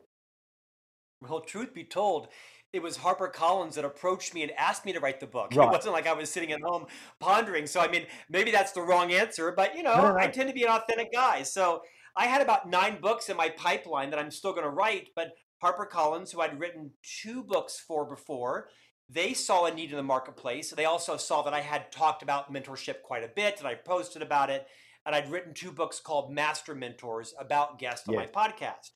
Well, 1.20 1.41
truth 1.41 1.74
be 1.74 1.84
told, 1.84 2.28
it 2.73 2.83
was 2.83 2.99
HarperCollins 2.99 3.75
that 3.75 3.85
approached 3.85 4.35
me 4.35 4.43
and 4.43 4.53
asked 4.53 4.85
me 4.85 4.93
to 4.93 5.01
write 5.01 5.21
the 5.21 5.27
book. 5.27 5.53
Right. 5.55 5.66
It 5.66 5.73
wasn't 5.73 5.95
like 5.95 6.07
I 6.07 6.12
was 6.12 6.31
sitting 6.31 6.53
at 6.53 6.61
home 6.61 6.87
pondering. 7.19 7.66
So, 7.66 7.81
I 7.81 7.89
mean, 7.89 8.07
maybe 8.29 8.51
that's 8.51 8.73
the 8.73 8.83
wrong 8.83 9.12
answer, 9.12 9.53
but 9.53 9.77
you 9.77 9.83
know, 9.83 9.97
No, 9.97 10.03
no, 10.03 10.12
no. 10.12 10.19
I 10.19 10.29
tend 10.29 10.49
to 10.49 10.55
be 10.55 10.64
an 10.64 10.71
authentic 10.71 11.12
guy. 11.12 11.43
So, 11.43 11.83
I 12.16 12.27
had 12.27 12.43
about 12.43 12.69
nine 12.69 13.01
books 13.01 13.29
in 13.29 13.37
my 13.37 13.49
pipeline 13.49 14.11
that 14.11 14.19
I'm 14.19 14.33
still 14.33 14.53
going 14.53 14.64
to 14.64 14.71
write, 14.71 15.11
but 15.14 15.35
HarperCollins, 15.62 16.33
who 16.33 16.41
I'd 16.41 16.59
written 16.59 16.91
two 17.03 17.45
books 17.45 17.79
for 17.79 18.05
before, 18.05 18.69
they 19.09 19.35
saw 19.35 19.66
a 19.66 19.75
need 19.75 19.91
in 19.91 19.97
the 19.97 20.03
marketplace. 20.03 20.71
They 20.71 20.85
also 20.85 21.16
saw 21.16 21.43
that 21.43 21.55
I 21.55 21.61
had 21.61 21.93
talked 21.93 22.23
about 22.23 22.53
mentorship 22.53 23.03
quite 23.03 23.23
a 23.23 23.29
bit 23.29 23.59
and 23.59 23.69
I 23.69 23.75
posted 23.75 24.21
about 24.21 24.51
it. 24.51 24.66
And 25.07 25.14
I'd 25.14 25.31
written 25.31 25.55
two 25.55 25.71
books 25.71 26.01
called 26.01 26.33
Master 26.33 26.75
Mentors 26.75 27.35
about 27.39 27.79
guests 27.79 28.09
on 28.09 28.16
my 28.16 28.27
podcast. 28.27 28.91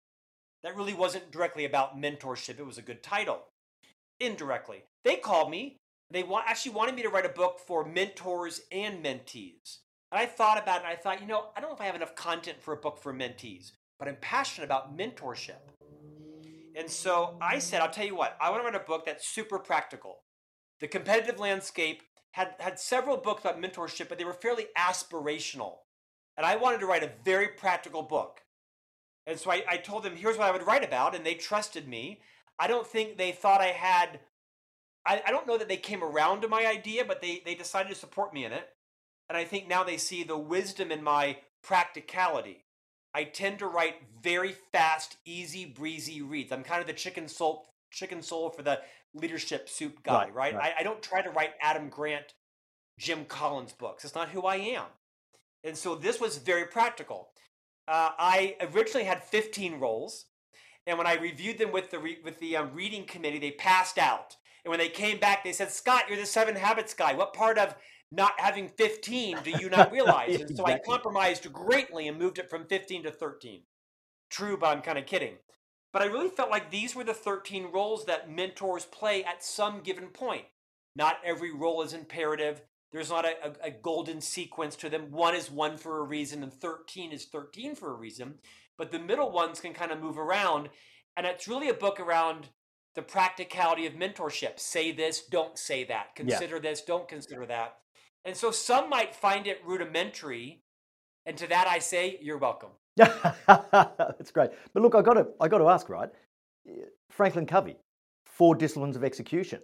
That 0.63 0.77
really 0.77 0.93
wasn't 0.93 1.31
directly 1.31 1.65
about 1.65 1.97
mentorship, 1.97 2.59
it 2.59 2.67
was 2.67 2.79
a 2.79 2.83
good 2.83 3.03
title. 3.03 3.45
Indirectly, 4.23 4.85
they 5.05 5.17
called 5.17 5.51
me. 5.51 5.79
They 6.11 6.23
wa- 6.23 6.45
actually 6.47 6.73
wanted 6.73 6.95
me 6.95 7.03
to 7.03 7.09
write 7.09 7.27
a 7.27 7.31
book 7.31 7.59
for 7.59 7.85
mentors 7.85 8.61
and 8.71 9.05
mentees. 9.05 9.79
And 10.13 10.21
I 10.21 10.27
thought 10.27 10.63
about 10.63 10.83
it 10.83 10.85
and 10.85 10.93
I 10.93 10.97
thought, 10.97 11.21
you 11.21 11.27
know, 11.27 11.47
I 11.57 11.61
don't 11.61 11.71
know 11.71 11.75
if 11.75 11.81
I 11.81 11.87
have 11.87 11.97
enough 11.97 12.15
content 12.15 12.61
for 12.61 12.73
a 12.73 12.77
book 12.77 13.03
for 13.03 13.13
mentees, 13.13 13.73
but 13.99 14.07
I'm 14.07 14.17
passionate 14.21 14.67
about 14.67 14.97
mentorship. 14.97 15.59
And 16.77 16.89
so 16.89 17.37
I 17.41 17.59
said, 17.59 17.81
I'll 17.81 17.91
tell 17.91 18.07
you 18.07 18.15
what, 18.15 18.37
I 18.41 18.51
want 18.51 18.63
to 18.63 18.67
write 18.67 18.75
a 18.75 18.87
book 18.87 19.05
that's 19.05 19.27
super 19.27 19.59
practical. 19.59 20.21
The 20.81 20.89
competitive 20.89 21.41
landscape 21.41 22.03
had, 22.33 22.55
had 22.61 22.79
several 22.79 23.17
books 23.17 23.43
about 23.43 23.61
mentorship, 23.61 24.09
but 24.09 24.19
they 24.19 24.25
were 24.25 24.33
fairly 24.33 24.67
aspirational. 24.79 25.79
And 26.37 26.47
I 26.47 26.57
wanted 26.57 26.81
to 26.81 26.87
write 26.87 27.03
a 27.03 27.11
very 27.25 27.49
practical 27.49 28.03
book. 28.03 28.41
And 29.27 29.39
so 29.39 29.51
I, 29.51 29.65
I 29.69 29.77
told 29.79 30.03
them, 30.03 30.17
here's 30.17 30.39
what 30.39 30.49
I 30.49 30.53
would 30.53 30.67
write 30.67 30.85
about, 30.85 31.15
and 31.15 31.25
they 31.25 31.35
trusted 31.35 31.89
me. 31.89 32.21
I 32.59 32.67
don't 32.67 32.87
think 32.87 33.17
they 33.17 33.33
thought 33.33 33.61
I 33.61 33.67
had, 33.67 34.21
I, 35.07 35.23
I 35.27 35.31
don't 35.31 35.47
know 35.47 35.59
that 35.59 35.69
they 35.69 35.77
came 35.77 36.03
around 36.05 36.43
to 36.43 36.49
my 36.49 36.67
idea, 36.67 37.05
but 37.05 37.21
they, 37.21 37.43
they 37.45 37.55
decided 37.55 37.89
to 37.89 37.95
support 37.95 38.33
me 38.33 38.45
in 38.45 38.53
it. 38.53 38.69
And 39.29 39.37
I 39.37 39.45
think 39.45 39.69
now 39.69 39.83
they 39.83 39.97
see 39.97 40.23
the 40.25 40.37
wisdom 40.39 40.93
in 40.93 41.03
my 41.03 41.39
practicality. 41.63 42.65
I 43.15 43.25
tend 43.25 43.59
to 43.59 43.67
write 43.67 43.97
very 44.23 44.53
fast, 44.73 45.17
easy, 45.25 45.65
breezy 45.67 46.23
reads. 46.23 46.53
I'm 46.53 46.63
kind 46.63 46.81
of 46.81 46.87
the 46.87 46.93
chicken 46.93 47.29
soul, 47.29 47.67
chicken 47.91 48.23
soul 48.23 48.51
for 48.51 48.63
the 48.63 48.81
leadership 49.15 49.69
soup 49.69 50.03
guy, 50.03 50.25
Right, 50.25 50.35
right? 50.35 50.55
right. 50.55 50.73
I, 50.77 50.81
I 50.81 50.83
don't 50.83 51.03
try 51.03 51.21
to 51.23 51.31
write 51.31 51.51
Adam 51.61 51.89
Grant, 51.89 52.35
Jim 52.99 53.25
Collins 53.27 53.73
books. 53.73 54.05
It's 54.05 54.15
not 54.15 54.31
who 54.31 54.43
I 54.43 54.57
am. 54.57 54.87
And 55.65 55.77
so 55.77 55.95
this 55.95 56.21
was 56.21 56.39
very 56.39 56.65
practical. 56.65 57.29
Uh, 57.87 58.11
I 58.19 58.57
originally 58.61 59.05
had 59.05 59.23
15 59.23 59.79
roles, 59.79 60.27
and 60.87 60.99
when 60.99 61.07
I 61.07 61.15
reviewed 61.15 61.59
them 61.59 61.73
with 61.73 61.91
the 61.91 61.99
re- 61.99 62.19
with 62.25 62.39
the 62.39 62.57
um, 62.57 62.71
reading 62.75 63.05
committee, 63.05 63.39
they 63.39 63.53
passed 63.53 63.99
out. 63.99 64.37
And 64.65 64.71
when 64.71 64.79
they 64.79 64.89
came 64.89 65.19
back, 65.19 65.45
they 65.45 65.53
said, 65.53 65.71
"Scott, 65.71 66.05
you're 66.09 66.19
the 66.19 66.27
Seven 66.27 66.57
Habits 66.57 66.95
guy. 66.95 67.15
What 67.15 67.35
part 67.35 67.59
of 67.59 67.75
not 68.11 68.39
having 68.39 68.69
15 68.69 69.39
do 69.43 69.51
you 69.51 69.71
not 69.71 69.93
realize?" 69.93 70.41
And 70.41 70.57
so 70.57 70.67
I 70.67 70.79
compromised 70.79 71.53
greatly 71.53 72.09
and 72.09 72.19
moved 72.19 72.39
it 72.39 72.51
from 72.51 72.67
15 72.67 73.05
to 73.05 73.11
13. 73.11 73.63
True, 74.31 74.57
but 74.57 74.69
I'm 74.69 74.83
kind 74.83 74.99
of 74.99 75.07
kidding. 75.07 75.37
But 75.93 76.03
I 76.03 76.07
really 76.07 76.31
felt 76.31 76.51
like 76.51 76.71
these 76.71 76.95
were 76.97 77.05
the 77.05 77.13
13 77.13 77.71
roles 77.71 78.07
that 78.07 78.31
mentors 78.31 78.87
play 78.87 79.25
at 79.25 79.45
some 79.45 79.81
given 79.83 80.07
point. 80.09 80.47
Not 80.97 81.19
every 81.25 81.53
role 81.53 81.83
is 81.83 81.93
imperative. 81.93 82.63
There's 82.93 83.11
not 83.11 83.25
a, 83.25 83.35
a, 83.45 83.69
a 83.69 83.71
golden 83.71 84.21
sequence 84.21 84.77
to 84.77 84.89
them. 84.89 85.11
One 85.11 85.35
is 85.35 85.51
one 85.51 85.79
for 85.79 85.99
a 85.99 86.05
reason, 86.05 86.43
and 86.43 86.53
13 86.53 87.13
is 87.13 87.27
13 87.27 87.75
for 87.75 87.91
a 87.91 87.97
reason. 87.97 88.35
But 88.79 88.91
the 88.91 88.99
middle 88.99 89.31
ones 89.31 89.61
can 89.61 89.73
kind 89.75 89.93
of 89.93 90.01
move 90.01 90.19
around. 90.19 90.71
And 91.17 91.27
it's 91.27 91.49
really 91.49 91.69
a 91.69 91.75
book 91.75 92.01
around 92.01 92.49
the 92.95 93.03
practicality 93.03 93.87
of 93.87 93.95
mentorship. 93.95 94.59
Say 94.59 94.93
this, 94.93 95.23
don't 95.25 95.59
say 95.59 95.85
that. 95.85 96.09
Yeah. 96.17 96.25
Consider 96.39 96.59
this, 96.59 96.83
don't 96.83 97.09
consider 97.09 97.47
that. 97.47 97.77
And 98.25 98.37
so 98.37 98.51
some 98.51 98.89
might 98.89 99.15
find 99.15 99.47
it 99.47 99.61
rudimentary. 99.65 100.63
And 101.27 101.37
to 101.39 101.47
that 101.49 101.67
I 101.67 101.79
say, 101.79 102.19
you're 102.21 102.39
welcome. 102.39 102.71
That's 102.97 104.31
great. 104.31 104.51
But 104.75 104.83
look, 104.83 104.95
I 104.95 105.03
got 105.03 105.15
to 105.15 105.29
I 105.41 105.49
got 105.49 105.59
to 105.59 105.69
ask, 105.69 105.89
right? 105.89 106.11
FranklinCovey, 107.17 107.77
Four 108.27 108.55
Disciplines 108.55 108.97
of 108.97 109.05
Execution. 109.05 109.61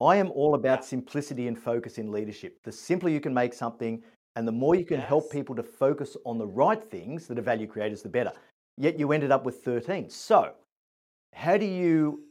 I 0.00 0.16
am 0.16 0.30
all 0.32 0.54
about 0.54 0.80
Yeah. 0.80 0.86
simplicity 0.86 1.48
and 1.48 1.58
focus 1.58 1.98
in 1.98 2.12
leadership. 2.12 2.58
The 2.64 2.72
simpler 2.72 3.08
you 3.10 3.20
can 3.20 3.32
make 3.32 3.54
something, 3.54 4.02
and 4.36 4.46
the 4.46 4.52
more 4.52 4.74
you 4.74 4.84
can 4.84 5.00
help 5.00 5.30
people 5.32 5.54
to 5.56 5.62
focus 5.62 6.16
on 6.26 6.36
the 6.38 6.46
right 6.46 6.82
things 6.90 7.26
that 7.28 7.38
are 7.38 7.42
value 7.42 7.66
creators, 7.66 8.02
the 8.02 8.10
better. 8.10 8.32
Yet 8.76 8.98
you 8.98 9.12
ended 9.12 9.30
up 9.30 9.44
with 9.44 9.62
13. 9.64 10.10
So, 10.10 10.52
how 11.32 11.56
do 11.56 11.64
you 11.64 12.22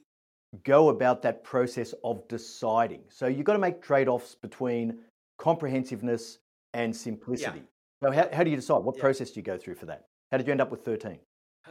go 0.63 0.89
about 0.89 1.21
that 1.23 1.43
process 1.43 1.93
of 2.03 2.27
deciding? 2.27 3.01
So, 3.09 3.27
you've 3.27 3.45
got 3.45 3.53
to 3.53 3.59
make 3.59 3.81
trade 3.81 4.07
offs 4.07 4.35
between 4.35 4.99
comprehensiveness 5.37 6.39
and 6.73 6.95
simplicity. 6.95 7.59
Yeah. 7.59 8.09
So, 8.09 8.11
how, 8.11 8.29
how 8.31 8.43
do 8.43 8.49
you 8.49 8.55
decide? 8.55 8.79
What 8.79 8.95
Yeah. 8.97 9.01
process 9.01 9.31
do 9.31 9.39
you 9.39 9.43
go 9.43 9.57
through 9.57 9.75
for 9.75 9.87
that? 9.87 10.05
How 10.31 10.37
did 10.37 10.45
you 10.47 10.51
end 10.51 10.61
up 10.61 10.71
with 10.71 10.83
13? 10.85 11.19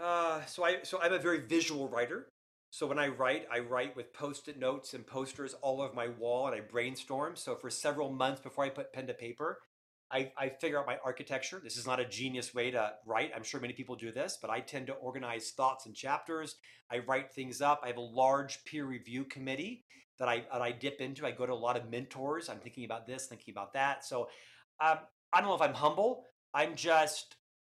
Uh, 0.01 0.45
so 0.47 0.65
I 0.65 0.83
so 0.83 1.01
I'm 1.01 1.13
a 1.13 1.19
very 1.19 1.39
visual 1.39 1.89
writer. 1.89 2.27
So 2.71 2.89
when 2.89 2.99
I 2.99 3.07
write, 3.07 3.47
I 3.53 3.61
write 3.61 3.95
with 3.95 4.13
post-it 4.13 4.59
notes 4.59 4.95
and 4.95 5.07
posters 5.07 5.55
all 5.63 5.81
over 5.81 5.95
my 5.95 6.09
wall, 6.09 6.49
and 6.49 6.57
I 6.57 6.61
brainstorm. 6.61 7.37
So 7.37 7.55
for 7.55 7.71
several 7.71 8.11
months 8.11 8.41
before 8.41 8.65
I 8.65 8.71
put 8.71 8.93
pen 8.93 9.07
to 9.07 9.15
paper, 9.15 9.61
I, 10.15 10.31
I 10.39 10.49
figure 10.49 10.79
out 10.79 10.87
my 10.87 10.99
architecture. 11.05 11.61
This 11.63 11.77
is 11.77 11.87
not 11.87 11.99
a 11.99 12.05
genius 12.05 12.55
way 12.55 12.71
to 12.71 12.93
write. 13.05 13.33
I'm 13.35 13.43
sure 13.43 13.61
many 13.61 13.73
people 13.73 13.97
do 13.97 14.13
this, 14.13 14.39
but 14.41 14.49
I 14.49 14.61
tend 14.61 14.87
to 14.87 14.93
organize 14.95 15.51
thoughts 15.51 15.87
in 15.87 15.93
chapters. 15.93 16.55
I 16.89 16.99
write 16.99 17.33
things 17.33 17.61
up. 17.61 17.81
I 17.83 17.89
have 17.89 17.97
a 17.97 18.01
large 18.01 18.65
peer 18.65 18.87
review 18.87 19.25
committee 19.25 19.85
that 20.21 20.29
I 20.29 20.45
that 20.53 20.63
I 20.63 20.71
dip 20.71 21.01
into. 21.01 21.27
I 21.27 21.33
go 21.33 21.47
to 21.47 21.53
a 21.53 21.55
lot 21.55 21.77
of 21.77 21.91
mentors. 21.91 22.49
I'm 22.49 22.61
thinking 22.61 22.85
about 22.85 23.09
this, 23.09 23.27
thinking 23.27 23.53
about 23.53 23.73
that. 23.73 24.05
So 24.05 24.29
um, 24.81 24.99
I 25.33 25.41
don't 25.41 25.49
know 25.49 25.57
if 25.57 25.63
I'm 25.63 25.75
humble. 25.75 26.25
I'm 26.55 26.77
just 26.77 27.35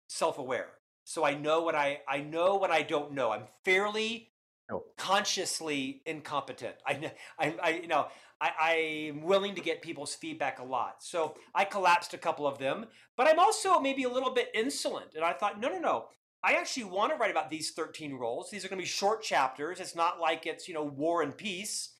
self-aware. 0.07 0.71
So 1.05 1.23
I 1.23 1.35
know 1.35 1.61
what 1.61 1.75
I 1.75 2.01
I 2.05 2.19
know 2.19 2.55
what 2.55 2.69
I 2.69 2.81
don't 2.81 3.13
know. 3.13 3.31
I'm 3.31 3.43
fairly 3.63 4.31
Oh. 4.71 4.83
consciously 4.97 6.01
incompetent. 6.05 6.75
I 6.85 7.11
I, 7.39 7.55
I 7.63 7.69
you 7.81 7.87
know 7.87 8.07
I, 8.41 8.51
I'm 8.59 9.21
willing 9.21 9.55
to 9.55 9.61
get 9.61 9.81
people's 9.81 10.15
feedback 10.15 10.59
a 10.59 10.63
lot. 10.63 10.97
So 10.99 11.35
I 11.53 11.65
collapsed 11.65 12.13
a 12.13 12.17
couple 12.17 12.45
of 12.45 12.57
them, 12.57 12.85
but 13.15 13.27
I'm 13.27 13.39
also 13.39 13.79
maybe 13.79 14.03
a 14.03 14.09
little 14.09 14.33
bit 14.33 14.49
insolent. 14.53 15.15
And 15.15 15.23
I 15.23 15.33
thought, 15.33 15.59
no, 15.59 15.69
no, 15.69 15.79
no. 15.79 16.05
I 16.43 16.53
actually 16.53 16.83
want 16.83 17.11
to 17.11 17.17
write 17.17 17.31
about 17.31 17.49
these 17.49 17.71
13 17.71 18.13
roles. 18.13 18.51
These 18.51 18.63
are 18.63 18.67
going 18.67 18.79
to 18.79 18.83
be 18.83 18.87
short 18.87 19.23
chapters. 19.23 19.79
It's 19.79 19.95
not 19.95 20.19
like 20.19 20.45
it's, 20.45 20.67
you 20.67 20.73
know, 20.73 20.83
war 20.83 21.23
and 21.23 21.35
peace. 21.35 21.95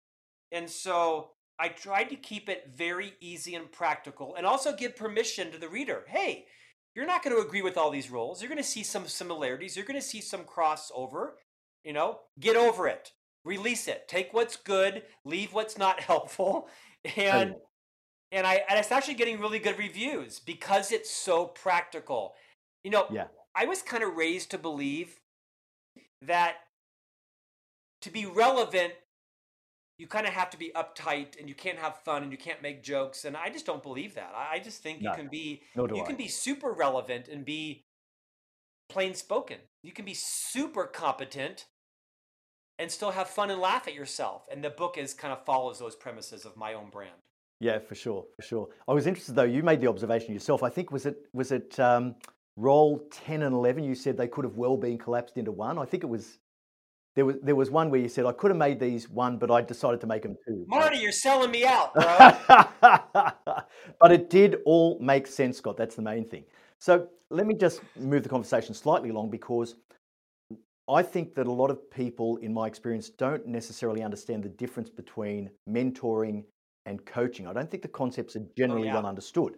And 0.52 0.70
so 0.70 1.32
I 1.58 1.70
tried 1.70 2.10
to 2.10 2.16
keep 2.16 2.50
it 2.50 2.72
very 2.76 3.14
easy 3.22 3.56
and 3.56 3.72
practical 3.72 4.36
and 4.36 4.46
also 4.46 4.76
give 4.76 4.96
permission 4.96 5.52
to 5.52 5.58
the 5.58 5.70
reader. 5.70 6.04
Hey, 6.08 6.46
you're 6.96 7.06
not 7.08 7.24
going 7.24 7.36
to 7.36 7.42
agree 7.42 7.62
with 7.62 7.78
all 7.78 7.90
these 7.90 8.12
roles. 8.12 8.42
You're 8.42 8.50
going 8.50 8.62
to 8.62 8.64
see 8.64 8.84
some 8.84 9.08
similarities. 9.08 9.76
You're 9.76 9.86
going 9.86 10.00
to 10.00 10.06
see 10.06 10.22
some 10.22 10.44
crossover. 10.44 11.32
You 11.84 11.94
know, 11.94 12.20
get 12.40 12.56
over 12.56 12.88
it. 12.88 13.12
Release 13.46 13.88
it. 13.88 14.08
Take 14.08 14.34
what's 14.34 14.58
good, 14.58 15.04
leave 15.24 15.54
what's 15.54 15.78
not 15.78 16.00
helpful. 16.12 16.68
And 17.16 17.56
and 18.32 18.46
I 18.48 18.64
and 18.68 18.80
it's 18.80 18.92
actually 18.92 19.14
getting 19.14 19.40
really 19.40 19.60
good 19.60 19.78
reviews 19.78 20.40
because 20.40 20.92
it's 20.92 21.10
so 21.12 21.46
practical. 21.46 22.34
You 22.84 22.92
know, 22.92 23.06
Yeah. 23.12 23.28
I 23.56 23.66
was 23.66 23.82
kind 23.82 24.04
of 24.04 24.16
raised 24.16 24.52
to 24.52 24.58
believe 24.58 25.22
that 26.22 26.56
to 28.02 28.10
be 28.12 28.26
relevant, 28.26 28.94
you 29.98 30.08
kind 30.08 30.28
of 30.28 30.34
have 30.34 30.50
to 30.50 30.58
be 30.58 30.72
uptight 30.76 31.40
and 31.40 31.48
you 31.48 31.56
can't 31.56 31.78
have 31.80 31.98
fun 32.04 32.24
and 32.24 32.32
you 32.32 32.38
can't 32.38 32.62
make 32.62 32.84
jokes. 32.84 33.24
And 33.26 33.38
I 33.38 33.50
just 33.50 33.66
don't 33.66 33.82
believe 33.82 34.16
that. 34.16 34.34
I 34.36 34.60
just 34.60 34.82
think 34.84 35.02
No, 35.02 35.12
you 35.12 35.16
can 35.16 35.28
be 35.30 35.62
you 35.76 36.02
I. 36.02 36.06
can 36.06 36.16
be 36.18 36.28
super 36.28 36.72
relevant 36.74 37.28
and 37.28 37.46
be 37.46 37.86
plain 38.90 39.14
spoken. 39.14 39.58
You 39.84 39.92
can 39.92 40.04
be 40.06 40.14
super 40.16 40.86
competent 40.86 41.66
and 42.80 42.92
still 42.92 43.12
have 43.12 43.30
fun 43.30 43.50
and 43.52 43.62
laugh 43.62 43.88
at 43.88 43.94
yourself. 43.94 44.44
And 44.52 44.64
the 44.64 44.70
book 44.70 44.98
is 44.98 45.14
kind 45.14 45.32
of 45.32 45.46
follows 45.46 45.80
those 45.80 45.96
premises 45.96 46.46
of 46.46 46.58
my 46.58 46.74
own 46.74 46.90
brand. 46.90 47.12
Yeah, 47.60 47.80
for 47.80 47.96
sure, 47.96 48.26
for 48.36 48.42
sure. 48.42 48.70
I 48.88 48.94
was 48.94 49.08
interested 49.08 49.36
though. 49.36 49.44
You 49.44 49.64
made 49.64 49.80
the 49.80 49.88
observation 49.88 50.34
yourself. 50.34 50.62
I 50.62 50.70
think 50.70 50.92
was 50.92 51.06
it 51.06 51.18
was 51.34 51.52
it 51.52 51.80
um, 51.80 52.16
role 52.58 53.08
ten 53.10 53.44
and 53.44 53.54
eleven. 53.56 53.84
You 53.84 53.96
said 53.96 54.18
they 54.18 54.28
could 54.28 54.44
have 54.44 54.58
well 54.58 54.76
been 54.76 54.98
collapsed 54.98 55.38
into 55.38 55.52
one. 55.52 55.78
I 55.78 55.86
think 55.86 56.04
it 56.04 56.08
was 56.08 56.40
there 57.16 57.26
was 57.26 57.38
there 57.42 57.56
was 57.56 57.72
one 57.72 57.90
where 57.90 58.02
you 58.02 58.10
said 58.10 58.26
I 58.26 58.34
could 58.34 58.52
have 58.52 58.58
made 58.58 58.78
these 58.78 59.10
one, 59.10 59.38
but 59.38 59.50
I 59.50 59.62
decided 59.62 60.02
to 60.02 60.08
make 60.08 60.24
them 60.24 60.36
two. 60.46 60.66
Marty, 60.68 60.98
you're 60.98 61.14
selling 61.14 61.50
me 61.50 61.64
out, 61.64 61.94
bro. 61.94 62.04
but 64.02 64.12
it 64.12 64.30
did 64.30 64.58
all 64.66 65.00
make 65.00 65.26
sense, 65.26 65.58
Scott. 65.58 65.78
That's 65.78 65.96
the 65.96 66.02
main 66.02 66.26
thing. 66.28 66.44
So 66.80 67.08
let 67.30 67.48
me 67.48 67.56
just 67.56 67.82
move 67.98 68.24
the 68.24 68.30
conversation 68.30 68.74
slightly 68.74 69.10
along 69.10 69.30
because 69.30 69.76
I 70.88 71.02
think 71.02 71.34
that 71.36 71.48
a 71.48 71.52
lot 71.52 71.72
of 71.72 71.90
people, 71.90 72.38
in 72.38 72.54
my 72.54 72.68
experience, 72.68 73.10
don't 73.10 73.46
necessarily 73.48 74.04
understand 74.04 74.44
the 74.44 74.50
difference 74.50 74.90
between 74.90 75.50
mentoring 75.68 76.44
and 76.86 77.04
coaching. 77.06 77.48
I 77.48 77.54
don't 77.54 77.70
think 77.70 77.82
the 77.82 77.90
concepts 77.90 78.36
are 78.36 78.46
generally 78.56 78.88
yeah. 78.88 78.94
well 78.96 79.06
understood. 79.06 79.56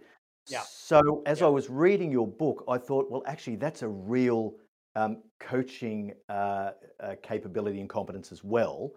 Yeah. 0.48 0.62
So, 0.62 1.24
as 1.26 1.42
Yeah. 1.42 1.48
I 1.48 1.50
was 1.50 1.70
reading 1.70 2.12
your 2.12 2.28
book, 2.28 2.64
I 2.70 2.78
thought, 2.78 3.12
well, 3.12 3.24
actually, 3.26 3.58
that's 3.58 3.82
a 3.82 3.90
real 3.90 4.56
um, 4.96 5.22
coaching 5.40 6.14
uh, 6.30 6.72
uh, 7.02 7.16
capability 7.22 7.82
and 7.82 7.90
competence 7.90 8.32
as 8.32 8.44
well. 8.44 8.94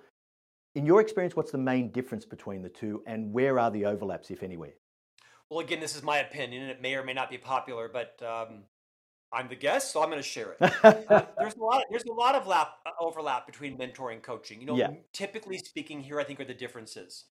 In 0.76 0.86
your 0.86 1.00
experience, 1.00 1.34
what's 1.34 1.50
the 1.50 1.58
main 1.58 1.90
difference 1.90 2.24
between 2.24 2.62
the 2.62 2.68
two, 2.68 3.02
and 3.06 3.32
where 3.32 3.58
are 3.58 3.72
the 3.72 3.84
overlaps, 3.84 4.30
if 4.30 4.44
anywhere? 4.44 4.74
Well, 5.50 5.58
again, 5.58 5.80
this 5.80 5.96
is 5.96 6.04
my 6.04 6.18
opinion, 6.18 6.62
and 6.62 6.70
it 6.70 6.80
may 6.80 6.94
or 6.94 7.02
may 7.02 7.12
not 7.12 7.28
be 7.28 7.38
popular, 7.38 7.90
but 7.92 8.22
um, 8.22 8.62
I'm 9.32 9.48
the 9.48 9.54
guest, 9.56 9.92
so 9.92 10.02
I'm 10.02 10.10
going 10.10 10.20
to 10.22 10.28
share 10.28 10.56
it. 10.60 10.72
Uh, 10.84 11.22
there's 11.38 11.54
a 11.56 11.60
lot. 11.60 11.84
There's 11.90 12.04
a 12.04 12.12
lot 12.12 12.34
of 12.34 12.46
lap, 12.46 12.74
uh, 12.84 12.90
overlap 13.00 13.46
between 13.46 13.78
mentoring 13.78 14.14
and 14.14 14.22
coaching. 14.22 14.60
You 14.60 14.66
know, 14.66 14.76
Yeah. 14.76 14.90
typically 15.12 15.58
speaking, 15.58 16.00
here 16.00 16.20
I 16.20 16.24
think 16.24 16.40
are 16.40 16.44
the 16.44 16.54
differences. 16.54 17.26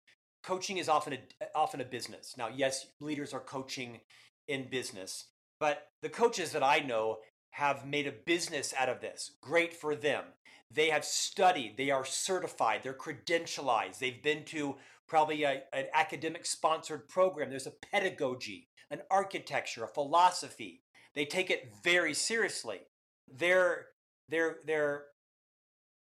Coaching 0.43 0.77
is 0.77 0.89
often 0.89 1.13
a 1.13 1.19
often 1.55 1.81
a 1.81 1.85
business. 1.85 2.35
Now, 2.37 2.49
yes, 2.49 2.87
leaders 2.99 3.33
are 3.33 3.39
coaching 3.39 4.01
in 4.47 4.69
business, 4.69 5.25
but 5.59 5.87
the 6.01 6.09
coaches 6.09 6.51
that 6.51 6.63
I 6.63 6.79
know 6.79 7.17
have 7.51 7.85
made 7.87 8.05
a 8.05 8.11
business 8.11 8.73
out 8.77 8.89
of 8.89 8.99
this. 8.99 9.31
Great 9.41 9.73
for 9.73 9.95
them. 9.95 10.25
They 10.69 10.89
have 10.89 11.05
studied. 11.05 11.77
They 11.77 11.89
are 11.89 12.03
certified. 12.03 12.81
They're 12.83 12.93
credentialized. 12.93 13.99
They've 13.99 14.21
been 14.21 14.43
to 14.45 14.75
probably 15.07 15.43
a, 15.43 15.63
an 15.71 15.85
academic 15.93 16.45
sponsored 16.45 17.07
program. 17.07 17.49
There's 17.49 17.67
a 17.67 17.73
pedagogy, 17.91 18.67
an 18.91 19.01
architecture, 19.09 19.85
a 19.85 19.87
philosophy. 19.87 20.81
They 21.16 21.26
take 21.26 21.49
it 21.49 21.74
very 21.84 22.13
seriously. 22.13 22.82
Their 23.28 23.88
their 24.30 24.57
their 24.66 25.05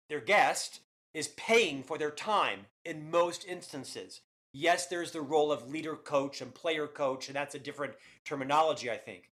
their 0.09 0.21
guest 0.21 0.81
is 1.13 1.29
paying 1.29 1.83
for 1.83 1.97
their 1.99 2.11
time 2.11 2.67
in 2.85 3.11
most 3.11 3.47
instances. 3.47 4.21
Yes, 4.53 4.87
there's 4.87 5.13
the 5.13 5.21
role 5.21 5.51
of 5.51 5.69
leader 5.69 5.97
coach 5.97 6.41
and 6.41 6.55
player 6.55 6.87
coach, 6.87 7.29
and 7.29 7.37
that's 7.37 7.55
a 7.55 7.59
different 7.59 7.95
terminology, 8.25 8.91
I 8.91 8.97
think. 8.97 9.31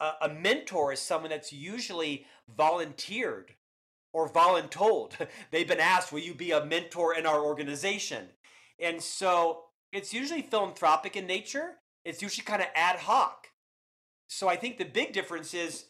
A, 0.00 0.12
a 0.22 0.28
mentor 0.28 0.92
is 0.92 1.00
someone 1.00 1.30
that's 1.30 1.52
usually 1.52 2.26
volunteered 2.56 3.54
or 4.12 4.28
voluntold. 4.28 5.12
They've 5.50 5.68
been 5.68 5.80
asked, 5.80 6.12
Will 6.12 6.20
you 6.20 6.34
be 6.34 6.50
a 6.50 6.64
mentor 6.64 7.14
in 7.14 7.26
our 7.26 7.40
organization? 7.40 8.26
And 8.80 9.02
so 9.02 9.64
it's 9.92 10.12
usually 10.12 10.42
philanthropic 10.42 11.16
in 11.16 11.26
nature, 11.26 11.76
it's 12.04 12.22
usually 12.22 12.44
kind 12.44 12.62
of 12.62 12.68
ad 12.74 13.00
hoc. 13.00 13.48
So 14.28 14.48
I 14.48 14.56
think 14.56 14.78
the 14.78 14.84
big 14.84 15.12
difference 15.12 15.52
is 15.52 15.86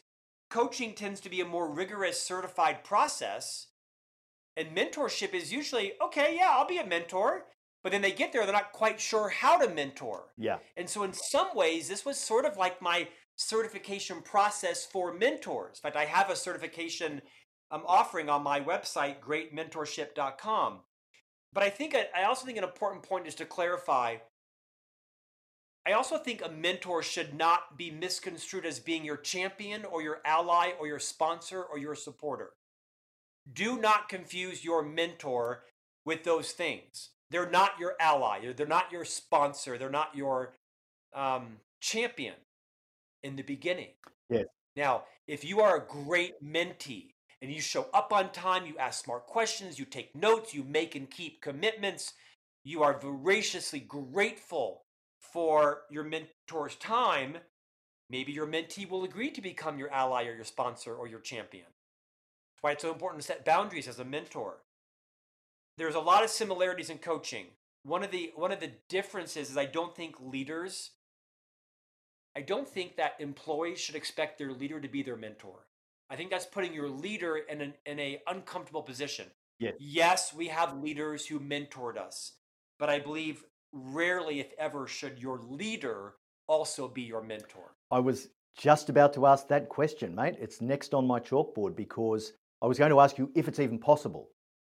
coaching 0.49 0.93
tends 0.93 1.19
to 1.21 1.29
be 1.29 1.41
a 1.41 1.45
more 1.45 1.71
rigorous 1.71 2.19
certified 2.19 2.83
process 2.83 3.67
and 4.57 4.75
mentorship 4.75 5.33
is 5.33 5.53
usually 5.53 5.93
okay 6.03 6.35
yeah 6.35 6.49
i'll 6.51 6.67
be 6.67 6.79
a 6.79 6.85
mentor 6.85 7.45
but 7.83 7.91
then 7.91 8.01
they 8.01 8.11
get 8.11 8.33
there 8.33 8.43
they're 8.43 8.53
not 8.53 8.73
quite 8.73 8.99
sure 8.99 9.29
how 9.29 9.57
to 9.57 9.73
mentor. 9.73 10.33
Yeah. 10.37 10.57
and 10.75 10.89
so 10.89 11.03
in 11.03 11.13
some 11.13 11.49
ways 11.55 11.87
this 11.87 12.05
was 12.05 12.17
sort 12.17 12.45
of 12.45 12.57
like 12.57 12.81
my 12.81 13.07
certification 13.37 14.21
process 14.21 14.85
for 14.85 15.13
mentors. 15.13 15.77
In 15.77 15.81
fact 15.81 15.95
i 15.95 16.05
have 16.05 16.29
a 16.29 16.35
certification 16.35 17.21
i'm 17.71 17.83
offering 17.85 18.29
on 18.29 18.43
my 18.43 18.59
website 18.59 19.19
greatmentorship.com 19.19 20.79
but 21.53 21.63
i 21.63 21.69
think 21.69 21.95
i 21.95 22.23
also 22.23 22.45
think 22.45 22.57
an 22.57 22.63
important 22.63 23.03
point 23.03 23.27
is 23.27 23.35
to 23.35 23.45
clarify 23.45 24.17
I 25.85 25.93
also 25.93 26.17
think 26.17 26.43
a 26.43 26.49
mentor 26.49 27.01
should 27.01 27.33
not 27.33 27.77
be 27.77 27.89
misconstrued 27.89 28.65
as 28.65 28.79
being 28.79 29.03
your 29.03 29.17
champion 29.17 29.85
or 29.85 30.01
your 30.01 30.19
ally 30.25 30.71
or 30.79 30.87
your 30.87 30.99
sponsor 30.99 31.63
or 31.63 31.77
your 31.77 31.95
supporter. 31.95 32.51
Do 33.51 33.79
not 33.79 34.09
confuse 34.09 34.63
your 34.63 34.83
mentor 34.83 35.63
with 36.05 36.23
those 36.23 36.51
things. 36.51 37.09
They're 37.31 37.49
not 37.49 37.79
your 37.79 37.95
ally, 37.99 38.51
they're 38.55 38.65
not 38.65 38.91
your 38.91 39.05
sponsor, 39.05 39.77
they're 39.77 39.89
not 39.89 40.15
your 40.15 40.53
um, 41.13 41.57
champion 41.79 42.35
in 43.23 43.35
the 43.35 43.43
beginning. 43.43 43.93
Yes. 44.29 44.45
Now, 44.75 45.03
if 45.27 45.43
you 45.43 45.61
are 45.61 45.77
a 45.77 45.87
great 45.87 46.33
mentee 46.43 47.13
and 47.41 47.51
you 47.51 47.61
show 47.61 47.87
up 47.93 48.11
on 48.11 48.31
time, 48.31 48.65
you 48.65 48.77
ask 48.77 49.03
smart 49.03 49.27
questions, 49.27 49.77
you 49.77 49.85
take 49.85 50.15
notes, 50.15 50.53
you 50.53 50.63
make 50.63 50.95
and 50.95 51.09
keep 51.09 51.41
commitments, 51.41 52.13
you 52.63 52.83
are 52.83 52.99
voraciously 52.99 53.79
grateful 53.79 54.83
for 55.31 55.81
your 55.89 56.03
mentor's 56.03 56.75
time, 56.75 57.37
maybe 58.09 58.31
your 58.31 58.47
mentee 58.47 58.89
will 58.89 59.03
agree 59.03 59.31
to 59.31 59.41
become 59.41 59.79
your 59.79 59.91
ally 59.91 60.25
or 60.25 60.35
your 60.35 60.45
sponsor 60.45 60.93
or 60.93 61.07
your 61.07 61.19
champion. 61.19 61.65
That's 61.65 62.61
why 62.63 62.71
it's 62.71 62.81
so 62.81 62.91
important 62.91 63.21
to 63.21 63.27
set 63.27 63.45
boundaries 63.45 63.87
as 63.87 63.99
a 63.99 64.05
mentor. 64.05 64.57
There's 65.77 65.95
a 65.95 65.99
lot 65.99 66.23
of 66.23 66.29
similarities 66.29 66.89
in 66.89 66.97
coaching. 66.97 67.45
One 67.83 68.03
of 68.03 68.11
the 68.11 68.33
one 68.35 68.51
of 68.51 68.59
the 68.59 68.71
differences 68.89 69.49
is 69.49 69.57
I 69.57 69.65
don't 69.65 69.95
think 69.95 70.15
leaders 70.19 70.91
I 72.35 72.41
don't 72.41 72.67
think 72.67 72.95
that 72.97 73.15
employees 73.19 73.79
should 73.79 73.95
expect 73.95 74.37
their 74.37 74.51
leader 74.51 74.79
to 74.79 74.87
be 74.87 75.03
their 75.03 75.17
mentor. 75.17 75.67
I 76.09 76.15
think 76.15 76.29
that's 76.29 76.45
putting 76.45 76.73
your 76.73 76.89
leader 76.89 77.37
in 77.37 77.61
an 77.61 77.73
in 77.85 77.99
a 77.99 78.21
uncomfortable 78.27 78.81
position. 78.81 79.27
Yes. 79.59 79.73
Yes, 79.79 80.33
we 80.33 80.47
have 80.47 80.77
leaders 80.77 81.25
who 81.25 81.39
mentored 81.39 81.97
us, 81.97 82.33
but 82.77 82.89
I 82.89 82.99
believe 82.99 83.43
rarely, 83.71 84.39
if 84.39 84.51
ever, 84.57 84.87
should 84.87 85.19
your 85.19 85.39
leader 85.39 86.15
also 86.47 86.87
be 86.87 87.01
your 87.03 87.21
mentor. 87.21 87.75
I 87.91 87.99
was 87.99 88.29
just 88.57 88.89
about 88.89 89.13
to 89.13 89.25
ask 89.27 89.47
that 89.47 89.69
question, 89.69 90.15
mate. 90.15 90.35
It's 90.39 90.61
next 90.61 90.93
on 90.93 91.05
my 91.07 91.19
chalkboard 91.19 91.75
because 91.75 92.33
I 92.61 92.67
was 92.67 92.77
going 92.77 92.91
to 92.91 92.99
ask 92.99 93.17
you 93.17 93.31
if 93.35 93.47
it's 93.47 93.59
even 93.59 93.79
possible 93.79 94.29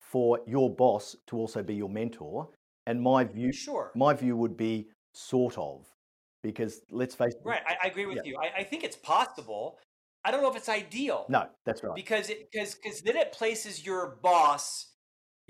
for 0.02 0.40
your 0.48 0.74
boss 0.74 1.16
to 1.28 1.38
also 1.38 1.62
be 1.64 1.76
your 1.76 1.90
mentor. 1.90 2.50
And 2.88 3.00
my 3.02 3.24
view, 3.24 3.52
Sure. 3.54 3.92
my 3.96 4.14
view 4.14 4.36
would 4.36 4.58
be 4.58 4.90
sort 5.14 5.58
of, 5.58 5.86
because 6.42 6.82
let's 6.90 7.14
face 7.14 7.34
it. 7.36 7.42
Right. 7.46 7.62
I, 7.68 7.78
I 7.84 7.88
agree 7.88 8.08
with 8.08 8.18
Yeah. 8.18 8.24
you. 8.26 8.38
I, 8.42 8.62
I 8.62 8.64
think 8.64 8.84
it's 8.84 8.96
possible. 8.96 9.78
I 10.26 10.32
don't 10.32 10.42
know 10.42 10.50
if 10.50 10.56
it's 10.56 10.70
ideal. 10.70 11.26
No, 11.30 11.48
that's 11.66 11.84
right. 11.84 11.96
because 11.96 12.30
it 12.30 12.50
because 12.52 12.76
because 12.76 13.02
then 13.02 13.16
it 13.16 13.32
places 13.32 13.86
your 13.86 14.18
boss 14.22 14.89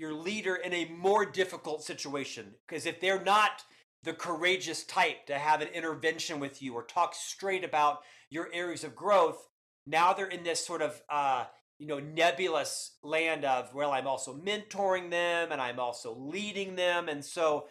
your 0.00 0.14
leader 0.14 0.56
in 0.56 0.72
a 0.72 0.86
more 0.86 1.26
difficult 1.26 1.84
situation 1.84 2.54
because 2.66 2.86
if 2.86 3.00
they're 3.00 3.22
not 3.22 3.62
the 4.02 4.12
courageous 4.12 4.84
type 4.84 5.26
to 5.26 5.34
have 5.34 5.60
an 5.60 5.68
intervention 5.68 6.40
with 6.40 6.62
you 6.62 6.74
or 6.74 6.82
talk 6.82 7.14
straight 7.14 7.64
about 7.64 8.00
your 8.30 8.48
areas 8.52 8.82
of 8.82 8.96
growth 8.96 9.48
now 9.86 10.12
they're 10.12 10.26
in 10.26 10.42
this 10.42 10.64
sort 10.64 10.80
of 10.80 11.02
uh 11.10 11.44
you 11.78 11.86
know 11.86 11.98
nebulous 11.98 12.96
land 13.02 13.44
of 13.44 13.72
well 13.74 13.92
i'm 13.92 14.06
also 14.06 14.34
mentoring 14.34 15.10
them 15.10 15.52
and 15.52 15.60
i'm 15.60 15.78
also 15.78 16.16
leading 16.18 16.76
them 16.76 17.08
and 17.08 17.24
so 17.24 17.66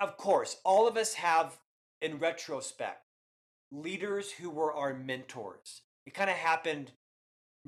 of 0.00 0.16
course 0.16 0.56
all 0.64 0.88
of 0.88 0.96
us 0.96 1.14
have 1.14 1.58
in 2.02 2.18
retrospect 2.18 3.04
leaders 3.70 4.32
who 4.32 4.50
were 4.50 4.74
our 4.74 4.94
mentors 4.94 5.82
it 6.08 6.14
kind 6.14 6.30
of 6.30 6.36
happened 6.36 6.92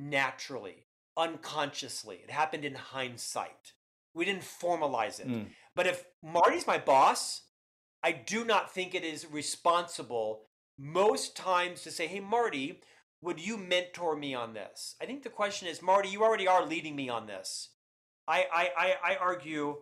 naturally, 0.01 0.87
unconsciously. 1.17 2.21
It 2.25 2.31
happened 2.31 2.65
in 2.65 2.75
hindsight. 2.75 3.73
We 4.15 4.25
didn't 4.25 4.43
formalize 4.43 5.21
it. 5.21 5.29
Mm. 5.29 5.47
But 5.75 5.87
if 5.87 6.05
Marty's 6.23 6.67
my 6.67 6.79
boss, 6.79 7.43
I 8.03 8.13
do 8.13 8.45
not 8.45 8.73
think 8.73 8.95
it 8.95 9.05
is 9.05 9.27
responsible 9.31 10.43
most 10.79 11.37
times 11.37 11.83
to 11.83 11.91
say, 11.91 12.07
hey, 12.07 12.21
Marty, 12.21 12.81
would 13.23 13.39
you 13.39 13.57
mentor 13.57 14.17
me 14.17 14.35
on 14.35 14.55
this? 14.55 14.97
I 15.01 15.05
think 15.05 15.23
the 15.23 15.29
question 15.29 15.69
is, 15.69 15.83
Marty, 15.83 16.09
you 16.09 16.23
already 16.23 16.49
are 16.49 16.67
leading 16.67 16.97
me 16.97 17.09
on 17.09 17.27
this. 17.27 17.71
I, 18.27 18.47
I, 18.53 18.71
I, 18.77 19.13
I 19.13 19.17
argue 19.17 19.77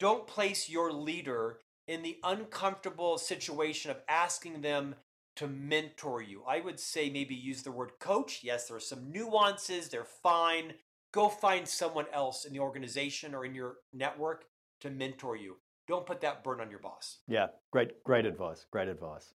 don't 0.00 0.26
place 0.26 0.68
your 0.68 0.92
leader 0.92 1.60
in 1.86 2.02
the 2.02 2.18
uncomfortable 2.24 3.18
situation 3.18 3.90
of 3.90 3.98
asking 4.08 4.62
them 4.62 4.96
to 5.36 5.46
mentor 5.46 6.20
you. 6.20 6.42
I 6.46 6.60
would 6.60 6.80
say 6.80 7.08
maybe 7.08 7.34
use 7.34 7.62
the 7.62 7.72
word 7.72 7.92
coach. 8.00 8.40
Yes, 8.42 8.66
there 8.66 8.76
are 8.76 8.80
some 8.80 9.10
nuances, 9.10 9.88
they're 9.88 10.04
fine. 10.04 10.74
Go 11.12 11.28
find 11.28 11.68
someone 11.68 12.06
else 12.12 12.44
in 12.44 12.52
the 12.52 12.60
organization 12.60 13.34
or 13.34 13.44
in 13.44 13.54
your 13.54 13.76
network 13.92 14.46
to 14.80 14.90
mentor 14.90 15.36
you. 15.36 15.56
Don't 15.86 16.06
put 16.06 16.20
that 16.22 16.42
burden 16.42 16.64
on 16.64 16.70
your 16.70 16.80
boss. 16.80 17.18
Yeah, 17.28 17.48
great, 17.70 18.02
great 18.04 18.24
advice. 18.24 18.66
Great 18.70 18.88
advice. 18.88 19.34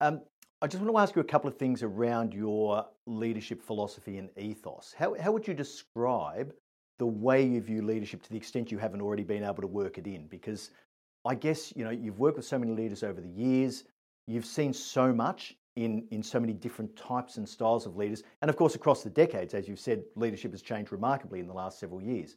Um, 0.00 0.22
I 0.62 0.66
just 0.66 0.82
want 0.82 0.94
to 0.94 0.98
ask 0.98 1.14
you 1.14 1.20
a 1.20 1.24
couple 1.24 1.48
of 1.48 1.58
things 1.58 1.82
around 1.82 2.32
your 2.32 2.86
leadership 3.06 3.62
philosophy 3.62 4.16
and 4.18 4.30
ethos. 4.38 4.94
How, 4.96 5.14
how 5.20 5.30
would 5.32 5.46
you 5.46 5.52
describe 5.52 6.54
the 6.98 7.06
way 7.06 7.44
you 7.44 7.60
view 7.60 7.82
leadership 7.82 8.22
to 8.22 8.30
the 8.30 8.36
extent 8.36 8.72
you 8.72 8.78
haven't 8.78 9.02
already 9.02 9.24
been 9.24 9.44
able 9.44 9.60
to 9.60 9.66
work 9.66 9.98
it 9.98 10.06
in? 10.06 10.26
Because 10.28 10.70
I 11.26 11.34
guess 11.34 11.72
you 11.76 11.84
know 11.84 11.90
you've 11.90 12.18
worked 12.18 12.36
with 12.36 12.46
so 12.46 12.58
many 12.58 12.72
leaders 12.72 13.02
over 13.02 13.20
the 13.20 13.28
years. 13.28 13.84
You've 14.26 14.46
seen 14.46 14.72
so 14.72 15.12
much 15.12 15.54
in 15.76 16.06
in 16.10 16.22
so 16.22 16.38
many 16.38 16.52
different 16.52 16.94
types 16.96 17.36
and 17.36 17.48
styles 17.48 17.86
of 17.86 17.96
leaders, 17.96 18.22
and 18.42 18.48
of 18.48 18.56
course 18.56 18.74
across 18.74 19.02
the 19.02 19.10
decades, 19.10 19.54
as 19.54 19.68
you've 19.68 19.80
said, 19.80 20.04
leadership 20.16 20.52
has 20.52 20.62
changed 20.62 20.92
remarkably 20.92 21.40
in 21.40 21.46
the 21.46 21.52
last 21.52 21.78
several 21.78 22.02
years. 22.02 22.36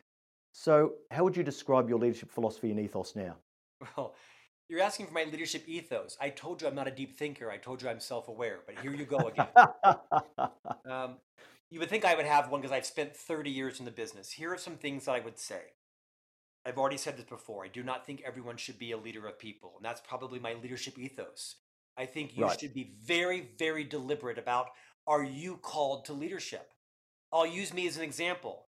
So, 0.52 0.94
how 1.12 1.24
would 1.24 1.38
you 1.38 1.44
describe 1.44 1.88
your 1.90 2.00
leadership 2.00 2.32
philosophy 2.32 2.72
and 2.72 2.80
ethos 2.80 3.16
now? 3.16 3.36
Well, 3.96 4.16
you're 4.70 4.82
asking 4.82 5.06
for 5.06 5.14
my 5.14 5.24
leadership 5.24 5.64
ethos. 5.68 6.18
I 6.20 6.30
told 6.30 6.62
you 6.62 6.68
I'm 6.68 6.76
not 6.76 6.88
a 6.88 6.92
deep 6.92 7.16
thinker. 7.16 7.50
I 7.50 7.58
told 7.58 7.82
you 7.82 7.90
I'm 7.90 8.00
self 8.00 8.28
aware, 8.28 8.60
but 8.66 8.78
here 8.80 8.94
you 8.94 9.06
go 9.06 9.18
again. 9.18 9.48
Um, 10.90 11.18
you 11.70 11.80
would 11.80 11.90
think 11.90 12.06
I 12.06 12.16
would 12.16 12.26
have 12.26 12.50
one 12.50 12.62
because 12.62 12.72
I've 12.72 12.86
spent 12.86 13.14
30 13.14 13.50
years 13.50 13.80
in 13.80 13.86
the 13.86 13.92
business. 13.92 14.32
Here 14.32 14.54
are 14.54 14.58
some 14.58 14.78
things 14.78 15.04
that 15.06 15.12
I 15.12 15.20
would 15.20 15.38
say. 15.38 15.74
I've 16.66 16.78
already 16.78 16.98
said 16.98 17.18
this 17.18 17.26
before. 17.26 17.66
I 17.66 17.68
do 17.68 17.84
not 17.84 18.06
think 18.06 18.24
everyone 18.26 18.56
should 18.56 18.80
be 18.80 18.92
a 18.92 18.98
leader 18.98 19.28
of 19.28 19.38
people, 19.38 19.74
and 19.76 19.84
that's 19.84 20.02
probably 20.02 20.40
my 20.40 20.54
leadership 20.54 20.98
ethos. 20.98 21.56
I 21.98 22.06
think 22.06 22.38
you 22.38 22.45
Right. 22.45 22.60
should 22.60 22.74
be 22.74 22.84
very, 22.84 23.41
very 23.41 23.84
deliberate 23.84 24.38
about 24.38 24.70
are 25.08 25.24
you 25.24 25.58
called 25.58 26.06
to 26.06 26.14
leadership? 26.14 26.74
I'll 27.32 27.45
use 27.45 27.74
me 27.74 27.88
as 27.88 27.98
an 27.98 28.04
example. 28.04 28.68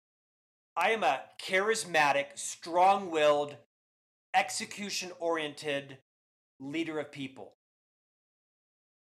I 0.75 0.91
am 0.91 1.03
a 1.03 1.29
charismatic, 1.39 2.37
strong 2.37 3.11
willed, 3.11 3.57
execution 4.33 5.11
oriented 5.19 5.99
leader 6.59 6.99
of 6.99 7.11
people. 7.11 7.57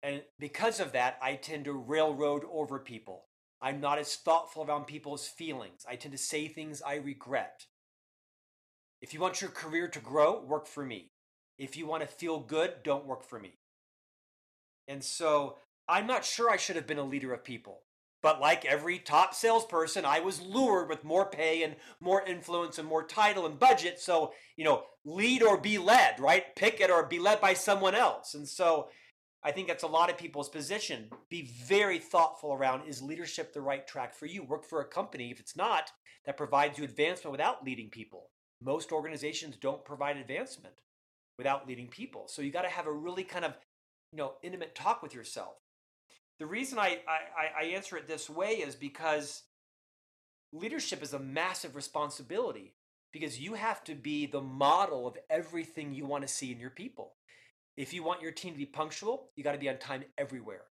And 0.02 0.24
because 0.38 0.80
of 0.80 0.92
that, 0.92 1.18
I 1.20 1.36
tend 1.36 1.66
to 1.66 1.72
railroad 1.72 2.44
over 2.50 2.78
people. 2.78 3.26
I'm 3.60 3.80
not 3.80 3.98
as 3.98 4.16
thoughtful 4.16 4.64
around 4.64 4.86
people's 4.86 5.28
feelings. 5.28 5.84
I 5.86 5.96
tend 5.96 6.12
to 6.12 6.18
say 6.18 6.48
things 6.48 6.80
I 6.80 6.94
regret. 6.94 7.66
If 9.00 9.12
you 9.12 9.20
want 9.20 9.40
your 9.40 9.50
career 9.50 9.88
to 9.88 10.00
grow, 10.00 10.40
work 10.40 10.66
for 10.66 10.84
me. 10.84 11.12
If 11.58 11.76
you 11.76 11.86
want 11.86 12.02
to 12.02 12.06
feel 12.08 12.40
good, 12.40 12.82
don't 12.84 13.06
work 13.06 13.24
for 13.24 13.38
me. 13.38 13.58
And 14.88 15.04
so 15.04 15.56
I'm 15.88 16.06
not 16.06 16.24
sure 16.24 16.50
I 16.50 16.56
should 16.56 16.76
have 16.76 16.86
been 16.86 16.98
a 16.98 17.04
leader 17.04 17.32
of 17.32 17.44
people. 17.44 17.82
But 18.20 18.40
like 18.40 18.64
every 18.64 18.98
top 18.98 19.32
salesperson, 19.32 20.04
I 20.04 20.18
was 20.18 20.40
lured 20.40 20.88
with 20.88 21.04
more 21.04 21.30
pay 21.30 21.62
and 21.62 21.76
more 22.00 22.26
influence 22.26 22.78
and 22.78 22.88
more 22.88 23.04
title 23.04 23.46
and 23.46 23.58
budget. 23.60 24.00
So, 24.00 24.32
you 24.56 24.64
know, 24.64 24.82
lead 25.04 25.42
or 25.44 25.56
be 25.56 25.78
led, 25.78 26.18
right? 26.18 26.56
Pick 26.56 26.80
it 26.80 26.90
or 26.90 27.06
be 27.06 27.20
led 27.20 27.40
by 27.40 27.54
someone 27.54 27.94
else. 27.94 28.34
And 28.34 28.48
so 28.48 28.88
I 29.44 29.52
think 29.52 29.68
that's 29.68 29.84
a 29.84 29.88
lot 29.88 30.10
of 30.10 30.18
people's 30.18 30.48
position. 30.48 31.10
Be 31.30 31.52
very 31.64 32.00
thoughtful 32.00 32.52
around 32.52 32.88
is 32.88 33.00
leadership 33.00 33.52
the 33.52 33.60
right 33.60 33.86
track 33.86 34.16
for 34.16 34.26
you? 34.26 34.42
Work 34.42 34.64
for 34.64 34.80
a 34.80 34.88
company, 34.88 35.30
if 35.30 35.38
it's 35.38 35.56
not, 35.56 35.92
that 36.26 36.36
provides 36.36 36.76
you 36.76 36.82
advancement 36.82 37.30
without 37.30 37.64
leading 37.64 37.88
people. 37.88 38.30
Most 38.60 38.90
organizations 38.90 39.56
don't 39.56 39.84
provide 39.84 40.16
advancement 40.16 40.74
without 41.38 41.68
leading 41.68 41.86
people. 41.86 42.26
So 42.26 42.42
you 42.42 42.50
got 42.50 42.62
to 42.62 42.68
have 42.68 42.88
a 42.88 42.92
really 42.92 43.22
kind 43.22 43.44
of, 43.44 43.54
you 44.12 44.18
know, 44.18 44.34
intimate 44.42 44.74
talk 44.74 45.02
with 45.02 45.14
yourself. 45.14 45.54
The 46.38 46.46
reason 46.46 46.78
I, 46.78 46.98
I, 47.08 47.64
I 47.64 47.66
answer 47.70 47.96
it 47.96 48.06
this 48.06 48.30
way 48.30 48.54
is 48.54 48.74
because 48.74 49.42
leadership 50.52 51.02
is 51.02 51.12
a 51.12 51.18
massive 51.18 51.74
responsibility 51.74 52.74
because 53.12 53.40
you 53.40 53.54
have 53.54 53.82
to 53.84 53.94
be 53.94 54.26
the 54.26 54.40
model 54.40 55.06
of 55.06 55.16
everything 55.30 55.92
you 55.92 56.06
want 56.06 56.22
to 56.22 56.32
see 56.32 56.52
in 56.52 56.60
your 56.60 56.70
people. 56.70 57.14
If 57.76 57.92
you 57.92 58.02
want 58.02 58.22
your 58.22 58.32
team 58.32 58.52
to 58.52 58.58
be 58.58 58.66
punctual, 58.66 59.30
you 59.36 59.44
got 59.44 59.52
to 59.52 59.58
be 59.58 59.68
on 59.68 59.78
time 59.78 60.04
everywhere. 60.16 60.62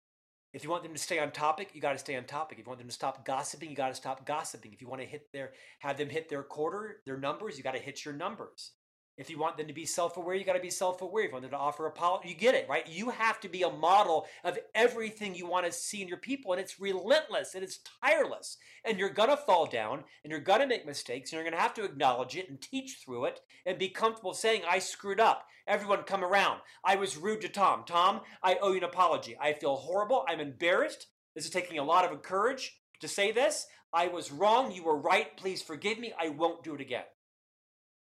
If 0.53 0.65
you 0.65 0.71
want 0.71 0.85
them 0.85 0.93
to 0.93 0.99
stay 0.99 1.19
on 1.19 1.33
topic, 1.33 1.71
you 1.75 1.81
got 1.81 1.93
to 1.93 1.99
stay 1.99 2.17
on 2.17 2.25
topic. 2.25 2.59
If 2.59 2.65
you 2.65 2.71
want 2.71 2.79
them 2.79 2.89
to 2.89 2.95
stop 2.95 3.25
gossiping, 3.25 3.71
you 3.71 3.77
got 3.77 3.89
to 3.89 3.95
stop 3.95 4.25
gossiping. 4.25 4.73
If 4.73 4.81
you 4.81 4.89
want 4.89 5.03
to 5.03 5.07
hit 5.07 5.29
their 5.33 5.53
have 5.81 5.99
them 5.99 6.09
hit 6.09 6.29
their 6.29 6.43
quarter, 6.43 7.03
their 7.05 7.19
numbers, 7.19 7.59
you 7.59 7.65
got 7.65 7.75
to 7.75 7.81
hit 7.81 8.05
your 8.05 8.15
numbers. 8.15 8.73
If 9.17 9.31
you 9.31 9.39
want 9.39 9.57
them 9.57 9.67
to 9.67 9.73
be 9.73 9.87
self-aware, 9.87 10.35
you 10.35 10.45
got 10.45 10.55
to 10.55 10.61
be 10.61 10.69
self-aware. 10.69 11.25
If 11.25 11.29
you 11.29 11.33
want 11.33 11.43
them 11.43 11.51
to 11.53 11.57
offer 11.57 11.87
a 11.87 11.89
apology, 11.89 12.29
you 12.29 12.35
get 12.35 12.55
it, 12.55 12.69
right? 12.69 12.87
You 12.87 13.09
have 13.09 13.41
to 13.41 13.49
be 13.49 13.63
a 13.63 13.71
model 13.71 14.27
of 14.45 14.59
everything 14.75 15.35
you 15.35 15.47
want 15.47 15.65
to 15.65 15.73
see 15.73 16.03
in 16.03 16.09
your 16.09 16.19
people, 16.19 16.53
and 16.53 16.61
it's 16.61 16.79
relentless 16.79 17.55
and 17.55 17.65
it's 17.65 17.81
tireless. 18.03 18.59
And 18.85 18.99
you're 18.99 19.09
gonna 19.09 19.37
fall 19.37 19.65
down, 19.65 20.05
and 20.23 20.31
you're 20.31 20.41
gonna 20.41 20.67
make 20.67 20.85
mistakes, 20.85 21.33
and 21.33 21.39
you're 21.39 21.51
gonna 21.51 21.63
have 21.63 21.75
to 21.75 21.85
acknowledge 21.85 22.37
it 22.37 22.51
and 22.51 22.61
teach 22.61 22.99
through 23.03 23.25
it, 23.25 23.41
and 23.65 23.79
be 23.79 23.89
comfortable 23.89 24.35
saying, 24.35 24.63
"I 24.69 24.79
screwed 24.79 25.21
up." 25.21 25.49
Everyone, 25.67 26.03
come 26.03 26.23
around. 26.23 26.61
I 26.85 26.97
was 26.97 27.17
rude 27.17 27.41
to 27.41 27.49
Tom. 27.49 27.85
Tom, 27.87 28.21
I 28.43 28.57
owe 28.57 28.73
you 28.73 28.79
an 28.79 28.85
apology. 28.85 29.37
I 29.41 29.55
feel 29.55 29.77
horrible. 29.77 30.25
I'm 30.29 30.41
embarrassed. 30.41 31.07
This 31.35 31.47
is 31.47 31.51
taking 31.51 31.79
a 31.79 31.85
lot 31.85 32.05
of 32.05 32.23
courage 32.23 32.79
to 33.01 33.09
say 33.09 33.33
this. 33.33 33.67
I 33.93 34.09
was 34.09 34.31
wrong. 34.31 34.73
You 34.73 34.85
were 34.85 34.97
right. 34.97 35.37
Please 35.37 35.63
forgive 35.63 35.99
me. 35.99 36.13
I 36.19 36.29
won't 36.29 36.63
do 36.63 36.75
it 36.75 36.81
again. 36.81 37.05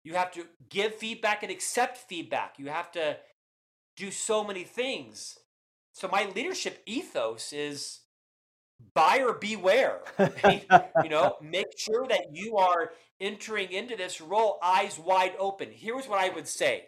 You 0.02 0.14
have 0.14 0.32
to 0.32 0.46
give 0.68 0.94
feedback 0.94 1.42
and 1.42 1.52
accept 1.52 1.98
feedback. 1.98 2.58
You 2.58 2.66
have 2.66 2.90
to 2.92 3.18
do 3.96 4.10
so 4.10 4.42
many 4.44 4.64
things. 4.64 5.38
So 5.92 6.08
my 6.08 6.30
leadership 6.34 6.82
ethos 6.86 7.52
is 7.52 8.00
buyer 8.94 9.32
beware. 9.32 10.00
you 10.18 11.08
know, 11.08 11.36
make 11.42 11.78
sure 11.78 12.06
that 12.08 12.28
you 12.32 12.56
are 12.56 12.92
entering 13.20 13.72
into 13.72 13.96
this 13.96 14.20
role 14.20 14.58
eyes 14.62 14.98
wide 14.98 15.34
open. 15.38 15.68
Here's 15.70 16.08
what 16.08 16.20
I 16.20 16.30
would 16.30 16.48
say. 16.48 16.86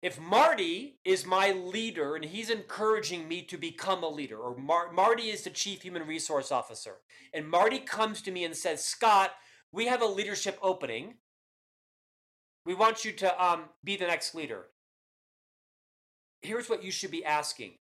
If 0.00 0.20
Marty 0.20 1.00
is 1.04 1.26
my 1.26 1.50
leader 1.50 2.14
and 2.14 2.24
he's 2.24 2.50
encouraging 2.50 3.26
me 3.26 3.42
to 3.42 3.58
become 3.58 4.04
a 4.04 4.08
leader, 4.08 4.38
or 4.38 4.56
Mar- 4.56 4.92
Marty 4.92 5.30
is 5.30 5.42
the 5.42 5.50
chief 5.50 5.82
human 5.82 6.06
resource 6.06 6.52
officer, 6.52 6.98
and 7.34 7.48
Marty 7.48 7.80
comes 7.80 8.22
to 8.22 8.30
me 8.30 8.44
and 8.44 8.56
says, 8.56 8.84
Scott, 8.84 9.32
we 9.72 9.86
have 9.86 10.00
a 10.00 10.06
leadership 10.06 10.56
opening. 10.62 11.14
We 12.68 12.74
want 12.74 13.02
you 13.02 13.12
to 13.12 13.42
um, 13.42 13.62
be 13.82 13.96
the 13.96 14.06
next 14.06 14.34
leader. 14.34 14.66
Here's 16.42 16.68
what 16.68 16.84
you 16.84 16.90
should 16.90 17.10
be 17.10 17.24
asking. 17.24 17.72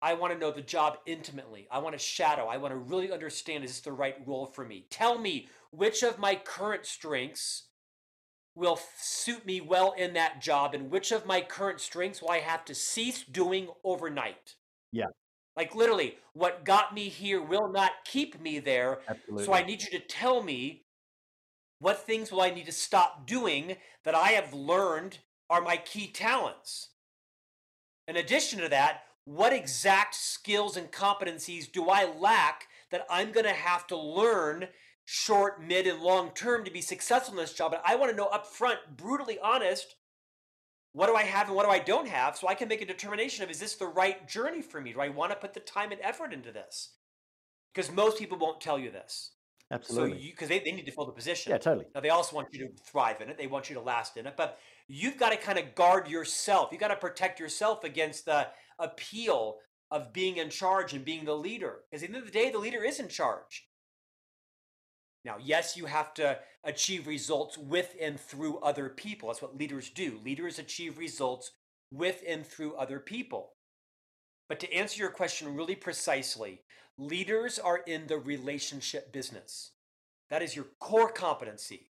I 0.00 0.14
want 0.14 0.32
to 0.32 0.38
know 0.38 0.52
the 0.52 0.62
job 0.62 0.98
intimately. 1.06 1.66
I 1.72 1.80
want 1.80 1.96
to 1.96 1.98
shadow. 1.98 2.46
I 2.46 2.56
want 2.58 2.70
to 2.70 2.76
really 2.76 3.10
understand 3.10 3.64
is 3.64 3.72
this 3.72 3.80
the 3.80 3.90
right 3.90 4.14
role 4.24 4.46
for 4.46 4.64
me? 4.64 4.86
Tell 4.90 5.18
me 5.18 5.48
which 5.72 6.04
of 6.04 6.20
my 6.20 6.36
current 6.36 6.86
strengths 6.86 7.64
will 8.54 8.78
suit 8.96 9.44
me 9.44 9.60
well 9.60 9.92
in 9.98 10.12
that 10.12 10.40
job 10.40 10.72
and 10.72 10.88
which 10.88 11.10
of 11.10 11.26
my 11.26 11.40
current 11.40 11.80
strengths 11.80 12.22
will 12.22 12.30
I 12.30 12.38
have 12.38 12.64
to 12.66 12.76
cease 12.76 13.24
doing 13.24 13.70
overnight. 13.82 14.54
Yeah. 14.92 15.06
Like 15.56 15.74
literally, 15.74 16.16
what 16.32 16.64
got 16.64 16.94
me 16.94 17.08
here 17.08 17.42
will 17.42 17.72
not 17.72 17.90
keep 18.04 18.40
me 18.40 18.60
there. 18.60 19.00
Absolutely. 19.08 19.46
So 19.46 19.52
I 19.52 19.64
need 19.64 19.82
you 19.82 19.90
to 19.98 20.06
tell 20.06 20.44
me 20.44 20.84
what 21.80 22.06
things 22.06 22.30
will 22.30 22.42
I 22.42 22.50
need 22.50 22.66
to 22.66 22.72
stop 22.72 23.26
doing 23.26 23.76
that 24.04 24.14
I 24.14 24.28
have 24.28 24.54
learned 24.54 25.18
are 25.48 25.60
my 25.60 25.76
key 25.76 26.06
talents. 26.06 26.90
In 28.06 28.16
addition 28.16 28.60
to 28.60 28.68
that, 28.68 29.02
what 29.24 29.52
exact 29.52 30.14
skills 30.14 30.76
and 30.76 30.92
competencies 30.92 31.70
do 31.70 31.88
I 31.88 32.04
lack 32.04 32.68
that 32.90 33.06
I'm 33.10 33.32
going 33.32 33.46
to 33.46 33.52
have 33.52 33.86
to 33.88 33.96
learn 33.96 34.68
short, 35.04 35.62
mid, 35.62 35.86
and 35.86 36.00
long 36.00 36.30
term 36.34 36.64
to 36.64 36.70
be 36.70 36.80
successful 36.80 37.34
in 37.34 37.40
this 37.40 37.54
job? 37.54 37.72
And 37.72 37.82
I 37.84 37.96
want 37.96 38.10
to 38.10 38.16
know 38.16 38.26
up 38.26 38.46
front, 38.46 38.78
brutally 38.96 39.38
honest, 39.42 39.96
what 40.92 41.06
do 41.06 41.14
I 41.14 41.22
have 41.22 41.46
and 41.46 41.56
what 41.56 41.64
do 41.64 41.70
I 41.70 41.78
don't 41.78 42.08
have 42.08 42.36
so 42.36 42.48
I 42.48 42.54
can 42.54 42.68
make 42.68 42.82
a 42.82 42.86
determination 42.86 43.44
of 43.44 43.50
is 43.50 43.60
this 43.60 43.76
the 43.76 43.86
right 43.86 44.28
journey 44.28 44.60
for 44.60 44.80
me? 44.80 44.92
Do 44.92 45.00
I 45.00 45.08
want 45.08 45.32
to 45.32 45.36
put 45.36 45.54
the 45.54 45.60
time 45.60 45.92
and 45.92 46.00
effort 46.02 46.32
into 46.32 46.52
this? 46.52 46.94
Because 47.72 47.90
most 47.92 48.18
people 48.18 48.38
won't 48.38 48.60
tell 48.60 48.78
you 48.78 48.90
this. 48.90 49.30
Absolutely. 49.72 50.18
So 50.18 50.24
you 50.24 50.30
because 50.32 50.48
they, 50.48 50.58
they 50.58 50.72
need 50.72 50.86
to 50.86 50.92
fill 50.92 51.06
the 51.06 51.12
position. 51.12 51.50
yeah, 51.50 51.58
totally. 51.58 51.86
Now 51.94 52.00
they 52.00 52.10
also 52.10 52.34
want 52.34 52.48
you 52.52 52.66
to 52.66 52.72
thrive 52.82 53.20
in 53.20 53.28
it. 53.28 53.38
They 53.38 53.46
want 53.46 53.70
you 53.70 53.74
to 53.74 53.80
last 53.80 54.16
in 54.16 54.26
it. 54.26 54.34
But 54.36 54.58
you've 54.88 55.16
got 55.16 55.30
to 55.30 55.36
kind 55.36 55.58
of 55.58 55.74
guard 55.74 56.08
yourself. 56.08 56.70
You've 56.72 56.80
got 56.80 56.88
to 56.88 56.96
protect 56.96 57.38
yourself 57.38 57.84
against 57.84 58.24
the 58.24 58.48
appeal 58.78 59.58
of 59.90 60.12
being 60.12 60.38
in 60.38 60.50
charge 60.50 60.92
and 60.92 61.04
being 61.04 61.24
the 61.24 61.34
leader. 61.34 61.80
Because 61.90 62.02
at 62.02 62.10
the 62.10 62.16
end 62.16 62.26
of 62.26 62.32
the 62.32 62.38
day, 62.38 62.50
the 62.50 62.58
leader 62.58 62.82
is 62.82 62.98
in 62.98 63.08
charge. 63.08 63.68
Now, 65.24 65.36
yes, 65.40 65.76
you 65.76 65.86
have 65.86 66.14
to 66.14 66.38
achieve 66.64 67.06
results 67.06 67.58
with 67.58 67.94
and 68.00 68.18
through 68.18 68.58
other 68.60 68.88
people. 68.88 69.28
That's 69.28 69.42
what 69.42 69.56
leaders 69.56 69.90
do. 69.90 70.18
Leaders 70.24 70.58
achieve 70.58 70.98
results 70.98 71.52
with 71.92 72.22
and 72.26 72.46
through 72.46 72.74
other 72.74 72.98
people. 72.98 73.52
But 74.48 74.60
to 74.60 74.72
answer 74.72 74.98
your 74.98 75.10
question 75.10 75.54
really 75.54 75.76
precisely, 75.76 76.62
leaders 77.00 77.58
are 77.58 77.78
in 77.78 78.06
the 78.06 78.18
relationship 78.18 79.10
business. 79.12 79.72
That 80.28 80.42
is 80.42 80.54
your 80.54 80.66
core 80.78 81.10
competency. 81.10 81.90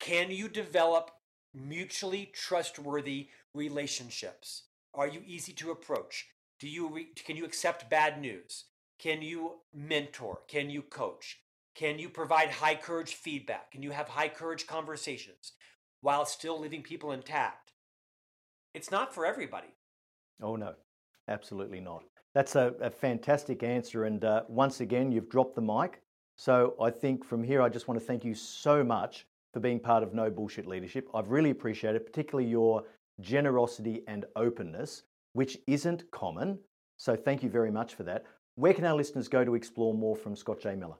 Can 0.00 0.30
you 0.30 0.48
develop 0.48 1.10
mutually 1.54 2.32
trustworthy 2.32 3.28
relationships? 3.54 4.64
Are 4.94 5.06
you 5.06 5.22
easy 5.26 5.52
to 5.54 5.70
approach? 5.70 6.28
Do 6.58 6.68
you 6.68 6.88
re- 6.88 7.08
can 7.14 7.36
you 7.36 7.44
accept 7.44 7.90
bad 7.90 8.20
news? 8.20 8.64
Can 8.98 9.20
you 9.22 9.60
mentor? 9.74 10.40
Can 10.48 10.70
you 10.70 10.82
coach? 10.82 11.38
Can 11.74 11.98
you 11.98 12.08
provide 12.08 12.50
high 12.50 12.74
courage 12.74 13.14
feedback? 13.14 13.70
Can 13.70 13.82
you 13.82 13.90
have 13.90 14.08
high 14.08 14.28
courage 14.28 14.66
conversations 14.66 15.52
while 16.00 16.24
still 16.24 16.58
leaving 16.58 16.82
people 16.82 17.12
intact? 17.12 17.72
It's 18.74 18.90
not 18.90 19.14
for 19.14 19.26
everybody. 19.26 19.74
Oh, 20.42 20.56
no, 20.56 20.74
absolutely 21.28 21.80
not. 21.80 22.04
That's 22.34 22.54
a, 22.54 22.74
a 22.80 22.90
fantastic 22.90 23.62
answer. 23.62 24.04
And 24.04 24.24
uh, 24.24 24.42
once 24.48 24.80
again, 24.80 25.10
you've 25.10 25.28
dropped 25.28 25.56
the 25.56 25.62
mic. 25.62 26.00
So 26.36 26.74
I 26.80 26.90
think 26.90 27.24
from 27.24 27.42
here, 27.42 27.60
I 27.60 27.68
just 27.68 27.88
want 27.88 27.98
to 28.00 28.06
thank 28.06 28.24
you 28.24 28.34
so 28.34 28.82
much 28.84 29.26
for 29.52 29.60
being 29.60 29.80
part 29.80 30.02
of 30.02 30.14
No 30.14 30.30
Bullshit 30.30 30.66
Leadership. 30.66 31.08
I've 31.14 31.30
really 31.30 31.50
appreciated, 31.50 32.06
particularly 32.06 32.48
your 32.48 32.84
generosity 33.20 34.02
and 34.06 34.24
openness, 34.36 35.02
which 35.32 35.58
isn't 35.66 36.08
common. 36.10 36.58
So 36.96 37.16
thank 37.16 37.42
you 37.42 37.50
very 37.50 37.70
much 37.70 37.94
for 37.94 38.04
that. 38.04 38.24
Where 38.54 38.74
can 38.74 38.84
our 38.84 38.94
listeners 38.94 39.28
go 39.28 39.44
to 39.44 39.54
explore 39.54 39.94
more 39.94 40.16
from 40.16 40.36
Scott 40.36 40.60
J. 40.60 40.76
Miller? 40.76 40.96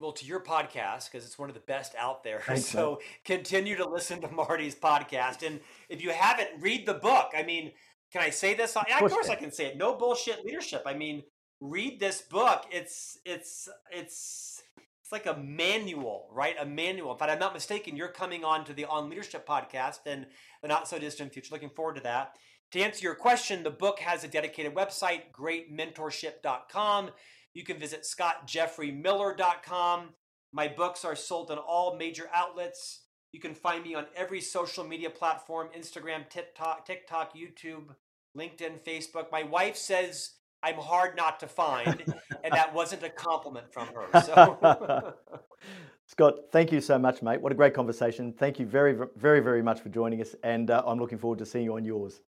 Well, 0.00 0.12
to 0.12 0.24
your 0.24 0.40
podcast, 0.40 1.10
because 1.10 1.26
it's 1.26 1.38
one 1.38 1.50
of 1.50 1.54
the 1.54 1.60
best 1.60 1.94
out 1.98 2.24
there. 2.24 2.40
Thanks, 2.40 2.64
so 2.66 3.00
continue 3.24 3.76
to 3.76 3.86
listen 3.86 4.20
to 4.22 4.30
Marty's 4.30 4.74
podcast. 4.74 5.46
And 5.46 5.60
if 5.90 6.02
you 6.02 6.10
haven't, 6.10 6.48
read 6.58 6.86
the 6.86 6.94
book. 6.94 7.32
I 7.36 7.42
mean, 7.42 7.72
can 8.12 8.22
I 8.22 8.30
say 8.30 8.54
this? 8.54 8.76
Of 8.76 8.86
course 8.98 9.12
course 9.12 9.28
I 9.28 9.36
can 9.36 9.52
say 9.52 9.66
it. 9.66 9.76
No 9.76 9.94
bullshit 9.94 10.44
leadership. 10.44 10.82
I 10.86 10.94
mean, 10.94 11.22
read 11.60 12.00
this 12.00 12.22
book. 12.22 12.64
It's 12.70 13.18
it's 13.24 13.68
it's 13.92 14.62
it's 14.78 15.12
like 15.12 15.26
a 15.26 15.36
manual, 15.36 16.28
right? 16.32 16.56
A 16.60 16.66
manual. 16.66 17.14
If 17.14 17.22
I'm 17.22 17.38
not 17.38 17.54
mistaken, 17.54 17.96
you're 17.96 18.08
coming 18.08 18.44
on 18.44 18.64
to 18.64 18.72
the 18.72 18.84
On 18.84 19.08
Leadership 19.08 19.46
podcast 19.46 20.06
in 20.06 20.26
the 20.62 20.68
not 20.68 20.88
so 20.88 20.98
distant 20.98 21.32
future. 21.32 21.52
Looking 21.52 21.70
forward 21.70 21.96
to 21.96 22.02
that. 22.02 22.34
To 22.72 22.80
answer 22.80 23.02
your 23.02 23.16
question, 23.16 23.64
the 23.64 23.70
book 23.70 23.98
has 24.00 24.22
a 24.22 24.28
dedicated 24.28 24.74
website, 24.74 25.32
greatmentorship.com. 25.32 27.10
You 27.52 27.64
can 27.64 27.78
visit 27.78 28.02
scottjeffreymiller.com. 28.02 30.08
My 30.52 30.68
books 30.68 31.04
are 31.04 31.16
sold 31.16 31.50
in 31.50 31.58
all 31.58 31.96
major 31.96 32.30
outlets. 32.32 33.06
You 33.32 33.40
can 33.40 33.54
find 33.54 33.84
me 33.84 33.94
on 33.94 34.06
every 34.16 34.40
social 34.40 34.84
media 34.84 35.10
platform 35.10 35.68
Instagram, 35.76 36.28
TikTok, 36.28 36.84
TikTok, 36.84 37.34
YouTube, 37.36 37.94
LinkedIn, 38.36 38.80
Facebook. 38.84 39.30
My 39.30 39.44
wife 39.44 39.76
says 39.76 40.32
I'm 40.62 40.76
hard 40.76 41.16
not 41.16 41.38
to 41.40 41.46
find, 41.46 42.02
and 42.44 42.52
that 42.52 42.74
wasn't 42.74 43.02
a 43.04 43.08
compliment 43.08 43.72
from 43.72 43.88
her. 43.88 44.20
So. 44.22 45.14
Scott, 46.06 46.34
thank 46.50 46.72
you 46.72 46.80
so 46.80 46.98
much, 46.98 47.22
mate. 47.22 47.40
What 47.40 47.52
a 47.52 47.54
great 47.54 47.72
conversation. 47.72 48.32
Thank 48.32 48.58
you 48.58 48.66
very, 48.66 48.96
very, 49.16 49.40
very 49.40 49.62
much 49.62 49.80
for 49.80 49.90
joining 49.90 50.20
us, 50.20 50.34
and 50.42 50.70
uh, 50.70 50.82
I'm 50.84 50.98
looking 50.98 51.18
forward 51.18 51.38
to 51.38 51.46
seeing 51.46 51.64
you 51.64 51.76
on 51.76 51.84
yours. 51.84 52.20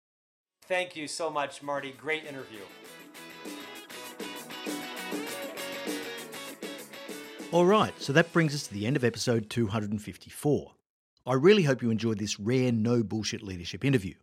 Thank 0.66 0.94
you 0.94 1.08
so 1.08 1.30
much, 1.30 1.64
Marty. 1.64 1.92
Great 1.98 2.24
interview. 2.24 2.60
All 7.50 7.66
right, 7.66 7.92
so 8.00 8.12
that 8.12 8.32
brings 8.32 8.54
us 8.54 8.68
to 8.68 8.72
the 8.72 8.86
end 8.86 8.96
of 8.96 9.04
episode 9.04 9.50
254. 9.50 10.72
I 11.24 11.34
really 11.34 11.62
hope 11.62 11.82
you 11.82 11.90
enjoyed 11.90 12.18
this 12.18 12.40
rare 12.40 12.72
no 12.72 13.04
bullshit 13.04 13.42
leadership 13.42 13.84
interview. 13.84 14.14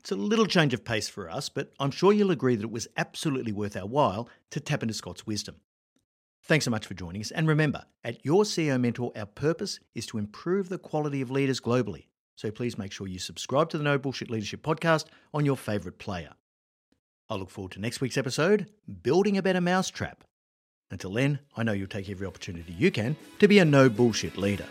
It's 0.00 0.10
a 0.10 0.16
little 0.16 0.46
change 0.46 0.74
of 0.74 0.84
pace 0.84 1.08
for 1.08 1.30
us, 1.30 1.48
but 1.48 1.72
I'm 1.80 1.90
sure 1.90 2.12
you'll 2.12 2.30
agree 2.30 2.56
that 2.56 2.64
it 2.64 2.70
was 2.70 2.88
absolutely 2.96 3.52
worth 3.52 3.76
our 3.76 3.86
while 3.86 4.28
to 4.50 4.60
tap 4.60 4.82
into 4.82 4.94
Scott's 4.94 5.26
wisdom. 5.26 5.56
Thanks 6.42 6.64
so 6.64 6.70
much 6.70 6.86
for 6.86 6.94
joining 6.94 7.20
us, 7.20 7.30
and 7.30 7.46
remember, 7.46 7.84
at 8.04 8.24
Your 8.24 8.44
CEO 8.44 8.80
Mentor, 8.80 9.12
our 9.16 9.26
purpose 9.26 9.78
is 9.94 10.06
to 10.06 10.18
improve 10.18 10.68
the 10.68 10.78
quality 10.78 11.20
of 11.20 11.30
leaders 11.30 11.60
globally. 11.60 12.06
So 12.36 12.50
please 12.50 12.78
make 12.78 12.92
sure 12.92 13.06
you 13.06 13.18
subscribe 13.18 13.68
to 13.70 13.78
the 13.78 13.84
No 13.84 13.98
Bullshit 13.98 14.30
Leadership 14.30 14.62
podcast 14.62 15.06
on 15.34 15.44
your 15.44 15.56
favourite 15.56 15.98
player. 15.98 16.32
I 17.28 17.36
look 17.36 17.50
forward 17.50 17.72
to 17.72 17.80
next 17.80 18.00
week's 18.00 18.16
episode 18.16 18.70
Building 19.02 19.36
a 19.38 19.42
Better 19.42 19.60
Mousetrap. 19.60 20.24
Until 20.90 21.12
then, 21.12 21.40
I 21.56 21.62
know 21.62 21.72
you'll 21.72 21.86
take 21.86 22.10
every 22.10 22.26
opportunity 22.26 22.72
you 22.72 22.90
can 22.90 23.16
to 23.38 23.48
be 23.48 23.58
a 23.58 23.64
no 23.64 23.88
bullshit 23.88 24.36
leader. 24.36 24.66